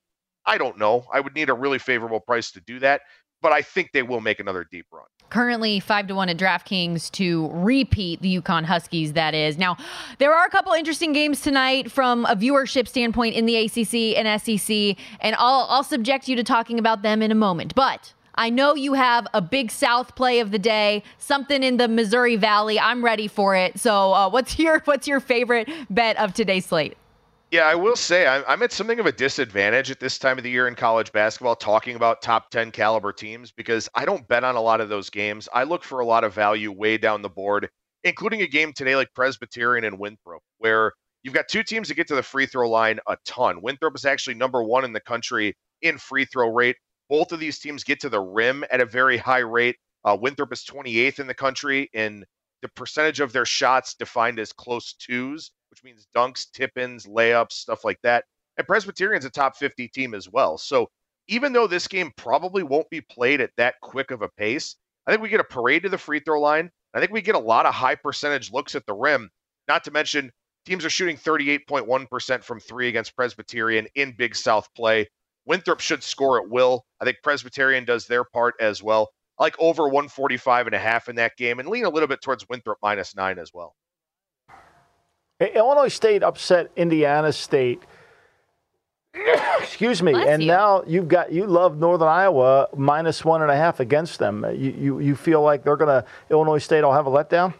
I 0.44 0.58
don't 0.58 0.78
know. 0.78 1.06
I 1.12 1.20
would 1.20 1.34
need 1.34 1.48
a 1.48 1.54
really 1.54 1.78
favorable 1.78 2.20
price 2.20 2.52
to 2.52 2.60
do 2.60 2.78
that, 2.80 3.00
but 3.42 3.52
I 3.52 3.62
think 3.62 3.90
they 3.92 4.02
will 4.02 4.20
make 4.20 4.38
another 4.38 4.66
deep 4.70 4.86
run 4.92 5.06
currently 5.30 5.80
five 5.80 6.06
to 6.08 6.14
one 6.14 6.28
at 6.28 6.36
DraftKings 6.36 7.10
to 7.12 7.48
repeat 7.52 8.22
the 8.22 8.40
UConn 8.40 8.64
Huskies. 8.64 9.12
That 9.14 9.34
is 9.34 9.58
now, 9.58 9.76
there 10.18 10.34
are 10.34 10.46
a 10.46 10.50
couple 10.50 10.72
interesting 10.72 11.12
games 11.12 11.40
tonight 11.40 11.90
from 11.90 12.24
a 12.26 12.36
viewership 12.36 12.88
standpoint 12.88 13.34
in 13.34 13.46
the 13.46 13.56
ACC 13.56 14.16
and 14.16 14.40
SEC, 14.40 14.96
and 15.20 15.36
I'll 15.38 15.66
I'll 15.68 15.84
subject 15.84 16.28
you 16.28 16.36
to 16.36 16.44
talking 16.44 16.78
about 16.78 17.02
them 17.02 17.22
in 17.22 17.30
a 17.30 17.34
moment. 17.34 17.74
But 17.74 18.14
I 18.34 18.50
know 18.50 18.74
you 18.74 18.94
have 18.94 19.26
a 19.32 19.40
big 19.40 19.70
South 19.70 20.14
play 20.14 20.40
of 20.40 20.50
the 20.50 20.58
day, 20.58 21.02
something 21.18 21.62
in 21.62 21.78
the 21.78 21.88
Missouri 21.88 22.36
Valley. 22.36 22.78
I'm 22.78 23.04
ready 23.04 23.28
for 23.28 23.56
it. 23.56 23.78
So, 23.78 24.12
uh, 24.12 24.28
what's 24.28 24.58
your 24.58 24.80
what's 24.84 25.08
your 25.08 25.20
favorite 25.20 25.68
bet 25.88 26.16
of 26.18 26.34
today's 26.34 26.66
slate? 26.66 26.96
Yeah, 27.52 27.62
I 27.62 27.76
will 27.76 27.94
say 27.94 28.26
I'm 28.26 28.62
at 28.62 28.72
something 28.72 28.98
of 28.98 29.06
a 29.06 29.12
disadvantage 29.12 29.90
at 29.92 30.00
this 30.00 30.18
time 30.18 30.36
of 30.36 30.42
the 30.42 30.50
year 30.50 30.66
in 30.66 30.74
college 30.74 31.12
basketball 31.12 31.54
talking 31.54 31.94
about 31.94 32.20
top 32.20 32.50
10 32.50 32.72
caliber 32.72 33.12
teams 33.12 33.52
because 33.52 33.88
I 33.94 34.04
don't 34.04 34.26
bet 34.26 34.42
on 34.42 34.56
a 34.56 34.60
lot 34.60 34.80
of 34.80 34.88
those 34.88 35.10
games. 35.10 35.48
I 35.52 35.62
look 35.62 35.84
for 35.84 36.00
a 36.00 36.04
lot 36.04 36.24
of 36.24 36.34
value 36.34 36.72
way 36.72 36.98
down 36.98 37.22
the 37.22 37.28
board, 37.28 37.68
including 38.02 38.42
a 38.42 38.48
game 38.48 38.72
today 38.72 38.96
like 38.96 39.14
Presbyterian 39.14 39.84
and 39.84 39.96
Winthrop, 39.96 40.42
where 40.58 40.92
you've 41.22 41.34
got 41.34 41.46
two 41.48 41.62
teams 41.62 41.86
that 41.86 41.94
get 41.94 42.08
to 42.08 42.16
the 42.16 42.22
free 42.22 42.46
throw 42.46 42.68
line 42.68 42.98
a 43.06 43.16
ton. 43.24 43.62
Winthrop 43.62 43.94
is 43.94 44.04
actually 44.04 44.34
number 44.34 44.64
one 44.64 44.84
in 44.84 44.92
the 44.92 45.00
country 45.00 45.54
in 45.82 45.98
free 45.98 46.24
throw 46.24 46.52
rate. 46.52 46.76
Both 47.08 47.30
of 47.30 47.38
these 47.38 47.60
teams 47.60 47.84
get 47.84 48.00
to 48.00 48.08
the 48.08 48.20
rim 48.20 48.64
at 48.72 48.80
a 48.80 48.86
very 48.86 49.18
high 49.18 49.38
rate. 49.38 49.76
Uh, 50.04 50.16
Winthrop 50.20 50.52
is 50.52 50.64
28th 50.64 51.20
in 51.20 51.28
the 51.28 51.34
country 51.34 51.88
in 51.92 52.24
the 52.62 52.68
percentage 52.70 53.20
of 53.20 53.32
their 53.32 53.46
shots 53.46 53.94
defined 53.94 54.40
as 54.40 54.52
close 54.52 54.94
twos 54.94 55.52
which 55.76 55.84
means 55.84 56.06
dunks, 56.16 56.50
tip 56.52 56.78
ins, 56.78 57.06
layups, 57.06 57.52
stuff 57.52 57.84
like 57.84 58.00
that. 58.02 58.24
And 58.56 58.66
Presbyterian's 58.66 59.26
a 59.26 59.30
top 59.30 59.56
50 59.56 59.88
team 59.88 60.14
as 60.14 60.30
well. 60.30 60.56
So 60.56 60.88
even 61.28 61.52
though 61.52 61.66
this 61.66 61.86
game 61.86 62.12
probably 62.16 62.62
won't 62.62 62.88
be 62.88 63.02
played 63.02 63.42
at 63.42 63.50
that 63.58 63.74
quick 63.82 64.10
of 64.10 64.22
a 64.22 64.28
pace, 64.38 64.76
I 65.06 65.10
think 65.10 65.22
we 65.22 65.28
get 65.28 65.40
a 65.40 65.44
parade 65.44 65.82
to 65.82 65.90
the 65.90 65.98
free 65.98 66.20
throw 66.20 66.40
line. 66.40 66.70
I 66.94 67.00
think 67.00 67.12
we 67.12 67.20
get 67.20 67.34
a 67.34 67.38
lot 67.38 67.66
of 67.66 67.74
high 67.74 67.94
percentage 67.94 68.50
looks 68.50 68.74
at 68.74 68.86
the 68.86 68.94
rim, 68.94 69.28
not 69.68 69.84
to 69.84 69.90
mention 69.90 70.32
teams 70.64 70.82
are 70.84 70.90
shooting 70.90 71.18
38.1% 71.18 72.42
from 72.42 72.58
three 72.58 72.88
against 72.88 73.14
Presbyterian 73.14 73.86
in 73.96 74.14
Big 74.16 74.34
South 74.34 74.68
play. 74.74 75.06
Winthrop 75.44 75.80
should 75.80 76.02
score 76.02 76.40
at 76.40 76.48
will. 76.48 76.86
I 77.02 77.04
think 77.04 77.18
Presbyterian 77.22 77.84
does 77.84 78.06
their 78.06 78.24
part 78.24 78.54
as 78.60 78.82
well. 78.82 79.10
I 79.38 79.44
like 79.44 79.56
over 79.58 79.84
145 79.84 80.68
and 80.68 80.74
a 80.74 80.78
half 80.78 81.10
in 81.10 81.16
that 81.16 81.36
game 81.36 81.58
and 81.58 81.68
lean 81.68 81.84
a 81.84 81.90
little 81.90 82.08
bit 82.08 82.22
towards 82.22 82.48
Winthrop 82.48 82.78
minus 82.82 83.14
nine 83.14 83.38
as 83.38 83.52
well. 83.52 83.74
Illinois 85.40 85.88
State 85.88 86.22
upset 86.22 86.70
Indiana 86.76 87.32
State. 87.32 87.82
Excuse 89.58 90.02
me. 90.02 90.12
Bless 90.12 90.28
and 90.28 90.42
you. 90.42 90.48
now 90.48 90.82
you've 90.86 91.08
got 91.08 91.32
you 91.32 91.46
love 91.46 91.78
Northern 91.78 92.08
Iowa 92.08 92.68
minus 92.76 93.24
one 93.24 93.42
and 93.42 93.50
a 93.50 93.56
half 93.56 93.80
against 93.80 94.18
them. 94.18 94.44
You 94.54 94.70
you, 94.78 95.00
you 95.00 95.16
feel 95.16 95.42
like 95.42 95.64
they're 95.64 95.76
gonna 95.76 96.04
Illinois 96.30 96.58
State 96.58 96.82
will 96.82 96.92
have 96.92 97.06
a 97.06 97.10
letdown? 97.10 97.54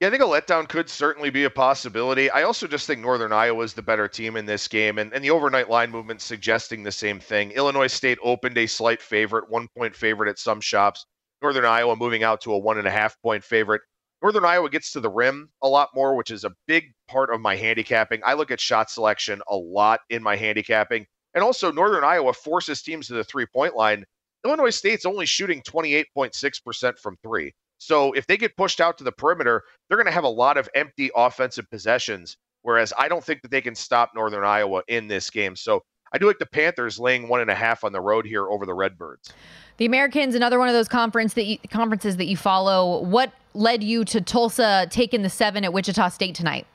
Yeah, 0.00 0.08
I 0.08 0.10
think 0.10 0.22
a 0.22 0.26
letdown 0.26 0.68
could 0.68 0.90
certainly 0.90 1.30
be 1.30 1.44
a 1.44 1.50
possibility. 1.50 2.28
I 2.28 2.42
also 2.42 2.66
just 2.66 2.86
think 2.86 3.00
Northern 3.00 3.32
Iowa 3.32 3.62
is 3.62 3.74
the 3.74 3.82
better 3.82 4.08
team 4.08 4.36
in 4.36 4.44
this 4.44 4.66
game, 4.66 4.98
and, 4.98 5.12
and 5.12 5.24
the 5.24 5.30
overnight 5.30 5.70
line 5.70 5.90
movement 5.90 6.20
suggesting 6.20 6.82
the 6.82 6.92
same 6.92 7.20
thing. 7.20 7.52
Illinois 7.52 7.86
State 7.86 8.18
opened 8.22 8.58
a 8.58 8.66
slight 8.66 9.00
favorite, 9.00 9.48
one 9.48 9.68
point 9.76 9.94
favorite 9.94 10.28
at 10.28 10.38
some 10.38 10.60
shops. 10.60 11.06
Northern 11.40 11.64
Iowa 11.64 11.94
moving 11.96 12.22
out 12.24 12.40
to 12.42 12.52
a 12.52 12.58
one 12.58 12.78
and 12.78 12.88
a 12.88 12.90
half 12.90 13.20
point 13.22 13.44
favorite. 13.44 13.82
Northern 14.24 14.46
Iowa 14.46 14.70
gets 14.70 14.90
to 14.92 15.00
the 15.00 15.10
rim 15.10 15.50
a 15.60 15.68
lot 15.68 15.90
more, 15.94 16.16
which 16.16 16.30
is 16.30 16.44
a 16.44 16.52
big 16.66 16.94
part 17.08 17.28
of 17.28 17.42
my 17.42 17.56
handicapping. 17.56 18.22
I 18.24 18.32
look 18.32 18.50
at 18.50 18.58
shot 18.58 18.90
selection 18.90 19.42
a 19.50 19.54
lot 19.54 20.00
in 20.08 20.22
my 20.22 20.34
handicapping. 20.34 21.04
And 21.34 21.44
also, 21.44 21.70
Northern 21.70 22.04
Iowa 22.04 22.32
forces 22.32 22.80
teams 22.80 23.06
to 23.08 23.12
the 23.12 23.22
three 23.22 23.44
point 23.44 23.76
line. 23.76 24.02
Illinois 24.42 24.70
State's 24.70 25.04
only 25.04 25.26
shooting 25.26 25.60
28.6% 25.60 26.98
from 26.98 27.18
three. 27.22 27.52
So 27.76 28.12
if 28.12 28.26
they 28.26 28.38
get 28.38 28.56
pushed 28.56 28.80
out 28.80 28.96
to 28.96 29.04
the 29.04 29.12
perimeter, 29.12 29.62
they're 29.88 29.98
going 29.98 30.06
to 30.06 30.12
have 30.12 30.24
a 30.24 30.28
lot 30.28 30.56
of 30.56 30.70
empty 30.74 31.10
offensive 31.14 31.68
possessions. 31.70 32.38
Whereas 32.62 32.94
I 32.98 33.08
don't 33.08 33.22
think 33.22 33.42
that 33.42 33.50
they 33.50 33.60
can 33.60 33.74
stop 33.74 34.12
Northern 34.14 34.42
Iowa 34.42 34.84
in 34.88 35.06
this 35.06 35.28
game. 35.28 35.54
So 35.54 35.82
I 36.14 36.18
do 36.18 36.26
like 36.26 36.38
the 36.38 36.46
Panthers 36.46 36.98
laying 36.98 37.28
one 37.28 37.42
and 37.42 37.50
a 37.50 37.54
half 37.54 37.84
on 37.84 37.92
the 37.92 38.00
road 38.00 38.24
here 38.24 38.48
over 38.48 38.64
the 38.64 38.72
Redbirds. 38.72 39.34
The 39.76 39.84
Americans, 39.84 40.34
another 40.34 40.58
one 40.58 40.68
of 40.68 40.74
those 40.74 40.88
conference 40.88 41.34
that 41.34 41.44
you, 41.44 41.58
conferences 41.68 42.16
that 42.16 42.24
you 42.24 42.38
follow. 42.38 43.02
What 43.02 43.30
led 43.54 43.82
you 43.82 44.04
to 44.06 44.20
Tulsa 44.20 44.86
taking 44.90 45.22
the 45.22 45.30
seven 45.30 45.64
at 45.64 45.72
Wichita 45.72 46.08
State 46.10 46.34
tonight? 46.34 46.66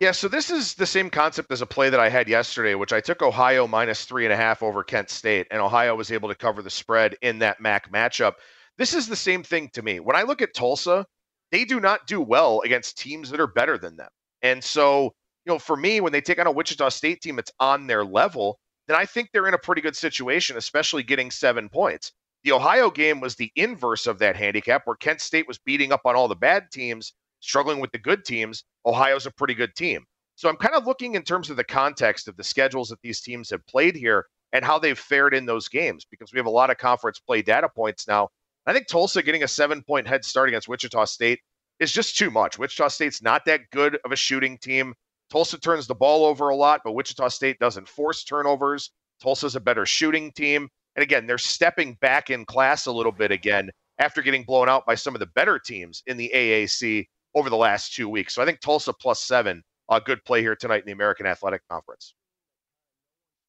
Yeah, 0.00 0.12
so 0.12 0.28
this 0.28 0.48
is 0.48 0.74
the 0.74 0.86
same 0.86 1.10
concept 1.10 1.52
as 1.52 1.60
a 1.60 1.66
play 1.66 1.90
that 1.90 2.00
I 2.00 2.08
had 2.08 2.26
yesterday, 2.26 2.74
which 2.74 2.92
I 2.92 3.00
took 3.00 3.20
Ohio 3.20 3.66
minus 3.66 4.06
three 4.06 4.24
and 4.24 4.32
a 4.32 4.36
half 4.36 4.62
over 4.62 4.82
Kent 4.82 5.10
State, 5.10 5.46
and 5.50 5.60
Ohio 5.60 5.94
was 5.94 6.10
able 6.10 6.30
to 6.30 6.34
cover 6.34 6.62
the 6.62 6.70
spread 6.70 7.16
in 7.20 7.38
that 7.40 7.60
MAC 7.60 7.92
matchup. 7.92 8.34
This 8.78 8.94
is 8.94 9.06
the 9.06 9.16
same 9.16 9.42
thing 9.42 9.68
to 9.74 9.82
me. 9.82 10.00
When 10.00 10.16
I 10.16 10.22
look 10.22 10.40
at 10.40 10.54
Tulsa, 10.54 11.04
they 11.52 11.66
do 11.66 11.80
not 11.80 12.06
do 12.06 12.22
well 12.22 12.62
against 12.64 12.96
teams 12.96 13.28
that 13.28 13.40
are 13.40 13.46
better 13.46 13.76
than 13.76 13.96
them. 13.96 14.08
And 14.40 14.64
so, 14.64 15.12
you 15.44 15.52
know, 15.52 15.58
for 15.58 15.76
me, 15.76 16.00
when 16.00 16.12
they 16.12 16.22
take 16.22 16.38
on 16.38 16.46
a 16.46 16.52
Wichita 16.52 16.88
State 16.88 17.20
team 17.20 17.36
that's 17.36 17.52
on 17.60 17.86
their 17.86 18.02
level, 18.02 18.58
then 18.88 18.96
I 18.96 19.04
think 19.04 19.28
they're 19.32 19.48
in 19.48 19.54
a 19.54 19.58
pretty 19.58 19.82
good 19.82 19.96
situation, 19.96 20.56
especially 20.56 21.02
getting 21.02 21.30
seven 21.30 21.68
points. 21.68 22.12
The 22.42 22.52
Ohio 22.52 22.90
game 22.90 23.20
was 23.20 23.36
the 23.36 23.52
inverse 23.56 24.06
of 24.06 24.18
that 24.20 24.36
handicap, 24.36 24.82
where 24.86 24.96
Kent 24.96 25.20
State 25.20 25.46
was 25.46 25.58
beating 25.58 25.92
up 25.92 26.02
on 26.04 26.16
all 26.16 26.28
the 26.28 26.34
bad 26.34 26.70
teams, 26.72 27.12
struggling 27.40 27.80
with 27.80 27.92
the 27.92 27.98
good 27.98 28.24
teams. 28.24 28.64
Ohio's 28.86 29.26
a 29.26 29.30
pretty 29.30 29.54
good 29.54 29.74
team. 29.74 30.04
So 30.36 30.48
I'm 30.48 30.56
kind 30.56 30.74
of 30.74 30.86
looking 30.86 31.16
in 31.16 31.22
terms 31.22 31.50
of 31.50 31.56
the 31.56 31.64
context 31.64 32.28
of 32.28 32.36
the 32.36 32.44
schedules 32.44 32.88
that 32.88 33.02
these 33.02 33.20
teams 33.20 33.50
have 33.50 33.66
played 33.66 33.94
here 33.94 34.26
and 34.52 34.64
how 34.64 34.78
they've 34.78 34.98
fared 34.98 35.34
in 35.34 35.44
those 35.44 35.68
games 35.68 36.06
because 36.10 36.32
we 36.32 36.38
have 36.38 36.46
a 36.46 36.50
lot 36.50 36.70
of 36.70 36.78
conference 36.78 37.18
play 37.18 37.42
data 37.42 37.68
points 37.68 38.08
now. 38.08 38.28
I 38.66 38.72
think 38.72 38.86
Tulsa 38.86 39.22
getting 39.22 39.42
a 39.42 39.48
seven 39.48 39.82
point 39.82 40.08
head 40.08 40.24
start 40.24 40.48
against 40.48 40.68
Wichita 40.68 41.04
State 41.04 41.40
is 41.78 41.92
just 41.92 42.16
too 42.16 42.30
much. 42.30 42.58
Wichita 42.58 42.88
State's 42.88 43.22
not 43.22 43.44
that 43.46 43.62
good 43.70 43.98
of 44.04 44.12
a 44.12 44.16
shooting 44.16 44.58
team. 44.58 44.94
Tulsa 45.30 45.58
turns 45.58 45.86
the 45.86 45.94
ball 45.94 46.24
over 46.24 46.48
a 46.48 46.56
lot, 46.56 46.80
but 46.84 46.92
Wichita 46.92 47.28
State 47.28 47.58
doesn't 47.58 47.88
force 47.88 48.24
turnovers. 48.24 48.90
Tulsa's 49.22 49.56
a 49.56 49.60
better 49.60 49.86
shooting 49.86 50.32
team. 50.32 50.68
And 50.96 51.02
again, 51.02 51.26
they're 51.26 51.38
stepping 51.38 51.94
back 52.00 52.30
in 52.30 52.44
class 52.44 52.86
a 52.86 52.92
little 52.92 53.12
bit 53.12 53.30
again 53.30 53.70
after 53.98 54.22
getting 54.22 54.44
blown 54.44 54.68
out 54.68 54.86
by 54.86 54.94
some 54.94 55.14
of 55.14 55.20
the 55.20 55.26
better 55.26 55.58
teams 55.58 56.02
in 56.06 56.16
the 56.16 56.30
AAC 56.34 57.06
over 57.34 57.50
the 57.50 57.56
last 57.56 57.94
two 57.94 58.08
weeks. 58.08 58.34
So 58.34 58.42
I 58.42 58.46
think 58.46 58.60
Tulsa 58.60 58.92
plus 58.92 59.22
seven, 59.22 59.62
a 59.90 60.00
good 60.00 60.24
play 60.24 60.40
here 60.40 60.56
tonight 60.56 60.80
in 60.80 60.86
the 60.86 60.92
American 60.92 61.26
Athletic 61.26 61.62
Conference. 61.68 62.14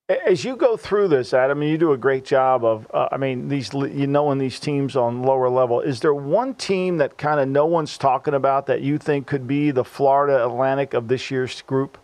As 0.10 0.44
you 0.44 0.58
go 0.58 0.76
through 0.76 1.08
this, 1.08 1.34
Adam, 1.34 1.64
you 1.64 1.78
do 1.78 1.94
a 1.94 1.98
great 1.98 2.26
job 2.26 2.66
of, 2.66 2.86
uh, 2.94 3.08
I 3.14 3.18
mean, 3.18 3.48
these 3.48 3.74
you 3.74 4.08
knowing 4.08 4.40
these 4.40 4.60
teams 4.60 4.98
on 4.98 5.24
lower 5.24 5.50
level. 5.50 5.80
Is 5.80 6.02
there 6.02 6.14
one 6.14 6.54
team 6.56 6.98
that 6.98 7.18
kind 7.18 7.40
of 7.40 7.48
no 7.48 7.66
one's 7.66 7.98
talking 7.98 8.34
about 8.34 8.66
that 8.66 8.82
you 8.82 8.98
think 8.98 9.26
could 9.26 9.48
be 9.48 9.72
the 9.72 9.86
Florida 9.86 10.44
Atlantic 10.44 10.94
of 10.94 11.08
this 11.08 11.32
year's 11.32 11.62
group? 11.62 11.98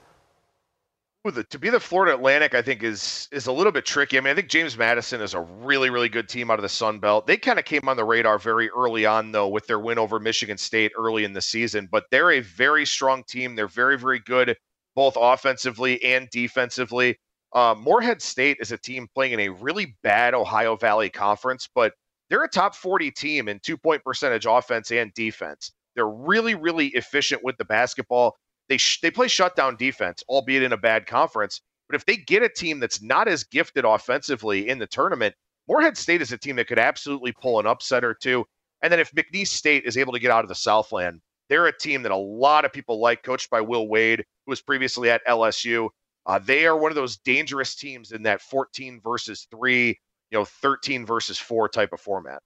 The, 1.32 1.44
to 1.46 1.60
be 1.60 1.70
the 1.70 1.80
Florida 1.80 2.16
Atlantic, 2.16 2.56
I 2.56 2.62
think 2.62 2.84
is 2.84 3.28
is 3.32 3.48
a 3.48 3.52
little 3.52 3.72
bit 3.72 3.86
tricky. 3.86 4.18
I 4.18 4.22
mean, 4.22 4.32
I 4.32 4.36
think 4.36 4.50
James 4.50 4.78
Madison 4.78 5.22
is 5.22 5.34
a 5.34 5.42
really 5.42 5.90
really 5.90 6.10
good 6.10 6.30
team 6.30 6.50
out 6.50 6.60
of 6.60 6.64
the 6.64 6.70
Sun 6.70 7.00
Belt. 7.00 7.28
They 7.28 7.38
kind 7.38 7.60
of 7.60 7.66
came 7.66 7.88
on 7.88 7.98
the 7.98 8.06
radar 8.06 8.40
very 8.40 8.70
early 8.70 9.06
on 9.06 9.32
though 9.32 9.48
with 9.48 9.68
their 9.68 9.80
win 9.80 10.00
over 10.00 10.20
Michigan 10.20 10.58
State 10.58 10.92
early 10.98 11.24
in 11.24 11.34
the 11.34 11.42
season, 11.42 11.88
but 11.92 12.06
they're 12.12 12.32
a 12.32 12.40
very 12.40 12.86
strong 12.86 13.24
team. 13.28 13.56
They're 13.56 13.68
very 13.68 13.98
very 13.98 14.20
good 14.20 14.56
both 14.96 15.16
offensively 15.20 16.04
and 16.04 16.30
defensively. 16.32 17.18
Uh, 17.54 17.76
Morehead 17.78 18.22
State 18.22 18.58
is 18.60 18.72
a 18.72 18.78
team 18.78 19.08
playing 19.14 19.34
in 19.34 19.40
a 19.42 19.50
really 19.50 19.96
bad 20.04 20.34
Ohio 20.34 20.76
Valley 20.76 21.10
conference, 21.10 21.70
but 21.74 21.94
they're 22.30 22.44
a 22.44 22.50
top 22.50 22.76
40 22.76 23.12
team 23.12 23.48
in 23.48 23.60
two 23.60 23.78
point 23.78 24.04
percentage 24.04 24.46
offense 24.46 24.92
and 24.92 25.14
defense. 25.14 25.72
They're 25.96 26.08
really, 26.08 26.56
really 26.56 26.88
efficient 26.90 27.44
with 27.44 27.58
the 27.58 27.66
basketball. 27.66 28.36
They, 28.70 28.78
sh- 28.78 29.00
they 29.02 29.12
play 29.12 29.28
shutdown 29.28 29.76
defense, 29.78 30.24
albeit 30.28 30.64
in 30.64 30.74
a 30.74 30.78
bad 30.78 31.06
conference. 31.06 31.62
But 31.90 31.96
if 31.96 32.06
they 32.06 32.18
get 32.18 32.44
a 32.44 32.50
team 32.50 32.80
that's 32.80 33.02
not 33.02 33.28
as 33.28 33.44
gifted 33.44 33.86
offensively 33.86 34.68
in 34.68 34.78
the 34.78 34.88
tournament, 34.88 35.36
Morehead 35.68 35.98
State 35.98 36.22
is 36.22 36.32
a 36.32 36.38
team 36.38 36.56
that 36.58 36.68
could 36.68 36.80
absolutely 36.80 37.32
pull 37.32 37.60
an 37.60 37.66
upset 37.66 38.04
or 38.04 38.14
two. 38.14 38.46
And 38.82 38.92
then 38.92 39.00
if 39.00 39.12
McNeese 39.12 39.48
State 39.48 39.86
is 39.86 39.98
able 39.98 40.14
to 40.14 40.20
get 40.20 40.32
out 40.32 40.44
of 40.44 40.50
the 40.50 40.56
Southland, 40.56 41.22
they're 41.50 41.68
a 41.68 41.78
team 41.78 42.04
that 42.04 42.12
a 42.12 42.18
lot 42.18 42.66
of 42.66 42.74
people 42.74 43.00
like, 43.00 43.24
coached 43.24 43.50
by 43.50 43.62
Will 43.62 43.88
Wade, 43.88 44.20
who 44.46 44.52
was 44.52 44.62
previously 44.62 45.10
at 45.10 45.26
LSU. 45.26 45.90
Uh, 46.26 46.40
they 46.40 46.66
are 46.66 46.78
one 46.78 46.92
of 46.92 46.96
those 46.96 47.18
dangerous 47.18 47.76
teams 47.76 48.12
in 48.12 48.24
that 48.24 48.42
14 48.42 49.00
versus 49.02 49.48
three, 49.50 49.88
you 50.30 50.38
know, 50.38 50.46
13 50.46 51.06
versus 51.06 51.38
four 51.38 51.70
type 51.70 51.94
of 51.94 52.02
format. 52.02 52.42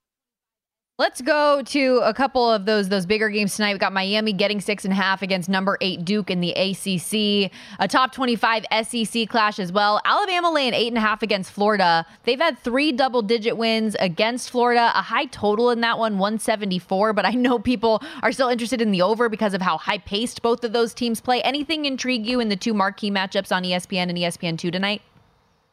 Let's 1.02 1.20
go 1.20 1.64
to 1.64 2.00
a 2.04 2.14
couple 2.14 2.48
of 2.48 2.66
those 2.66 2.90
those 2.90 3.08
bigger 3.08 3.30
games 3.30 3.56
tonight. 3.56 3.74
We 3.74 3.80
got 3.80 3.92
Miami 3.92 4.34
getting 4.34 4.62
six 4.62 4.86
and 4.86 4.92
a 4.92 4.96
half 4.96 5.24
against 5.24 5.50
number 5.50 5.76
eight 5.82 6.06
Duke 6.06 6.30
in 6.30 6.42
the 6.42 6.52
ACC. 6.52 7.52
A 7.80 7.88
top 7.88 8.12
twenty-five 8.12 8.66
SEC 8.86 9.28
clash 9.28 9.58
as 9.58 9.72
well. 9.72 10.00
Alabama 10.06 10.52
laying 10.52 10.76
eight 10.76 10.90
and 10.90 10.98
a 11.00 11.02
half 11.02 11.24
against 11.24 11.54
Florida. 11.54 12.06
They've 12.26 12.40
had 12.40 12.60
three 12.60 12.92
double-digit 12.92 13.58
wins 13.58 13.96
against 14.00 14.52
Florida. 14.52 14.92
A 14.94 15.02
high 15.02 15.26
total 15.26 15.72
in 15.72 15.82
that 15.82 15.98
one, 15.98 16.20
one 16.20 16.38
seventy-four. 16.38 17.14
But 17.14 17.26
I 17.26 17.32
know 17.32 17.58
people 17.58 18.04
are 18.22 18.32
still 18.32 18.50
interested 18.50 18.80
in 18.80 18.92
the 18.92 19.02
over 19.02 19.28
because 19.28 19.56
of 19.56 19.62
how 19.64 19.80
high-paced 19.80 20.44
both 20.44 20.64
of 20.64 20.72
those 20.72 20.94
teams 20.94 21.20
play. 21.20 21.42
Anything 21.42 21.86
intrigue 21.86 22.28
you 22.28 22.40
in 22.40 22.50
the 22.50 22.56
two 22.56 22.76
marquee 22.76 23.10
matchups 23.10 23.52
on 23.52 23.64
ESPN 23.64 24.10
and 24.10 24.20
ESPN 24.20 24.56
two 24.56 24.70
tonight? 24.70 25.02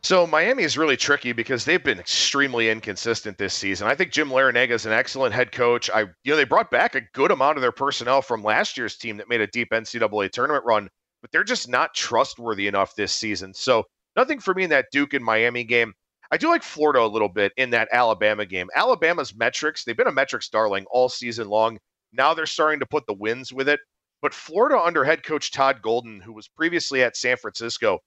So 0.02 0.26
Miami 0.26 0.62
is 0.62 0.78
really 0.78 0.96
tricky 0.96 1.32
because 1.32 1.64
they've 1.64 1.82
been 1.82 1.98
extremely 1.98 2.70
inconsistent 2.70 3.36
this 3.36 3.52
season. 3.52 3.88
I 3.88 3.96
think 3.96 4.12
Jim 4.12 4.28
Larrañaga 4.28 4.70
is 4.70 4.86
an 4.86 4.92
excellent 4.92 5.34
head 5.34 5.50
coach. 5.50 5.90
I, 5.90 6.02
you 6.02 6.32
know, 6.32 6.36
they 6.36 6.44
brought 6.44 6.70
back 6.70 6.94
a 6.94 7.00
good 7.12 7.32
amount 7.32 7.58
of 7.58 7.62
their 7.62 7.72
personnel 7.72 8.22
from 8.22 8.44
last 8.44 8.78
year's 8.78 8.96
team 8.96 9.16
that 9.16 9.28
made 9.28 9.40
a 9.40 9.48
deep 9.48 9.70
NCAA 9.72 10.30
tournament 10.30 10.64
run, 10.64 10.88
but 11.20 11.32
they're 11.32 11.42
just 11.42 11.68
not 11.68 11.94
trustworthy 11.94 12.68
enough 12.68 12.94
this 12.94 13.12
season. 13.12 13.52
So 13.52 13.84
nothing 14.14 14.38
for 14.38 14.54
me 14.54 14.64
in 14.64 14.70
that 14.70 14.86
Duke 14.92 15.14
and 15.14 15.24
Miami 15.24 15.64
game. 15.64 15.92
I 16.30 16.36
do 16.36 16.48
like 16.48 16.62
Florida 16.62 17.00
a 17.00 17.06
little 17.06 17.28
bit 17.28 17.52
in 17.56 17.70
that 17.70 17.88
Alabama 17.90 18.46
game. 18.46 18.68
Alabama's 18.76 19.34
metrics, 19.34 19.82
they've 19.82 19.96
been 19.96 20.06
a 20.06 20.12
metrics 20.12 20.48
darling 20.48 20.86
all 20.90 21.08
season 21.08 21.48
long. 21.48 21.78
Now 22.12 22.34
they're 22.34 22.46
starting 22.46 22.80
to 22.80 22.86
put 22.86 23.06
the 23.06 23.14
wins 23.14 23.52
with 23.52 23.68
it. 23.68 23.80
But 24.22 24.34
Florida 24.34 24.78
under 24.78 25.04
head 25.04 25.24
coach 25.24 25.50
Todd 25.50 25.80
Golden, 25.82 26.20
who 26.20 26.32
was 26.32 26.48
previously 26.48 27.02
at 27.02 27.16
San 27.16 27.36
Francisco, 27.36 28.00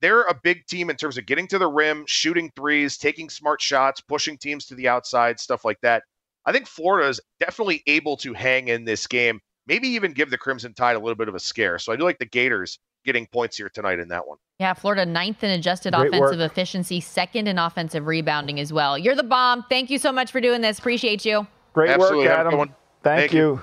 they're 0.00 0.22
a 0.22 0.34
big 0.42 0.66
team 0.66 0.90
in 0.90 0.96
terms 0.96 1.18
of 1.18 1.26
getting 1.26 1.46
to 1.48 1.58
the 1.58 1.66
rim, 1.68 2.04
shooting 2.06 2.50
threes, 2.56 2.96
taking 2.96 3.28
smart 3.28 3.60
shots, 3.60 4.00
pushing 4.00 4.38
teams 4.38 4.66
to 4.66 4.74
the 4.74 4.88
outside, 4.88 5.40
stuff 5.40 5.64
like 5.64 5.80
that. 5.82 6.02
I 6.46 6.52
think 6.52 6.66
Florida 6.66 7.08
is 7.08 7.20
definitely 7.40 7.82
able 7.86 8.16
to 8.18 8.32
hang 8.32 8.68
in 8.68 8.84
this 8.84 9.06
game, 9.06 9.40
maybe 9.66 9.88
even 9.88 10.12
give 10.12 10.30
the 10.30 10.38
Crimson 10.38 10.72
Tide 10.72 10.96
a 10.96 10.98
little 10.98 11.16
bit 11.16 11.28
of 11.28 11.34
a 11.34 11.40
scare. 11.40 11.78
So 11.78 11.92
I 11.92 11.96
do 11.96 12.04
like 12.04 12.18
the 12.18 12.26
Gators 12.26 12.78
getting 13.04 13.26
points 13.26 13.56
here 13.56 13.68
tonight 13.68 13.98
in 13.98 14.08
that 14.08 14.26
one. 14.26 14.38
Yeah, 14.58 14.74
Florida 14.74 15.06
ninth 15.06 15.44
in 15.44 15.50
adjusted 15.50 15.94
Great 15.94 16.08
offensive 16.08 16.38
work. 16.38 16.50
efficiency, 16.50 17.00
second 17.00 17.48
in 17.48 17.58
offensive 17.58 18.06
rebounding 18.06 18.58
as 18.60 18.72
well. 18.72 18.98
You're 18.98 19.14
the 19.14 19.22
bomb. 19.22 19.64
Thank 19.68 19.90
you 19.90 19.98
so 19.98 20.10
much 20.12 20.32
for 20.32 20.40
doing 20.40 20.60
this. 20.62 20.78
Appreciate 20.78 21.24
you. 21.24 21.46
Great 21.74 21.90
Absolutely. 21.90 22.26
work, 22.26 22.36
Have 22.36 22.46
a 22.46 22.50
good 22.50 22.54
Adam. 22.54 22.74
Thank, 23.02 23.20
Thank 23.20 23.32
you. 23.32 23.38
you. 23.38 23.62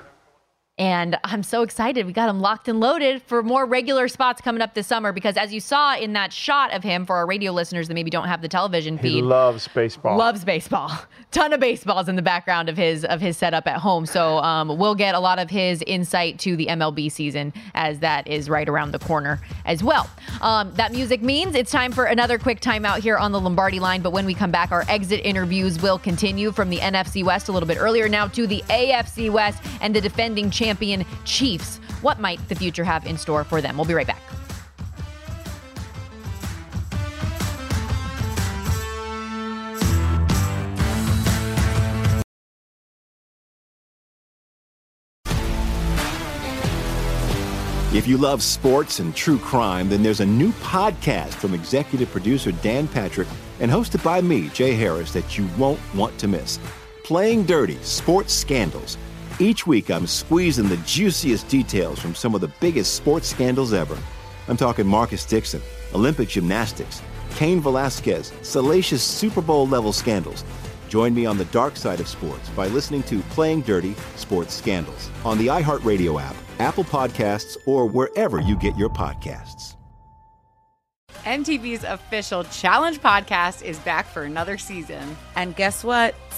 And 0.78 1.18
I'm 1.24 1.42
so 1.42 1.62
excited. 1.62 2.06
We 2.06 2.12
got 2.12 2.28
him 2.28 2.42
locked 2.42 2.68
and 2.68 2.82
loaded 2.82 3.22
for 3.22 3.42
more 3.42 3.66
regular 3.66 4.10
spots 4.10 4.42
coming 4.42 4.62
up 4.62 4.74
this 4.74 4.86
summer 4.86 5.14
because, 5.14 5.38
as 5.38 5.54
you 5.54 5.62
saw 5.62 5.96
in 5.96 6.12
that 6.14 6.34
shot 6.34 6.74
of 6.74 6.84
him 6.84 7.06
for 7.06 7.16
our 7.16 7.26
radio 7.26 7.54
listeners 7.54 7.88
that 7.88 7.94
maybe 7.94 8.10
don't 8.10 8.28
have 8.28 8.42
the 8.42 8.50
television 8.50 8.98
feed, 8.98 9.14
He 9.14 9.22
loves 9.22 9.70
baseball. 9.70 10.18
loves 10.18 10.44
baseball. 10.44 10.92
Ton 11.32 11.54
of 11.54 11.62
baseballs 11.62 12.10
in 12.10 12.18
the 12.18 12.22
background 12.22 12.68
of 12.68 12.76
his 12.76 13.06
of 13.06 13.22
his 13.22 13.38
setup 13.38 13.68
at 13.68 13.78
home. 13.78 14.06
So 14.06 14.40
um, 14.40 14.78
we'll 14.78 14.96
get 14.96 15.16
a 15.16 15.20
lot 15.20 15.40
of 15.40 15.50
his 15.50 15.82
insight 15.88 16.40
to 16.40 16.58
the 16.58 16.66
MLB 16.68 17.10
season 17.10 17.54
as 17.74 18.00
that 18.00 18.28
is 18.28 18.50
right 18.50 18.68
around 18.68 18.92
the 18.92 19.00
corner 19.00 19.40
as 19.64 19.82
well. 19.82 20.10
Um, 20.42 20.74
that 20.76 20.92
music 20.92 21.22
means 21.22 21.56
it's 21.56 21.72
time 21.72 21.94
for 21.94 22.04
another 22.04 22.38
quick 22.38 22.60
timeout 22.60 23.00
here 23.00 23.18
on 23.18 23.32
the 23.32 23.40
Lombardi 23.40 23.80
line. 23.80 24.02
But 24.02 24.12
when 24.12 24.26
we 24.26 24.34
come 24.34 24.52
back, 24.52 24.74
our 24.74 24.84
exit 24.90 25.22
interviews 25.24 25.82
will 25.82 26.00
continue 26.00 26.52
from 26.52 26.70
the 26.70 26.80
NFC 26.80 27.24
West 27.24 27.48
a 27.48 27.54
little 27.54 27.68
bit 27.68 27.78
earlier 27.80 28.10
now 28.10 28.28
to 28.28 28.46
the 28.46 28.62
AFC 28.68 29.30
West 29.30 29.64
and 29.80 29.96
the 29.96 30.02
defending 30.02 30.50
champion 30.52 30.65
Chiefs. 31.26 31.78
What 32.02 32.20
might 32.20 32.48
the 32.50 32.56
future 32.56 32.84
have 32.84 33.06
in 33.06 33.18
store 33.18 33.44
for 33.44 33.62
them? 33.62 33.78
We'll 33.78 33.86
be 33.86 33.94
right 33.94 34.08
back. 34.08 34.22
If 47.96 48.08
you 48.08 48.18
love 48.18 48.44
sports 48.44 49.00
and 49.00 49.16
true 49.16 49.38
crime, 49.38 49.88
then 49.88 50.04
there's 50.04 50.20
a 50.20 50.26
new 50.26 50.52
podcast 50.52 51.34
from 51.36 51.54
executive 51.54 52.12
producer 52.12 52.52
Dan 52.52 52.90
Patrick 52.90 53.30
and 53.62 53.72
hosted 53.72 54.04
by 54.04 54.20
me, 54.20 54.50
Jay 54.50 54.74
Harris, 54.74 55.14
that 55.14 55.38
you 55.38 55.48
won't 55.58 55.80
want 55.96 56.20
to 56.20 56.28
miss. 56.28 56.60
Playing 57.06 57.46
Dirty 57.46 57.78
Sports 57.84 58.34
Scandals. 58.34 58.98
Each 59.40 59.68
week, 59.68 59.92
I'm 59.92 60.08
squeezing 60.08 60.70
the 60.70 60.78
juiciest 60.78 61.50
details 61.50 62.00
from 62.00 62.16
some 62.16 62.36
of 62.36 62.42
the 62.42 62.48
biggest 62.62 62.94
sports 62.94 63.28
scandals 63.28 63.74
ever. 63.74 63.98
I'm 64.48 64.56
talking 64.56 64.88
Marcus 64.88 65.26
Dixon, 65.26 65.62
Olympic 65.94 66.30
gymnastics, 66.30 67.02
Cain 67.36 67.60
Velasquez, 67.60 68.32
salacious 68.44 69.04
Super 69.04 69.42
Bowl 69.42 69.68
level 69.68 69.92
scandals. 69.92 70.46
Join 70.88 71.14
me 71.14 71.26
on 71.26 71.38
the 71.38 71.46
dark 71.46 71.76
side 71.76 72.00
of 72.00 72.08
sports 72.08 72.48
by 72.52 72.68
listening 72.68 73.04
to 73.04 73.20
Playing 73.32 73.60
Dirty 73.62 73.94
Sports 74.16 74.54
Scandals 74.54 75.10
on 75.26 75.38
the 75.38 75.48
iHeartRadio 75.48 76.22
app, 76.22 76.36
Apple 76.60 76.86
Podcasts, 76.86 77.58
or 77.66 77.88
wherever 77.88 78.40
you 78.40 78.56
get 78.56 78.78
your 78.78 78.90
podcasts. 78.90 79.76
MTV's 81.26 81.84
official 81.84 82.44
Challenge 82.46 83.02
podcast 83.02 83.64
is 83.64 83.80
back 83.80 84.06
for 84.06 84.24
another 84.24 84.60
season. 84.60 85.18
And 85.36 85.56
guess 85.56 85.84
what? 85.84 86.14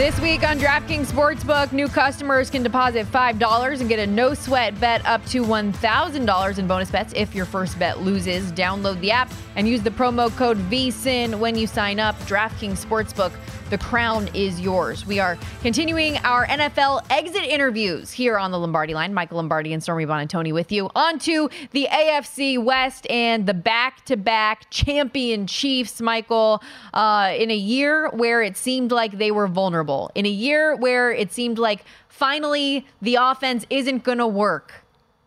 This 0.00 0.18
week 0.18 0.48
on 0.48 0.58
DraftKings 0.58 1.12
Sportsbook, 1.12 1.72
new 1.72 1.86
customers 1.86 2.48
can 2.48 2.62
deposit 2.62 3.06
$5 3.12 3.80
and 3.80 3.86
get 3.86 3.98
a 3.98 4.06
no 4.06 4.32
sweat 4.32 4.80
bet 4.80 5.04
up 5.04 5.22
to 5.26 5.42
$1,000 5.44 6.58
in 6.58 6.66
bonus 6.66 6.90
bets 6.90 7.12
if 7.14 7.34
your 7.34 7.44
first 7.44 7.78
bet 7.78 8.00
loses. 8.00 8.50
Download 8.52 8.98
the 9.02 9.10
app 9.10 9.30
and 9.56 9.68
use 9.68 9.82
the 9.82 9.90
promo 9.90 10.34
code 10.34 10.56
VSIN 10.70 11.38
when 11.38 11.54
you 11.54 11.66
sign 11.66 12.00
up. 12.00 12.18
DraftKings 12.20 12.82
Sportsbook, 12.82 13.30
the 13.70 13.78
crown 13.78 14.28
is 14.34 14.60
yours. 14.60 15.06
We 15.06 15.20
are 15.20 15.38
continuing 15.62 16.16
our 16.18 16.44
NFL 16.46 17.06
exit 17.08 17.44
interviews 17.44 18.10
here 18.10 18.36
on 18.36 18.50
the 18.50 18.58
Lombardi 18.58 18.94
line. 18.94 19.14
Michael 19.14 19.36
Lombardi 19.36 19.72
and 19.72 19.80
Stormy 19.80 20.04
Buonantony 20.04 20.52
with 20.52 20.72
you. 20.72 20.90
On 20.96 21.20
to 21.20 21.48
the 21.70 21.86
AFC 21.88 22.62
West 22.62 23.08
and 23.08 23.46
the 23.46 23.54
back 23.54 24.04
to 24.06 24.16
back 24.16 24.68
champion 24.70 25.46
Chiefs, 25.46 26.00
Michael, 26.00 26.60
uh, 26.92 27.32
in 27.38 27.50
a 27.50 27.56
year 27.56 28.10
where 28.10 28.42
it 28.42 28.56
seemed 28.56 28.90
like 28.90 29.18
they 29.18 29.30
were 29.30 29.46
vulnerable, 29.46 30.10
in 30.16 30.26
a 30.26 30.30
year 30.30 30.74
where 30.74 31.12
it 31.12 31.32
seemed 31.32 31.58
like 31.58 31.84
finally 32.08 32.84
the 33.00 33.14
offense 33.14 33.64
isn't 33.70 34.02
going 34.02 34.18
to 34.18 34.26
work. 34.26 34.79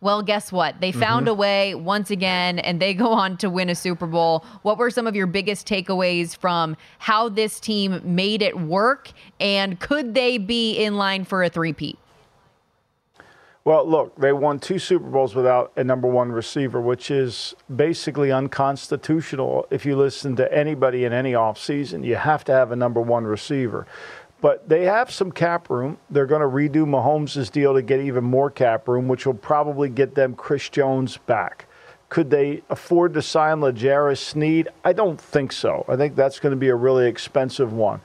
Well, 0.04 0.20
guess 0.20 0.52
what? 0.52 0.82
They 0.82 0.92
found 0.92 1.26
Mhm. 1.26 1.30
a 1.30 1.34
way 1.34 1.74
once 1.74 2.10
again 2.10 2.58
and 2.58 2.78
they 2.78 2.92
go 2.92 3.10
on 3.14 3.38
to 3.38 3.48
win 3.48 3.70
a 3.70 3.74
Super 3.74 4.06
Bowl. 4.06 4.44
What 4.60 4.76
were 4.76 4.90
some 4.90 5.06
of 5.06 5.16
your 5.16 5.26
biggest 5.26 5.66
takeaways 5.66 6.36
from 6.36 6.76
how 6.98 7.30
this 7.30 7.58
team 7.58 8.02
made 8.04 8.42
it 8.42 8.60
work? 8.60 9.12
And 9.40 9.80
could 9.80 10.12
they 10.12 10.36
be 10.36 10.76
in 10.76 10.98
line 10.98 11.24
for 11.24 11.42
a 11.42 11.48
three-peat? 11.48 11.96
Well, 13.64 13.88
look, 13.88 14.14
they 14.16 14.34
won 14.34 14.58
two 14.58 14.78
Super 14.78 15.08
Bowls 15.08 15.34
without 15.34 15.72
a 15.74 15.82
number 15.82 16.06
one 16.06 16.30
receiver, 16.32 16.82
which 16.82 17.10
is 17.10 17.54
basically 17.74 18.30
unconstitutional 18.30 19.66
if 19.70 19.86
you 19.86 19.96
listen 19.96 20.36
to 20.36 20.54
anybody 20.54 21.06
in 21.06 21.14
any 21.14 21.32
offseason. 21.32 22.04
You 22.04 22.16
have 22.16 22.44
to 22.44 22.52
have 22.52 22.72
a 22.72 22.76
number 22.76 23.00
one 23.00 23.24
receiver. 23.24 23.86
But 24.40 24.68
they 24.68 24.84
have 24.84 25.10
some 25.10 25.32
cap 25.32 25.70
room. 25.70 25.96
They're 26.10 26.26
going 26.26 26.42
to 26.42 26.46
redo 26.46 26.86
Mahomes' 26.86 27.50
deal 27.50 27.74
to 27.74 27.82
get 27.82 28.00
even 28.00 28.24
more 28.24 28.50
cap 28.50 28.88
room, 28.88 29.08
which 29.08 29.26
will 29.26 29.34
probably 29.34 29.88
get 29.88 30.14
them 30.14 30.34
Chris 30.34 30.68
Jones 30.68 31.16
back. 31.16 31.66
Could 32.10 32.30
they 32.30 32.62
afford 32.68 33.14
to 33.14 33.22
sign 33.22 33.60
L'Jarius 33.60 34.18
Sneed? 34.18 34.68
I 34.84 34.92
don't 34.92 35.20
think 35.20 35.50
so. 35.50 35.84
I 35.88 35.96
think 35.96 36.14
that's 36.14 36.38
going 36.38 36.50
to 36.50 36.56
be 36.56 36.68
a 36.68 36.74
really 36.74 37.08
expensive 37.08 37.72
one. 37.72 38.00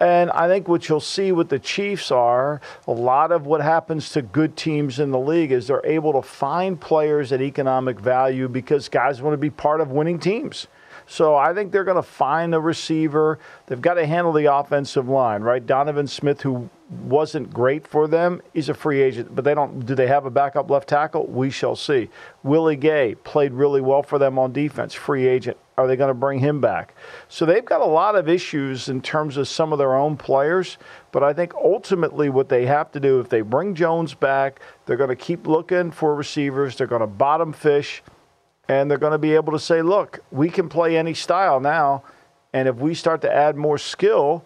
And 0.00 0.30
I 0.30 0.48
think 0.48 0.66
what 0.66 0.88
you'll 0.88 1.00
see 1.00 1.30
with 1.30 1.50
the 1.50 1.58
Chiefs 1.58 2.10
are 2.10 2.62
a 2.86 2.92
lot 2.92 3.32
of 3.32 3.44
what 3.44 3.60
happens 3.60 4.10
to 4.10 4.22
good 4.22 4.56
teams 4.56 4.98
in 4.98 5.10
the 5.10 5.18
league 5.18 5.52
is 5.52 5.66
they're 5.66 5.84
able 5.84 6.14
to 6.14 6.22
find 6.22 6.80
players 6.80 7.32
at 7.32 7.42
economic 7.42 8.00
value 8.00 8.48
because 8.48 8.88
guys 8.88 9.20
want 9.20 9.34
to 9.34 9.38
be 9.38 9.50
part 9.50 9.82
of 9.82 9.90
winning 9.90 10.18
teams. 10.18 10.68
So 11.10 11.34
I 11.34 11.52
think 11.52 11.72
they're 11.72 11.82
going 11.82 11.96
to 11.96 12.04
find 12.04 12.54
a 12.54 12.60
receiver. 12.60 13.40
They've 13.66 13.80
got 13.80 13.94
to 13.94 14.06
handle 14.06 14.32
the 14.32 14.54
offensive 14.54 15.08
line, 15.08 15.42
right? 15.42 15.66
Donovan 15.66 16.06
Smith, 16.06 16.40
who 16.40 16.70
wasn't 17.02 17.52
great 17.52 17.84
for 17.84 18.06
them, 18.06 18.40
he's 18.54 18.68
a 18.68 18.74
free 18.74 19.02
agent, 19.02 19.34
but 19.34 19.44
they 19.44 19.52
don't. 19.52 19.84
Do 19.84 19.96
they 19.96 20.06
have 20.06 20.24
a 20.24 20.30
backup 20.30 20.70
left 20.70 20.88
tackle? 20.88 21.26
We 21.26 21.50
shall 21.50 21.74
see. 21.74 22.10
Willie 22.44 22.76
Gay 22.76 23.16
played 23.16 23.52
really 23.52 23.80
well 23.80 24.04
for 24.04 24.20
them 24.20 24.38
on 24.38 24.52
defense, 24.52 24.94
free 24.94 25.26
agent. 25.26 25.56
Are 25.76 25.88
they 25.88 25.96
going 25.96 26.08
to 26.08 26.14
bring 26.14 26.38
him 26.38 26.60
back? 26.60 26.94
So 27.28 27.44
they've 27.44 27.64
got 27.64 27.80
a 27.80 27.86
lot 27.86 28.14
of 28.14 28.28
issues 28.28 28.88
in 28.88 29.02
terms 29.02 29.36
of 29.36 29.48
some 29.48 29.72
of 29.72 29.80
their 29.80 29.96
own 29.96 30.16
players. 30.16 30.78
But 31.10 31.24
I 31.24 31.32
think 31.32 31.54
ultimately 31.54 32.28
what 32.28 32.48
they 32.48 32.66
have 32.66 32.92
to 32.92 33.00
do, 33.00 33.18
if 33.18 33.28
they 33.28 33.40
bring 33.40 33.74
Jones 33.74 34.14
back, 34.14 34.60
they're 34.86 34.96
going 34.96 35.08
to 35.08 35.16
keep 35.16 35.48
looking 35.48 35.90
for 35.90 36.14
receivers. 36.14 36.76
They're 36.76 36.86
going 36.86 37.00
to 37.00 37.08
bottom 37.08 37.52
fish 37.52 38.02
and 38.70 38.88
they're 38.88 38.98
going 38.98 39.10
to 39.10 39.18
be 39.18 39.34
able 39.34 39.52
to 39.52 39.58
say, 39.58 39.82
look, 39.82 40.20
we 40.30 40.48
can 40.48 40.68
play 40.68 40.96
any 40.96 41.12
style 41.12 41.58
now, 41.58 42.04
and 42.52 42.68
if 42.68 42.76
we 42.76 42.94
start 42.94 43.20
to 43.22 43.32
add 43.32 43.56
more 43.56 43.76
skill, 43.78 44.44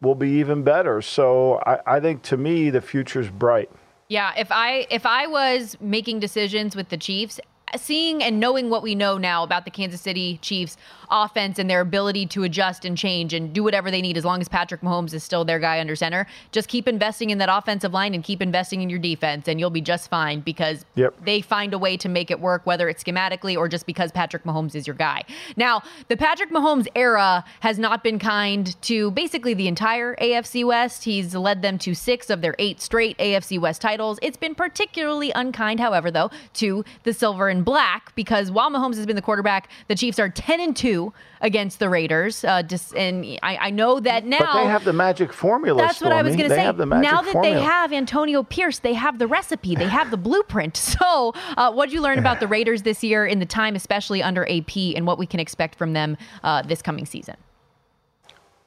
we'll 0.00 0.14
be 0.14 0.30
even 0.30 0.62
better. 0.62 1.02
So 1.02 1.60
I, 1.66 1.96
I 1.96 2.00
think 2.00 2.22
to 2.22 2.38
me, 2.38 2.70
the 2.70 2.80
future's 2.80 3.28
bright. 3.28 3.70
Yeah, 4.08 4.32
if 4.38 4.50
I 4.50 4.86
if 4.90 5.04
I 5.04 5.26
was 5.26 5.76
making 5.78 6.20
decisions 6.20 6.74
with 6.74 6.88
the 6.88 6.96
Chiefs, 6.96 7.38
seeing 7.76 8.22
and 8.22 8.40
knowing 8.40 8.70
what 8.70 8.82
we 8.82 8.94
know 8.94 9.18
now 9.18 9.42
about 9.42 9.66
the 9.66 9.70
Kansas 9.70 10.00
City 10.00 10.38
Chiefs 10.40 10.78
offense 11.10 11.58
and 11.58 11.68
their 11.68 11.80
ability 11.80 12.26
to 12.26 12.42
adjust 12.44 12.84
and 12.84 12.96
change 12.96 13.32
and 13.34 13.52
do 13.52 13.62
whatever 13.62 13.90
they 13.90 14.00
need 14.02 14.16
as 14.16 14.24
long 14.24 14.40
as 14.40 14.48
Patrick 14.48 14.80
Mahomes 14.80 15.12
is 15.14 15.22
still 15.24 15.44
their 15.44 15.58
guy 15.58 15.80
under 15.80 15.96
center, 15.96 16.26
just 16.52 16.68
keep 16.68 16.88
investing 16.88 17.30
in 17.30 17.38
that 17.38 17.48
offensive 17.50 17.92
line 17.92 18.14
and 18.14 18.22
keep 18.24 18.40
investing 18.42 18.82
in 18.82 18.90
your 18.90 18.98
defense 18.98 19.48
and 19.48 19.60
you'll 19.60 19.70
be 19.70 19.80
just 19.80 20.08
fine 20.10 20.40
because 20.40 20.84
Yep. 20.94 21.14
they 21.24 21.40
find 21.40 21.74
a 21.74 21.78
way 21.78 21.96
to 21.98 22.08
make 22.08 22.30
it 22.30 22.40
work 22.40 22.62
whether 22.64 22.88
it's 22.88 23.02
schematically 23.02 23.56
or 23.56 23.68
just 23.68 23.86
because 23.86 24.10
Patrick 24.12 24.44
Mahomes 24.44 24.74
is 24.74 24.86
your 24.86 24.96
guy. 24.96 25.22
Now, 25.56 25.82
the 26.08 26.16
Patrick 26.16 26.50
Mahomes 26.50 26.86
era 26.94 27.44
has 27.60 27.78
not 27.78 28.02
been 28.02 28.18
kind 28.18 28.80
to 28.82 29.10
basically 29.12 29.54
the 29.54 29.68
entire 29.68 30.16
AFC 30.16 30.64
West. 30.64 31.04
He's 31.04 31.34
led 31.34 31.62
them 31.62 31.78
to 31.78 31.94
6 31.94 32.30
of 32.30 32.40
their 32.40 32.54
8 32.58 32.80
straight 32.80 33.16
AFC 33.18 33.58
West 33.60 33.80
titles. 33.82 34.18
It's 34.22 34.36
been 34.36 34.54
particularly 34.54 35.32
unkind 35.34 35.80
however 35.80 36.10
though 36.10 36.30
to 36.54 36.84
the 37.04 37.12
silver 37.12 37.48
and 37.48 37.64
black 37.64 38.14
because 38.14 38.50
while 38.50 38.70
Mahomes 38.70 38.96
has 38.96 39.06
been 39.06 39.16
the 39.16 39.22
quarterback, 39.22 39.68
the 39.88 39.94
Chiefs 39.94 40.18
are 40.18 40.28
10 40.28 40.60
and 40.60 40.76
2 40.76 40.95
against 41.40 41.78
the 41.78 41.88
Raiders. 41.88 42.44
Uh, 42.44 42.62
just 42.62 42.94
and 42.94 43.24
I, 43.42 43.56
I 43.56 43.70
know 43.70 44.00
that 44.00 44.24
now 44.24 44.38
but 44.38 44.62
they 44.62 44.68
have 44.68 44.84
the 44.84 44.92
magic 44.92 45.32
formula. 45.32 45.82
that's 45.82 46.00
what 46.00 46.12
I 46.12 46.22
was 46.22 46.36
going 46.36 46.48
to 46.48 46.54
say. 46.54 46.62
have 46.62 46.76
the 46.76 46.86
magic 46.86 47.10
Now 47.10 47.22
that 47.22 47.32
formula. 47.32 47.56
they 47.56 47.62
have 47.62 47.92
Antonio 47.92 48.42
Pierce, 48.42 48.78
they 48.78 48.94
have 48.94 49.18
the 49.18 49.26
recipe, 49.26 49.74
they 49.74 49.88
have 49.88 50.10
the 50.10 50.16
blueprint. 50.16 50.76
So, 50.96 51.34
uh, 51.56 51.72
what 51.72 51.86
did 51.86 51.94
you 51.94 52.00
learn 52.00 52.18
about 52.18 52.40
the 52.40 52.46
Raiders 52.56 52.82
this 52.82 53.04
year 53.04 53.26
in 53.26 53.38
the 53.38 53.46
time, 53.46 53.76
especially 53.76 54.22
under 54.22 54.48
AP, 54.48 54.76
and 54.96 55.06
what 55.06 55.18
we 55.18 55.26
can 55.26 55.40
expect 55.40 55.74
from 55.76 55.92
them 55.92 56.16
uh, 56.42 56.62
this 56.62 56.80
coming 56.80 57.04
season? 57.04 57.36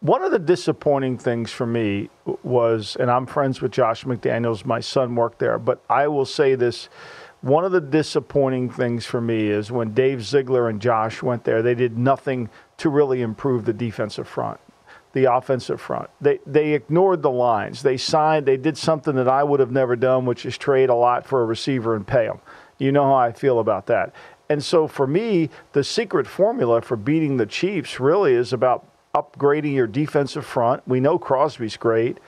One 0.02 0.22
of 0.24 0.32
the 0.32 0.40
disappointing 0.40 1.18
things 1.18 1.52
for 1.52 1.66
me 1.66 2.10
was, 2.44 2.96
and 3.00 3.10
I'm 3.12 3.26
friends 3.26 3.62
with 3.62 3.72
Josh 3.72 4.06
McDaniels, 4.06 4.64
my 4.64 4.80
son 4.80 5.16
worked 5.16 5.40
there, 5.40 5.58
but 5.58 5.84
I 5.90 6.08
will 6.08 6.26
say 6.26 6.56
this. 6.56 6.88
One 7.42 7.64
of 7.64 7.72
the 7.72 7.82
disappointing 7.82 8.70
things 8.70 9.06
for 9.06 9.22
me 9.22 9.48
is 9.48 9.72
when 9.72 9.94
Dave 9.94 10.24
Ziegler 10.24 10.68
and 10.68 10.82
Josh 10.82 11.24
went 11.24 11.46
there, 11.46 11.62
they 11.62 11.76
did 11.76 11.98
nothing 11.98 12.50
to 12.78 12.90
really 12.90 13.22
improve 13.22 13.64
the 13.64 13.72
defensive 13.72 14.28
front, 14.28 14.60
the 15.14 15.32
offensive 15.32 15.80
front. 15.80 16.10
They, 16.20 16.40
they 16.46 16.74
ignored 16.74 17.22
the 17.22 17.32
lines. 17.32 17.82
They 17.82 17.96
signed, 17.96 18.46
they 18.46 18.58
did 18.58 18.78
something 18.78 19.16
that 19.16 19.30
I 19.30 19.44
would 19.44 19.62
have 19.62 19.72
never 19.72 19.96
done, 19.96 20.26
which 20.26 20.46
is 20.46 20.58
trade 20.58 20.90
a 20.90 20.96
lot 20.96 21.26
for 21.26 21.42
a 21.42 21.46
receiver 21.46 21.96
and 21.96 22.06
pay 22.06 22.28
them. 22.28 22.40
You 22.78 22.92
know 22.92 23.04
how 23.04 23.16
I 23.16 23.32
feel 23.32 23.60
about 23.60 23.86
that. 23.88 24.14
And 24.50 24.64
so 24.64 24.88
for 24.88 25.08
me, 25.08 25.50
the 25.74 25.84
secret 25.84 26.28
formula 26.28 26.82
for 26.82 26.98
beating 26.98 27.38
the 27.38 27.46
Chiefs 27.46 28.00
really 28.00 28.34
is 28.34 28.52
about 28.52 28.86
upgrading 29.16 29.74
your 29.74 29.88
defensive 29.88 30.46
front. 30.46 30.88
We 30.88 31.00
know 31.00 31.18
Crosby's 31.18 31.78
great. 31.78 32.20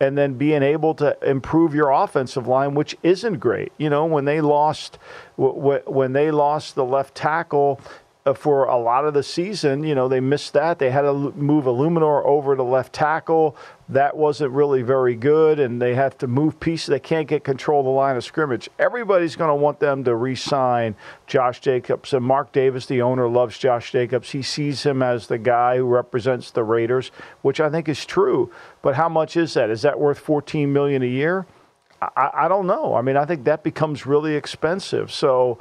And 0.00 0.16
then 0.16 0.34
being 0.34 0.62
able 0.62 0.94
to 0.94 1.16
improve 1.28 1.74
your 1.74 1.90
offensive 1.90 2.46
line, 2.46 2.74
which 2.74 2.96
isn't 3.02 3.38
great. 3.38 3.72
You 3.78 3.90
know, 3.90 4.06
when 4.06 4.24
they 4.26 4.40
lost, 4.40 4.98
when 5.36 6.12
they 6.12 6.30
lost 6.30 6.76
the 6.76 6.84
left 6.84 7.16
tackle 7.16 7.80
uh, 8.24 8.32
for 8.34 8.64
a 8.64 8.76
lot 8.78 9.06
of 9.06 9.14
the 9.14 9.24
season, 9.24 9.82
you 9.82 9.94
know, 9.96 10.06
they 10.06 10.20
missed 10.20 10.52
that. 10.52 10.78
They 10.78 10.90
had 10.90 11.02
to 11.02 11.12
move 11.12 11.64
Eluemunor 11.64 12.24
over 12.24 12.54
to 12.54 12.62
left 12.62 12.92
tackle. 12.92 13.56
That 13.90 14.16
wasn't 14.16 14.52
really 14.52 14.82
very 14.82 15.14
good, 15.14 15.58
and 15.58 15.80
they 15.80 15.94
have 15.94 16.18
to 16.18 16.26
move 16.26 16.60
pieces. 16.60 16.88
They 16.88 17.00
can't 17.00 17.26
get 17.26 17.42
control 17.42 17.80
of 17.80 17.86
the 17.86 17.90
line 17.90 18.16
of 18.16 18.24
scrimmage. 18.24 18.68
Everybody's 18.78 19.34
going 19.34 19.48
to 19.48 19.54
want 19.54 19.80
them 19.80 20.04
to 20.04 20.14
re-sign 20.14 20.94
Josh 21.26 21.60
Jacobs, 21.60 22.12
and 22.12 22.22
Mark 22.22 22.52
Davis, 22.52 22.84
the 22.84 23.00
owner, 23.00 23.28
loves 23.28 23.56
Josh 23.56 23.92
Jacobs. 23.92 24.30
He 24.30 24.42
sees 24.42 24.82
him 24.82 25.02
as 25.02 25.28
the 25.28 25.38
guy 25.38 25.78
who 25.78 25.86
represents 25.86 26.50
the 26.50 26.64
Raiders, 26.64 27.10
which 27.40 27.60
I 27.60 27.70
think 27.70 27.88
is 27.88 28.04
true. 28.04 28.52
But 28.82 28.94
how 28.94 29.08
much 29.08 29.38
is 29.38 29.54
that? 29.54 29.70
Is 29.70 29.82
that 29.82 29.98
worth 29.98 30.18
14 30.18 30.70
million 30.70 31.02
a 31.02 31.06
year? 31.06 31.46
I, 32.00 32.30
I 32.34 32.48
don't 32.48 32.66
know. 32.66 32.94
I 32.94 33.00
mean, 33.00 33.16
I 33.16 33.24
think 33.24 33.44
that 33.44 33.62
becomes 33.62 34.06
really 34.06 34.34
expensive. 34.34 35.10
So 35.10 35.58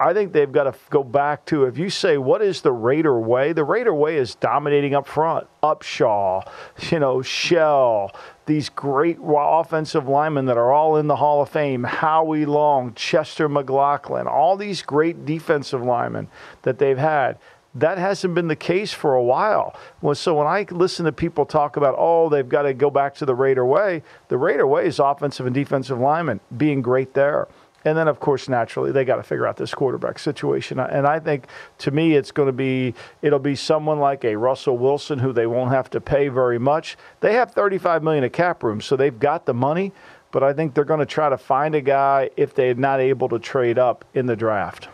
I 0.00 0.12
think 0.12 0.32
they've 0.32 0.50
got 0.50 0.64
to 0.64 0.74
go 0.90 1.04
back 1.04 1.44
to 1.46 1.64
if 1.64 1.78
you 1.78 1.88
say 1.88 2.18
what 2.18 2.42
is 2.42 2.62
the 2.62 2.72
Raider 2.72 3.18
way, 3.18 3.52
the 3.52 3.62
Raider 3.62 3.94
way 3.94 4.16
is 4.16 4.34
dominating 4.34 4.94
up 4.94 5.06
front. 5.06 5.46
Upshaw, 5.62 6.46
you 6.90 6.98
know, 6.98 7.22
Shell, 7.22 8.10
these 8.46 8.68
great 8.68 9.18
offensive 9.22 10.08
linemen 10.08 10.46
that 10.46 10.58
are 10.58 10.72
all 10.72 10.96
in 10.96 11.06
the 11.06 11.16
Hall 11.16 11.42
of 11.42 11.48
Fame, 11.48 11.84
Howie 11.84 12.44
Long, 12.44 12.92
Chester 12.94 13.48
McGlockton, 13.48 14.26
all 14.26 14.56
these 14.56 14.82
great 14.82 15.24
defensive 15.24 15.82
linemen 15.82 16.28
that 16.62 16.78
they've 16.78 16.98
had. 16.98 17.38
That 17.76 17.98
hasn't 17.98 18.34
been 18.34 18.48
the 18.48 18.56
case 18.56 18.92
for 18.92 19.14
a 19.14 19.22
while. 19.22 19.76
So 20.14 20.34
when 20.34 20.46
I 20.46 20.66
listen 20.70 21.06
to 21.06 21.12
people 21.12 21.44
talk 21.46 21.76
about, 21.76 21.94
oh, 21.98 22.28
they've 22.28 22.48
got 22.48 22.62
to 22.62 22.74
go 22.74 22.90
back 22.90 23.14
to 23.16 23.26
the 23.26 23.34
Raider 23.34 23.64
way, 23.64 24.02
the 24.28 24.38
Raider 24.38 24.66
way 24.66 24.86
is 24.86 24.98
offensive 24.98 25.46
and 25.46 25.54
defensive 25.54 25.98
linemen 25.98 26.40
being 26.56 26.82
great 26.82 27.14
there. 27.14 27.48
And 27.84 27.98
then, 27.98 28.08
of 28.08 28.18
course, 28.20 28.48
naturally, 28.48 28.92
they 28.92 29.04
got 29.04 29.16
to 29.16 29.22
figure 29.22 29.46
out 29.46 29.56
this 29.56 29.74
quarterback 29.74 30.18
situation. 30.18 30.78
And 30.78 31.06
I 31.06 31.20
think, 31.20 31.46
to 31.78 31.90
me, 31.90 32.14
it's 32.14 32.30
going 32.30 32.46
to 32.46 32.52
be 32.52 32.94
it'll 33.20 33.38
be 33.38 33.56
someone 33.56 33.98
like 33.98 34.24
a 34.24 34.36
Russell 34.36 34.78
Wilson 34.78 35.18
who 35.18 35.32
they 35.32 35.46
won't 35.46 35.70
have 35.70 35.90
to 35.90 36.00
pay 36.00 36.28
very 36.28 36.58
much. 36.58 36.96
They 37.20 37.34
have 37.34 37.50
35 37.50 38.02
million 38.02 38.24
of 38.24 38.32
cap 38.32 38.62
room, 38.62 38.80
so 38.80 38.96
they've 38.96 39.18
got 39.18 39.46
the 39.46 39.54
money. 39.54 39.92
But 40.30 40.42
I 40.42 40.52
think 40.52 40.74
they're 40.74 40.84
going 40.84 41.00
to 41.00 41.06
try 41.06 41.28
to 41.28 41.38
find 41.38 41.74
a 41.74 41.80
guy 41.80 42.30
if 42.36 42.54
they're 42.54 42.74
not 42.74 43.00
able 43.00 43.28
to 43.28 43.38
trade 43.38 43.78
up 43.78 44.04
in 44.14 44.26
the 44.26 44.34
draft. 44.34 44.88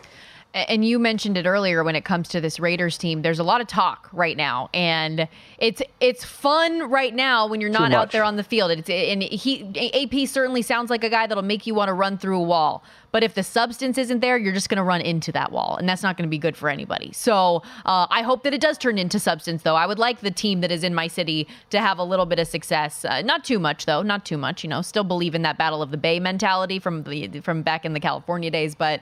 And 0.53 0.83
you 0.83 0.99
mentioned 0.99 1.37
it 1.37 1.45
earlier 1.45 1.81
when 1.81 1.95
it 1.95 2.03
comes 2.03 2.27
to 2.29 2.41
this 2.41 2.59
Raiders 2.59 2.97
team. 2.97 3.21
There's 3.21 3.39
a 3.39 3.43
lot 3.43 3.61
of 3.61 3.67
talk 3.67 4.09
right 4.11 4.35
now, 4.35 4.69
and 4.73 5.29
it's 5.57 5.81
it's 6.01 6.25
fun 6.25 6.89
right 6.89 7.13
now 7.13 7.47
when 7.47 7.61
you're 7.61 7.69
not 7.69 7.93
out 7.93 8.11
there 8.11 8.25
on 8.25 8.35
the 8.35 8.43
field. 8.43 8.71
It's 8.71 8.89
and 8.89 9.23
he 9.23 9.63
AP 9.93 10.27
certainly 10.27 10.61
sounds 10.61 10.89
like 10.89 11.05
a 11.05 11.09
guy 11.09 11.25
that'll 11.25 11.41
make 11.41 11.65
you 11.65 11.73
want 11.73 11.87
to 11.87 11.93
run 11.93 12.17
through 12.17 12.37
a 12.37 12.43
wall. 12.43 12.83
But 13.11 13.23
if 13.23 13.33
the 13.33 13.43
substance 13.43 13.97
isn't 13.97 14.19
there, 14.19 14.37
you're 14.37 14.53
just 14.53 14.69
going 14.69 14.77
to 14.77 14.83
run 14.83 15.01
into 15.01 15.31
that 15.33 15.51
wall, 15.53 15.77
and 15.77 15.87
that's 15.87 16.03
not 16.03 16.17
going 16.17 16.27
to 16.27 16.29
be 16.29 16.37
good 16.37 16.57
for 16.57 16.69
anybody. 16.69 17.11
So 17.13 17.63
uh, 17.85 18.07
I 18.09 18.21
hope 18.21 18.43
that 18.43 18.53
it 18.53 18.61
does 18.61 18.77
turn 18.77 18.97
into 18.97 19.19
substance, 19.19 19.63
though. 19.63 19.75
I 19.75 19.85
would 19.85 19.99
like 19.99 20.19
the 20.19 20.31
team 20.31 20.61
that 20.61 20.71
is 20.71 20.83
in 20.83 20.93
my 20.93 21.07
city 21.07 21.47
to 21.69 21.79
have 21.79 21.97
a 21.97 22.03
little 22.03 22.25
bit 22.25 22.39
of 22.39 22.47
success. 22.47 23.05
Uh, 23.05 23.21
not 23.21 23.43
too 23.43 23.59
much, 23.59 23.85
though. 23.85 24.01
Not 24.01 24.25
too 24.25 24.37
much. 24.37 24.63
You 24.63 24.69
know, 24.69 24.81
still 24.81 25.03
believe 25.03 25.35
in 25.35 25.41
that 25.43 25.57
Battle 25.57 25.81
of 25.81 25.91
the 25.91 25.97
Bay 25.97 26.19
mentality 26.19 26.79
from 26.79 27.03
the 27.03 27.39
from 27.41 27.61
back 27.61 27.85
in 27.85 27.93
the 27.93 28.01
California 28.01 28.51
days, 28.51 28.75
but. 28.75 29.01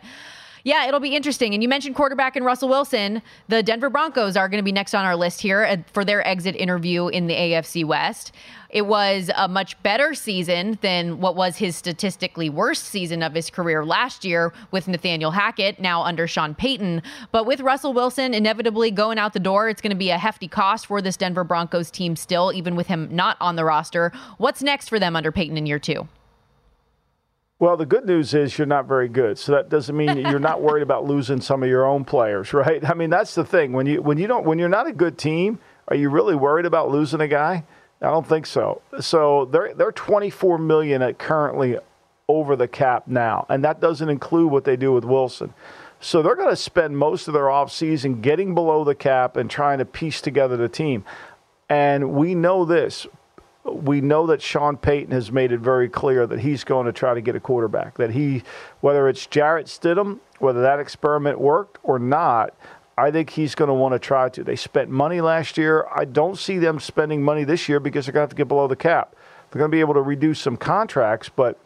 Yeah, 0.63 0.87
it'll 0.87 0.99
be 0.99 1.15
interesting. 1.15 1.53
And 1.53 1.63
you 1.63 1.69
mentioned 1.69 1.95
quarterback 1.95 2.35
and 2.35 2.45
Russell 2.45 2.69
Wilson. 2.69 3.21
The 3.47 3.63
Denver 3.63 3.89
Broncos 3.89 4.35
are 4.35 4.49
going 4.49 4.59
to 4.59 4.63
be 4.63 4.71
next 4.71 4.93
on 4.93 5.05
our 5.05 5.15
list 5.15 5.41
here 5.41 5.63
uh, 5.63 5.77
for 5.93 6.03
their 6.03 6.25
exit 6.27 6.55
interview 6.55 7.07
in 7.07 7.27
the 7.27 7.35
AFC 7.35 7.85
West. 7.85 8.33
It 8.69 8.85
was 8.85 9.31
a 9.35 9.47
much 9.47 9.81
better 9.81 10.13
season 10.13 10.77
than 10.81 11.19
what 11.19 11.35
was 11.35 11.57
his 11.57 11.75
statistically 11.75 12.49
worst 12.49 12.85
season 12.85 13.23
of 13.23 13.33
his 13.33 13.49
career 13.49 13.83
last 13.83 14.23
year 14.23 14.53
with 14.69 14.87
Nathaniel 14.87 15.31
Hackett, 15.31 15.79
now 15.79 16.03
under 16.03 16.27
Sean 16.27 16.53
Payton. 16.53 17.01
But 17.31 17.45
with 17.45 17.61
Russell 17.61 17.93
Wilson 17.93 18.33
inevitably 18.33 18.91
going 18.91 19.17
out 19.17 19.33
the 19.33 19.39
door, 19.39 19.69
it's 19.69 19.81
going 19.81 19.89
to 19.91 19.95
be 19.95 20.11
a 20.11 20.19
hefty 20.19 20.47
cost 20.47 20.85
for 20.85 21.01
this 21.01 21.17
Denver 21.17 21.43
Broncos 21.43 21.89
team 21.89 22.15
still, 22.15 22.53
even 22.53 22.75
with 22.75 22.87
him 22.87 23.07
not 23.11 23.37
on 23.41 23.55
the 23.55 23.65
roster. 23.65 24.11
What's 24.37 24.61
next 24.61 24.89
for 24.89 24.99
them 24.99 25.15
under 25.15 25.31
Payton 25.31 25.57
in 25.57 25.65
year 25.65 25.79
two? 25.79 26.07
Well, 27.59 27.75
the 27.75 27.85
good 27.85 28.05
news 28.05 28.33
is 28.33 28.57
you're 28.57 28.65
not 28.65 28.87
very 28.87 29.09
good, 29.09 29.37
so 29.37 29.51
that 29.51 29.67
doesn't 29.67 29.95
mean 29.95 30.17
you're 30.17 30.39
not 30.39 30.61
worried 30.63 30.81
about 30.81 31.03
losing 31.03 31.41
some 31.41 31.61
of 31.61 31.67
your 31.67 31.85
own 31.85 32.05
players, 32.05 32.53
right? 32.53 32.83
I 32.89 32.93
mean, 32.93 33.09
that's 33.09 33.35
the 33.35 33.43
thing. 33.43 33.73
When 33.73 33.85
you 33.85 34.01
when 34.01 34.17
you 34.17 34.27
don't 34.27 34.45
when 34.45 34.59
you're 34.59 34.69
not 34.69 34.87
a 34.87 34.93
good 34.93 35.17
team, 35.17 35.59
are 35.89 35.95
you 35.95 36.09
really 36.09 36.35
worried 36.35 36.65
about 36.65 36.89
losing 36.89 37.19
a 37.19 37.27
guy? 37.27 37.65
I 38.01 38.05
don't 38.05 38.25
think 38.25 38.45
so. 38.45 38.81
So 39.01 39.43
they're 39.45 39.73
they're 39.73 39.91
24 39.91 40.57
million 40.57 41.01
at 41.01 41.19
currently 41.19 41.77
over 42.29 42.55
the 42.55 42.67
cap 42.67 43.07
now, 43.07 43.45
and 43.49 43.61
that 43.65 43.81
doesn't 43.81 44.07
include 44.07 44.51
what 44.51 44.63
they 44.63 44.77
do 44.77 44.93
with 44.93 45.03
Wilson. 45.03 45.53
So 45.99 46.21
they're 46.21 46.37
going 46.37 46.49
to 46.49 46.55
spend 46.55 46.97
most 46.97 47.27
of 47.27 47.33
their 47.33 47.47
offseason 47.47 48.21
getting 48.21 48.55
below 48.55 48.85
the 48.85 48.95
cap 48.95 49.35
and 49.35 49.49
trying 49.49 49.79
to 49.79 49.85
piece 49.85 50.21
together 50.21 50.55
the 50.55 50.69
team. 50.69 51.03
And 51.67 52.13
we 52.13 52.35
know 52.35 52.63
this 52.63 53.05
we 53.75 54.01
know 54.01 54.27
that 54.27 54.41
Sean 54.41 54.77
Payton 54.77 55.11
has 55.11 55.31
made 55.31 55.51
it 55.51 55.59
very 55.59 55.89
clear 55.89 56.27
that 56.27 56.39
he's 56.39 56.63
going 56.63 56.85
to 56.85 56.91
try 56.91 57.13
to 57.13 57.21
get 57.21 57.35
a 57.35 57.39
quarterback. 57.39 57.97
That 57.97 58.11
he, 58.11 58.43
whether 58.81 59.07
it's 59.07 59.25
Jarrett 59.25 59.67
Stidham, 59.67 60.19
whether 60.39 60.61
that 60.61 60.79
experiment 60.79 61.39
worked 61.39 61.79
or 61.83 61.99
not, 61.99 62.53
I 62.97 63.11
think 63.11 63.29
he's 63.29 63.55
going 63.55 63.69
to 63.69 63.73
want 63.73 63.93
to 63.93 63.99
try 63.99 64.29
to. 64.29 64.43
They 64.43 64.55
spent 64.55 64.89
money 64.89 65.21
last 65.21 65.57
year. 65.57 65.87
I 65.93 66.05
don't 66.05 66.37
see 66.37 66.57
them 66.57 66.79
spending 66.79 67.23
money 67.23 67.45
this 67.45 67.69
year 67.69 67.79
because 67.79 68.05
they're 68.05 68.13
going 68.13 68.21
to 68.21 68.23
have 68.23 68.29
to 68.31 68.35
get 68.35 68.47
below 68.47 68.67
the 68.67 68.75
cap. 68.75 69.15
They're 69.49 69.59
going 69.59 69.71
to 69.71 69.75
be 69.75 69.79
able 69.79 69.93
to 69.95 70.01
reduce 70.01 70.39
some 70.39 70.57
contracts, 70.57 71.29
but 71.29 71.57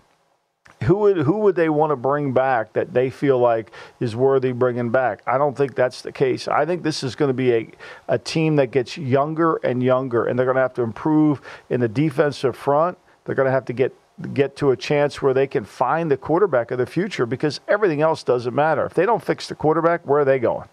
who 0.83 0.97
would 0.97 1.17
who 1.17 1.39
would 1.39 1.55
they 1.55 1.69
want 1.69 1.91
to 1.91 1.95
bring 1.95 2.33
back 2.33 2.73
that 2.73 2.93
they 2.93 3.09
feel 3.09 3.39
like 3.39 3.71
is 3.99 4.15
worthy 4.15 4.51
bringing 4.51 4.89
back? 4.89 5.21
I 5.25 5.37
don't 5.37 5.55
think 5.55 5.75
that's 5.75 6.01
the 6.01 6.11
case. 6.11 6.47
I 6.47 6.65
think 6.65 6.83
this 6.83 7.03
is 7.03 7.15
going 7.15 7.29
to 7.29 7.33
be 7.33 7.53
a, 7.53 7.71
a 8.07 8.17
team 8.17 8.55
that 8.57 8.71
gets 8.71 8.97
younger 8.97 9.55
and 9.57 9.81
younger, 9.81 10.25
and 10.25 10.37
they're 10.37 10.45
going 10.45 10.55
to 10.55 10.61
have 10.61 10.73
to 10.75 10.81
improve 10.81 11.41
in 11.69 11.79
the 11.79 11.87
defensive 11.87 12.55
front. 12.55 12.97
They're 13.25 13.35
going 13.35 13.47
to 13.47 13.51
have 13.51 13.65
to 13.65 13.73
get 13.73 13.93
get 14.33 14.55
to 14.57 14.71
a 14.71 14.77
chance 14.77 15.21
where 15.21 15.33
they 15.33 15.47
can 15.47 15.65
find 15.65 16.11
the 16.11 16.17
quarterback 16.17 16.71
of 16.71 16.77
the 16.77 16.85
future 16.85 17.25
because 17.25 17.59
everything 17.67 18.01
else 18.01 18.23
doesn't 18.23 18.53
matter. 18.53 18.85
If 18.85 18.93
they 18.93 19.05
don't 19.05 19.23
fix 19.23 19.47
the 19.47 19.55
quarterback, 19.55 20.05
where 20.05 20.21
are 20.21 20.25
they 20.25 20.39
going? 20.39 20.69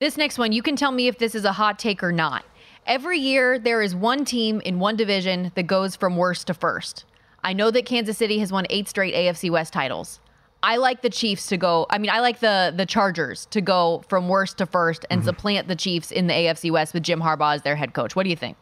This 0.00 0.16
next 0.16 0.38
one, 0.38 0.52
you 0.52 0.60
can 0.60 0.76
tell 0.76 0.92
me 0.92 1.06
if 1.06 1.18
this 1.18 1.34
is 1.34 1.44
a 1.44 1.52
hot 1.52 1.78
take 1.78 2.02
or 2.02 2.12
not. 2.12 2.44
Every 2.86 3.18
year, 3.18 3.58
there 3.58 3.80
is 3.80 3.94
one 3.94 4.26
team 4.26 4.60
in 4.60 4.78
one 4.78 4.96
division 4.96 5.52
that 5.54 5.62
goes 5.62 5.96
from 5.96 6.16
worst 6.16 6.48
to 6.48 6.54
first. 6.54 7.06
I 7.44 7.52
know 7.52 7.70
that 7.70 7.84
Kansas 7.84 8.16
City 8.16 8.38
has 8.38 8.50
won 8.50 8.66
eight 8.70 8.88
straight 8.88 9.14
AFC 9.14 9.50
West 9.50 9.74
titles. 9.74 10.18
I 10.62 10.76
like 10.76 11.02
the 11.02 11.10
Chiefs 11.10 11.46
to 11.48 11.58
go. 11.58 11.86
I 11.90 11.98
mean, 11.98 12.10
I 12.10 12.20
like 12.20 12.40
the 12.40 12.72
the 12.74 12.86
Chargers 12.86 13.44
to 13.50 13.60
go 13.60 14.02
from 14.08 14.28
worst 14.28 14.58
to 14.58 14.66
first 14.66 15.04
and 15.10 15.20
mm-hmm. 15.20 15.28
supplant 15.28 15.68
the 15.68 15.76
Chiefs 15.76 16.10
in 16.10 16.26
the 16.26 16.32
AFC 16.32 16.70
West 16.70 16.94
with 16.94 17.02
Jim 17.02 17.20
Harbaugh 17.20 17.54
as 17.54 17.62
their 17.62 17.76
head 17.76 17.92
coach. 17.92 18.16
What 18.16 18.24
do 18.24 18.30
you 18.30 18.36
think? 18.36 18.56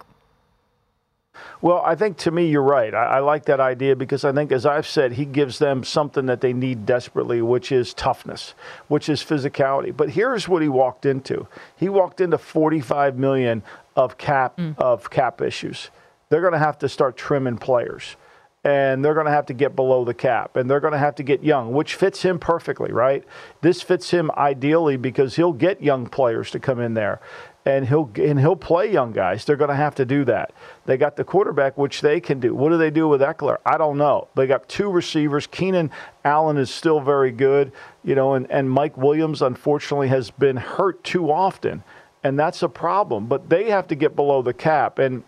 Well, 1.62 1.80
I 1.84 1.94
think 1.94 2.18
to 2.18 2.30
me, 2.32 2.48
you're 2.48 2.62
right. 2.62 2.92
I, 2.92 3.04
I, 3.04 3.18
like 3.20 3.46
that 3.46 3.58
idea 3.58 3.96
because 3.96 4.24
I 4.24 4.32
think, 4.32 4.52
as 4.52 4.66
I've 4.66 4.86
said, 4.86 5.12
he 5.12 5.24
gives 5.24 5.58
them 5.58 5.82
something 5.82 6.26
that 6.26 6.40
they 6.40 6.52
need 6.52 6.84
desperately, 6.84 7.40
which 7.40 7.72
is 7.72 7.94
toughness, 7.94 8.54
which 8.88 9.08
is 9.08 9.22
physicality. 9.22 9.96
But 9.96 10.10
here's 10.10 10.48
what 10.48 10.60
he 10.60 10.68
walked 10.68 11.06
into: 11.06 11.46
he 11.76 11.88
walked 11.88 12.20
into 12.20 12.36
45 12.36 13.16
million 13.16 13.62
of 13.94 14.18
cap 14.18 14.56
mm. 14.56 14.76
of 14.76 15.08
cap 15.08 15.40
issues. 15.40 15.90
They're 16.28 16.40
going 16.40 16.52
to 16.52 16.58
have 16.58 16.78
to 16.80 16.88
start 16.88 17.16
trimming 17.16 17.58
players 17.58 18.16
and 18.64 19.04
they're 19.04 19.14
going 19.14 19.26
to 19.26 19.32
have 19.32 19.46
to 19.46 19.54
get 19.54 19.74
below 19.74 20.04
the 20.04 20.14
cap 20.14 20.56
and 20.56 20.70
they're 20.70 20.80
going 20.80 20.92
to 20.92 20.98
have 20.98 21.16
to 21.16 21.22
get 21.22 21.42
young, 21.42 21.72
which 21.72 21.96
fits 21.96 22.22
him 22.22 22.38
perfectly, 22.38 22.92
right? 22.92 23.24
This 23.60 23.82
fits 23.82 24.10
him 24.10 24.30
ideally 24.36 24.96
because 24.96 25.36
he'll 25.36 25.52
get 25.52 25.82
young 25.82 26.06
players 26.06 26.50
to 26.52 26.60
come 26.60 26.78
in 26.78 26.94
there 26.94 27.20
and 27.64 27.86
he'll 27.86 28.10
and 28.16 28.40
he'll 28.40 28.56
play 28.56 28.90
young 28.90 29.12
guys. 29.12 29.44
They're 29.44 29.56
going 29.56 29.70
to 29.70 29.76
have 29.76 29.94
to 29.96 30.04
do 30.04 30.24
that. 30.24 30.52
They 30.84 30.96
got 30.96 31.16
the 31.16 31.24
quarterback, 31.24 31.78
which 31.78 32.00
they 32.00 32.20
can 32.20 32.40
do. 32.40 32.54
What 32.54 32.70
do 32.70 32.78
they 32.78 32.90
do 32.90 33.08
with 33.08 33.20
Ekeler? 33.20 33.58
I 33.64 33.78
don't 33.78 33.98
know. 33.98 34.28
They 34.34 34.46
got 34.46 34.68
two 34.68 34.90
receivers. 34.90 35.46
Keenan 35.46 35.90
Allen 36.24 36.56
is 36.56 36.70
still 36.70 37.00
very 37.00 37.30
good, 37.30 37.72
you 38.02 38.14
know, 38.14 38.34
and, 38.34 38.50
and 38.50 38.68
Mike 38.68 38.96
Williams 38.96 39.42
unfortunately 39.42 40.08
has 40.08 40.30
been 40.30 40.56
hurt 40.56 41.04
too 41.04 41.30
often, 41.30 41.84
and 42.24 42.38
that's 42.38 42.62
a 42.62 42.68
problem. 42.68 43.26
But 43.26 43.48
they 43.48 43.70
have 43.70 43.86
to 43.88 43.94
get 43.94 44.16
below 44.16 44.42
the 44.42 44.54
cap, 44.54 44.98
and 44.98 45.22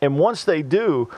and 0.00 0.18
once 0.18 0.44
they 0.44 0.62
do, 0.62 1.08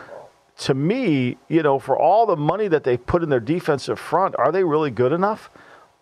to 0.61 0.75
me, 0.75 1.39
you 1.49 1.63
know, 1.63 1.79
for 1.79 1.99
all 1.99 2.27
the 2.27 2.37
money 2.37 2.69
that 2.69 2.85
they 2.85 2.99
put 2.99 3.23
in 3.23 3.31
their 3.31 3.41
defensive 3.41 3.99
front, 3.99 4.35
are 4.39 4.53
they 4.53 4.63
really 4.63 4.91
good 4.91 5.13
enough? 5.13 5.51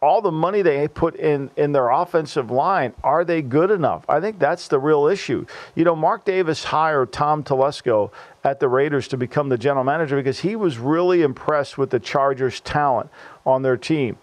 All 0.02 0.20
the 0.20 0.32
money 0.32 0.62
they 0.62 0.86
put 0.88 1.14
in 1.14 1.50
in 1.56 1.70
their 1.70 1.90
offensive 1.90 2.50
line, 2.50 2.92
are 3.04 3.24
they 3.24 3.40
good 3.40 3.70
enough? 3.70 4.04
I 4.08 4.20
think 4.20 4.40
that's 4.40 4.66
the 4.66 4.78
real 4.80 5.06
issue. 5.06 5.46
You 5.76 5.84
know, 5.84 5.94
Mark 5.94 6.24
Davis 6.24 6.64
hired 6.64 7.12
Tom 7.12 7.44
Telesco 7.44 8.10
at 8.42 8.58
the 8.58 8.68
Raiders 8.68 9.06
to 9.08 9.16
become 9.16 9.48
the 9.48 9.58
general 9.58 9.84
manager 9.84 10.16
because 10.16 10.40
he 10.40 10.56
was 10.56 10.78
really 10.78 11.22
impressed 11.22 11.78
with 11.78 11.90
the 11.90 12.00
Chargers' 12.00 12.60
talent 12.60 13.10
on 13.46 13.62
their 13.62 13.76
team. 13.76 14.18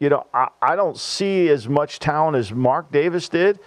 You 0.00 0.10
know, 0.10 0.26
I, 0.34 0.48
I 0.60 0.76
don't 0.76 0.98
see 0.98 1.48
as 1.48 1.66
much 1.66 1.98
talent 1.98 2.36
as 2.36 2.52
Mark 2.52 2.92
Davis 2.92 3.28
did, 3.28 3.58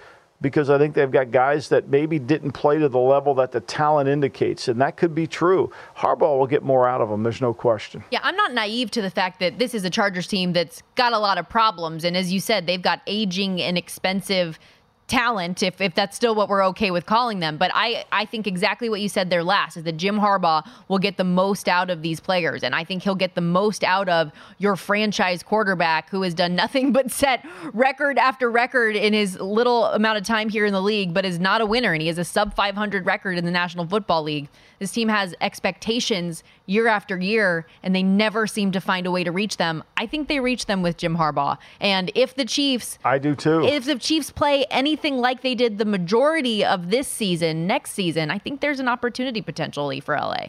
because 0.42 0.70
I 0.70 0.78
think 0.78 0.96
they've 0.96 1.12
got 1.12 1.32
guys 1.32 1.70
that 1.70 1.88
maybe 1.88 2.18
didn't 2.20 2.52
play 2.52 2.80
to 2.80 2.90
the 2.90 3.00
level 3.00 3.36
that 3.36 3.52
the 3.52 3.62
talent 3.62 4.10
indicates, 4.10 4.68
and 4.68 4.82
that 4.82 4.98
could 4.98 5.14
be 5.14 5.28
true. 5.28 5.72
Harbaugh 5.98 6.38
will 6.38 6.48
get 6.48 6.64
more 6.64 6.88
out 6.88 7.00
of 7.00 7.10
them. 7.10 7.24
There's 7.24 7.42
no 7.42 7.54
question. 7.54 8.04
Yeah, 8.12 8.20
I'm 8.24 8.36
not 8.36 8.54
naive 8.54 8.92
to 8.92 9.02
the 9.02 9.12
fact 9.12 9.40
that 9.40 9.60
this 9.60 9.74
is 9.74 9.86
a 9.86 9.90
Chargers 9.90 10.28
team 10.28 10.54
that's 10.54 10.82
got 10.96 11.14
a 11.14 11.20
lot 11.20 11.38
of 11.38 11.48
problems, 11.48 12.04
and 12.04 12.18
as 12.18 12.34
you 12.34 12.40
said, 12.40 12.66
they've 12.66 12.82
got 12.82 13.02
aging 13.06 13.62
and 13.62 13.78
expensive 13.78 14.60
talent 15.12 15.62
if, 15.62 15.82
if 15.82 15.94
that's 15.94 16.16
still 16.16 16.34
what 16.34 16.48
we're 16.48 16.64
okay 16.64 16.90
with 16.90 17.06
calling 17.06 17.42
them. 17.42 17.58
But 17.58 17.70
I, 17.74 18.06
I 18.14 18.24
think 18.24 18.48
exactly 18.48 18.88
what 18.88 19.02
you 19.02 19.10
said 19.10 19.30
there 19.30 19.44
last 19.44 19.76
is 19.76 19.84
that 19.84 19.98
Jim 19.98 20.18
Harbaugh 20.18 20.66
will 20.88 21.00
get 21.00 21.18
the 21.18 21.26
most 21.26 21.68
out 21.68 21.90
of 21.90 22.02
these 22.02 22.22
players. 22.22 22.64
And 22.64 22.74
I 22.74 22.86
think 22.86 23.04
he'll 23.04 23.14
get 23.14 23.36
the 23.36 23.42
most 23.42 23.84
out 23.84 24.08
of 24.08 24.32
your 24.58 24.78
franchise 24.78 25.44
quarterback 25.44 26.10
who 26.10 26.22
has 26.22 26.34
done 26.34 26.56
nothing 26.56 26.94
but 26.98 27.12
set 27.12 27.46
record 27.74 28.18
after 28.18 28.50
record 28.50 28.96
in 28.96 29.12
his 29.12 29.38
little 29.40 29.86
amount 29.88 30.18
of 30.18 30.24
time 30.24 30.48
here 30.48 30.66
in 30.66 30.72
the 30.72 30.82
league, 30.82 31.14
but 31.14 31.26
is 31.26 31.40
not 31.40 31.60
a 31.60 31.66
winner. 31.66 31.92
And 31.92 32.02
he 32.02 32.08
has 32.08 32.18
a 32.18 32.24
sub 32.24 32.56
500 32.56 33.06
record 33.06 33.38
in 33.38 33.44
the 33.44 33.52
National 33.52 33.86
Football 33.86 34.24
League. 34.24 34.48
This 34.80 34.94
team 34.94 35.10
has 35.10 35.36
expectations 35.42 36.44
year 36.66 36.88
after 36.88 37.20
year, 37.20 37.68
and 37.84 37.94
they 37.94 38.02
never 38.02 38.48
seem 38.48 38.72
to 38.72 38.80
find 38.80 39.06
a 39.06 39.12
way 39.12 39.24
to 39.24 39.32
reach 39.32 39.58
them. 39.58 39.84
I 39.98 40.08
think 40.08 40.28
they 40.28 40.40
reach 40.40 40.66
them 40.66 40.82
with 40.82 40.98
Jim 40.98 41.18
Harbaugh. 41.18 41.58
And 41.80 42.12
if 42.16 42.34
the 42.34 42.46
Chiefs, 42.46 42.98
I 43.04 43.20
do 43.20 43.36
too. 43.36 43.64
If 43.64 43.86
the 43.86 44.00
Chiefs 44.00 44.32
play 44.32 44.66
anything 44.72 45.01
like 45.18 45.42
they 45.42 45.56
did 45.56 45.78
the 45.78 45.86
majority 45.86 46.64
of 46.64 46.90
this 46.90 47.08
season, 47.08 47.68
next 47.68 47.92
season, 47.92 48.32
I 48.32 48.38
think 48.38 48.62
there's 48.62 48.80
an 48.80 48.88
opportunity 48.88 49.42
potentially 49.42 50.00
for 50.00 50.16
LA. 50.16 50.48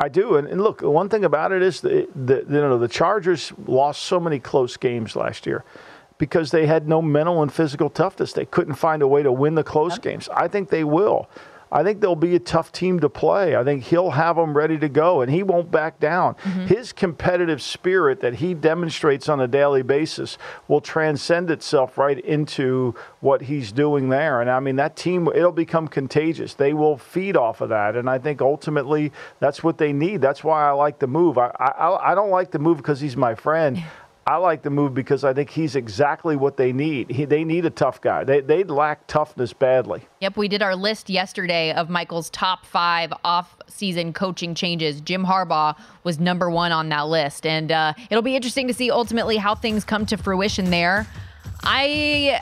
I 0.00 0.08
do, 0.08 0.36
and, 0.36 0.46
and 0.46 0.60
look, 0.60 0.80
one 0.82 1.08
thing 1.08 1.24
about 1.24 1.50
it 1.50 1.60
is 1.60 1.80
the, 1.80 2.08
the 2.14 2.44
you 2.48 2.60
know 2.60 2.78
the 2.78 2.88
Chargers 2.88 3.52
lost 3.66 4.02
so 4.02 4.20
many 4.20 4.38
close 4.38 4.76
games 4.76 5.16
last 5.16 5.44
year 5.44 5.64
because 6.18 6.50
they 6.50 6.66
had 6.66 6.88
no 6.88 7.02
mental 7.02 7.42
and 7.42 7.52
physical 7.52 7.90
toughness. 7.90 8.32
They 8.32 8.44
couldn't 8.44 8.74
find 8.74 9.02
a 9.02 9.08
way 9.08 9.22
to 9.22 9.32
win 9.32 9.54
the 9.54 9.64
close 9.64 9.98
games. 9.98 10.28
I 10.28 10.46
think 10.48 10.68
they 10.68 10.84
will. 10.84 11.28
I 11.70 11.82
think 11.82 12.00
they'll 12.00 12.16
be 12.16 12.34
a 12.34 12.40
tough 12.40 12.72
team 12.72 13.00
to 13.00 13.08
play. 13.08 13.56
I 13.56 13.64
think 13.64 13.84
he'll 13.84 14.10
have 14.10 14.36
them 14.36 14.56
ready 14.56 14.78
to 14.78 14.88
go, 14.88 15.20
and 15.20 15.30
he 15.30 15.42
won't 15.42 15.70
back 15.70 16.00
down. 16.00 16.34
Mm-hmm. 16.36 16.66
His 16.66 16.92
competitive 16.92 17.60
spirit 17.60 18.20
that 18.20 18.36
he 18.36 18.54
demonstrates 18.54 19.28
on 19.28 19.40
a 19.40 19.48
daily 19.48 19.82
basis 19.82 20.38
will 20.66 20.80
transcend 20.80 21.50
itself 21.50 21.98
right 21.98 22.18
into 22.20 22.94
what 23.20 23.42
he's 23.42 23.72
doing 23.72 24.08
there. 24.08 24.40
And 24.40 24.50
I 24.50 24.60
mean, 24.60 24.76
that 24.76 24.96
team, 24.96 25.28
it'll 25.28 25.52
become 25.52 25.88
contagious. 25.88 26.54
They 26.54 26.72
will 26.72 26.96
feed 26.96 27.36
off 27.36 27.60
of 27.60 27.68
that. 27.68 27.96
And 27.96 28.08
I 28.08 28.18
think 28.18 28.40
ultimately 28.40 29.12
that's 29.40 29.62
what 29.62 29.78
they 29.78 29.92
need. 29.92 30.20
That's 30.20 30.42
why 30.42 30.68
I 30.68 30.70
like 30.72 30.98
the 30.98 31.06
move. 31.06 31.38
I, 31.38 31.48
I, 31.58 32.12
I 32.12 32.14
don't 32.14 32.30
like 32.30 32.50
the 32.50 32.58
move 32.58 32.78
because 32.78 33.00
he's 33.00 33.16
my 33.16 33.34
friend. 33.34 33.82
I 34.28 34.36
like 34.36 34.60
the 34.60 34.68
move 34.68 34.92
because 34.92 35.24
I 35.24 35.32
think 35.32 35.48
he's 35.48 35.74
exactly 35.74 36.36
what 36.36 36.58
they 36.58 36.70
need. 36.70 37.10
He, 37.10 37.24
they 37.24 37.44
need 37.44 37.64
a 37.64 37.70
tough 37.70 37.98
guy. 38.02 38.24
They, 38.24 38.42
they 38.42 38.62
lack 38.62 39.06
toughness 39.06 39.54
badly. 39.54 40.02
Yep, 40.20 40.36
we 40.36 40.48
did 40.48 40.60
our 40.60 40.76
list 40.76 41.08
yesterday 41.08 41.72
of 41.72 41.88
Michael's 41.88 42.28
top 42.28 42.66
five 42.66 43.10
off-season 43.24 44.12
coaching 44.12 44.54
changes. 44.54 45.00
Jim 45.00 45.24
Harbaugh 45.24 45.74
was 46.04 46.18
number 46.20 46.50
one 46.50 46.72
on 46.72 46.90
that 46.90 47.08
list, 47.08 47.46
and 47.46 47.72
uh, 47.72 47.94
it'll 48.10 48.20
be 48.20 48.36
interesting 48.36 48.68
to 48.68 48.74
see 48.74 48.90
ultimately 48.90 49.38
how 49.38 49.54
things 49.54 49.82
come 49.82 50.04
to 50.04 50.18
fruition 50.18 50.68
there. 50.68 51.06
I 51.62 52.38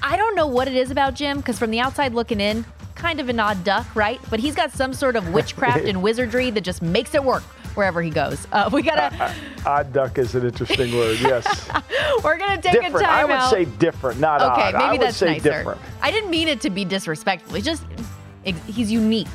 I 0.00 0.16
don't 0.16 0.34
know 0.34 0.46
what 0.46 0.66
it 0.66 0.76
is 0.76 0.90
about 0.90 1.12
Jim 1.12 1.40
because 1.40 1.58
from 1.58 1.70
the 1.70 1.80
outside 1.80 2.14
looking 2.14 2.40
in, 2.40 2.64
kind 2.94 3.20
of 3.20 3.28
an 3.28 3.38
odd 3.38 3.62
duck, 3.64 3.94
right? 3.94 4.18
But 4.30 4.40
he's 4.40 4.54
got 4.54 4.72
some 4.72 4.94
sort 4.94 5.14
of 5.14 5.34
witchcraft 5.34 5.84
and 5.88 6.02
wizardry 6.02 6.48
that 6.52 6.62
just 6.62 6.80
makes 6.80 7.14
it 7.14 7.22
work 7.22 7.42
wherever 7.78 8.02
he 8.02 8.10
goes. 8.10 8.46
Uh, 8.52 8.68
we 8.72 8.82
gotta. 8.82 9.14
Uh, 9.22 9.32
odd 9.64 9.92
duck 9.92 10.18
is 10.18 10.34
an 10.34 10.44
interesting 10.44 10.94
word. 10.94 11.18
Yes. 11.20 11.70
We're 12.24 12.36
gonna 12.36 12.60
take 12.60 12.72
different. 12.72 12.96
a 12.96 12.98
time 12.98 13.20
I 13.20 13.24
would 13.24 13.32
out. 13.34 13.50
say 13.50 13.64
different, 13.64 14.18
not 14.20 14.42
okay, 14.42 14.62
odd. 14.62 14.74
maybe 14.74 14.84
I 14.84 14.92
would 14.92 15.00
that's 15.00 15.16
say 15.16 15.34
nicer. 15.34 15.50
different. 15.50 15.80
I 16.02 16.10
didn't 16.10 16.30
mean 16.30 16.48
it 16.48 16.60
to 16.62 16.70
be 16.70 16.84
disrespectful. 16.84 17.54
He's 17.54 17.64
just 17.64 17.84
he's 18.66 18.90
unique. 18.90 19.28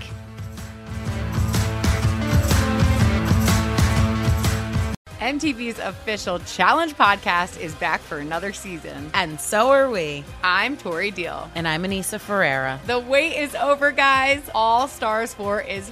MTV's 5.19 5.79
official 5.79 6.39
challenge 6.39 6.95
podcast 6.95 7.57
is 7.57 7.73
back 7.75 8.01
for 8.01 8.17
another 8.17 8.51
season. 8.51 9.09
And 9.13 9.39
so 9.39 9.69
are 9.69 9.89
we. 9.89 10.25
I'm 10.43 10.75
Tori 10.75 11.11
Deal. 11.11 11.49
And 11.55 11.65
I'm 11.65 11.83
Aneesa 11.83 12.19
Ferreira. 12.19 12.81
The 12.87 12.99
wait 12.99 13.37
is 13.37 13.55
over, 13.55 13.91
guys. 13.93 14.41
All 14.53 14.89
Stars 14.89 15.33
4 15.33 15.61
is 15.61 15.91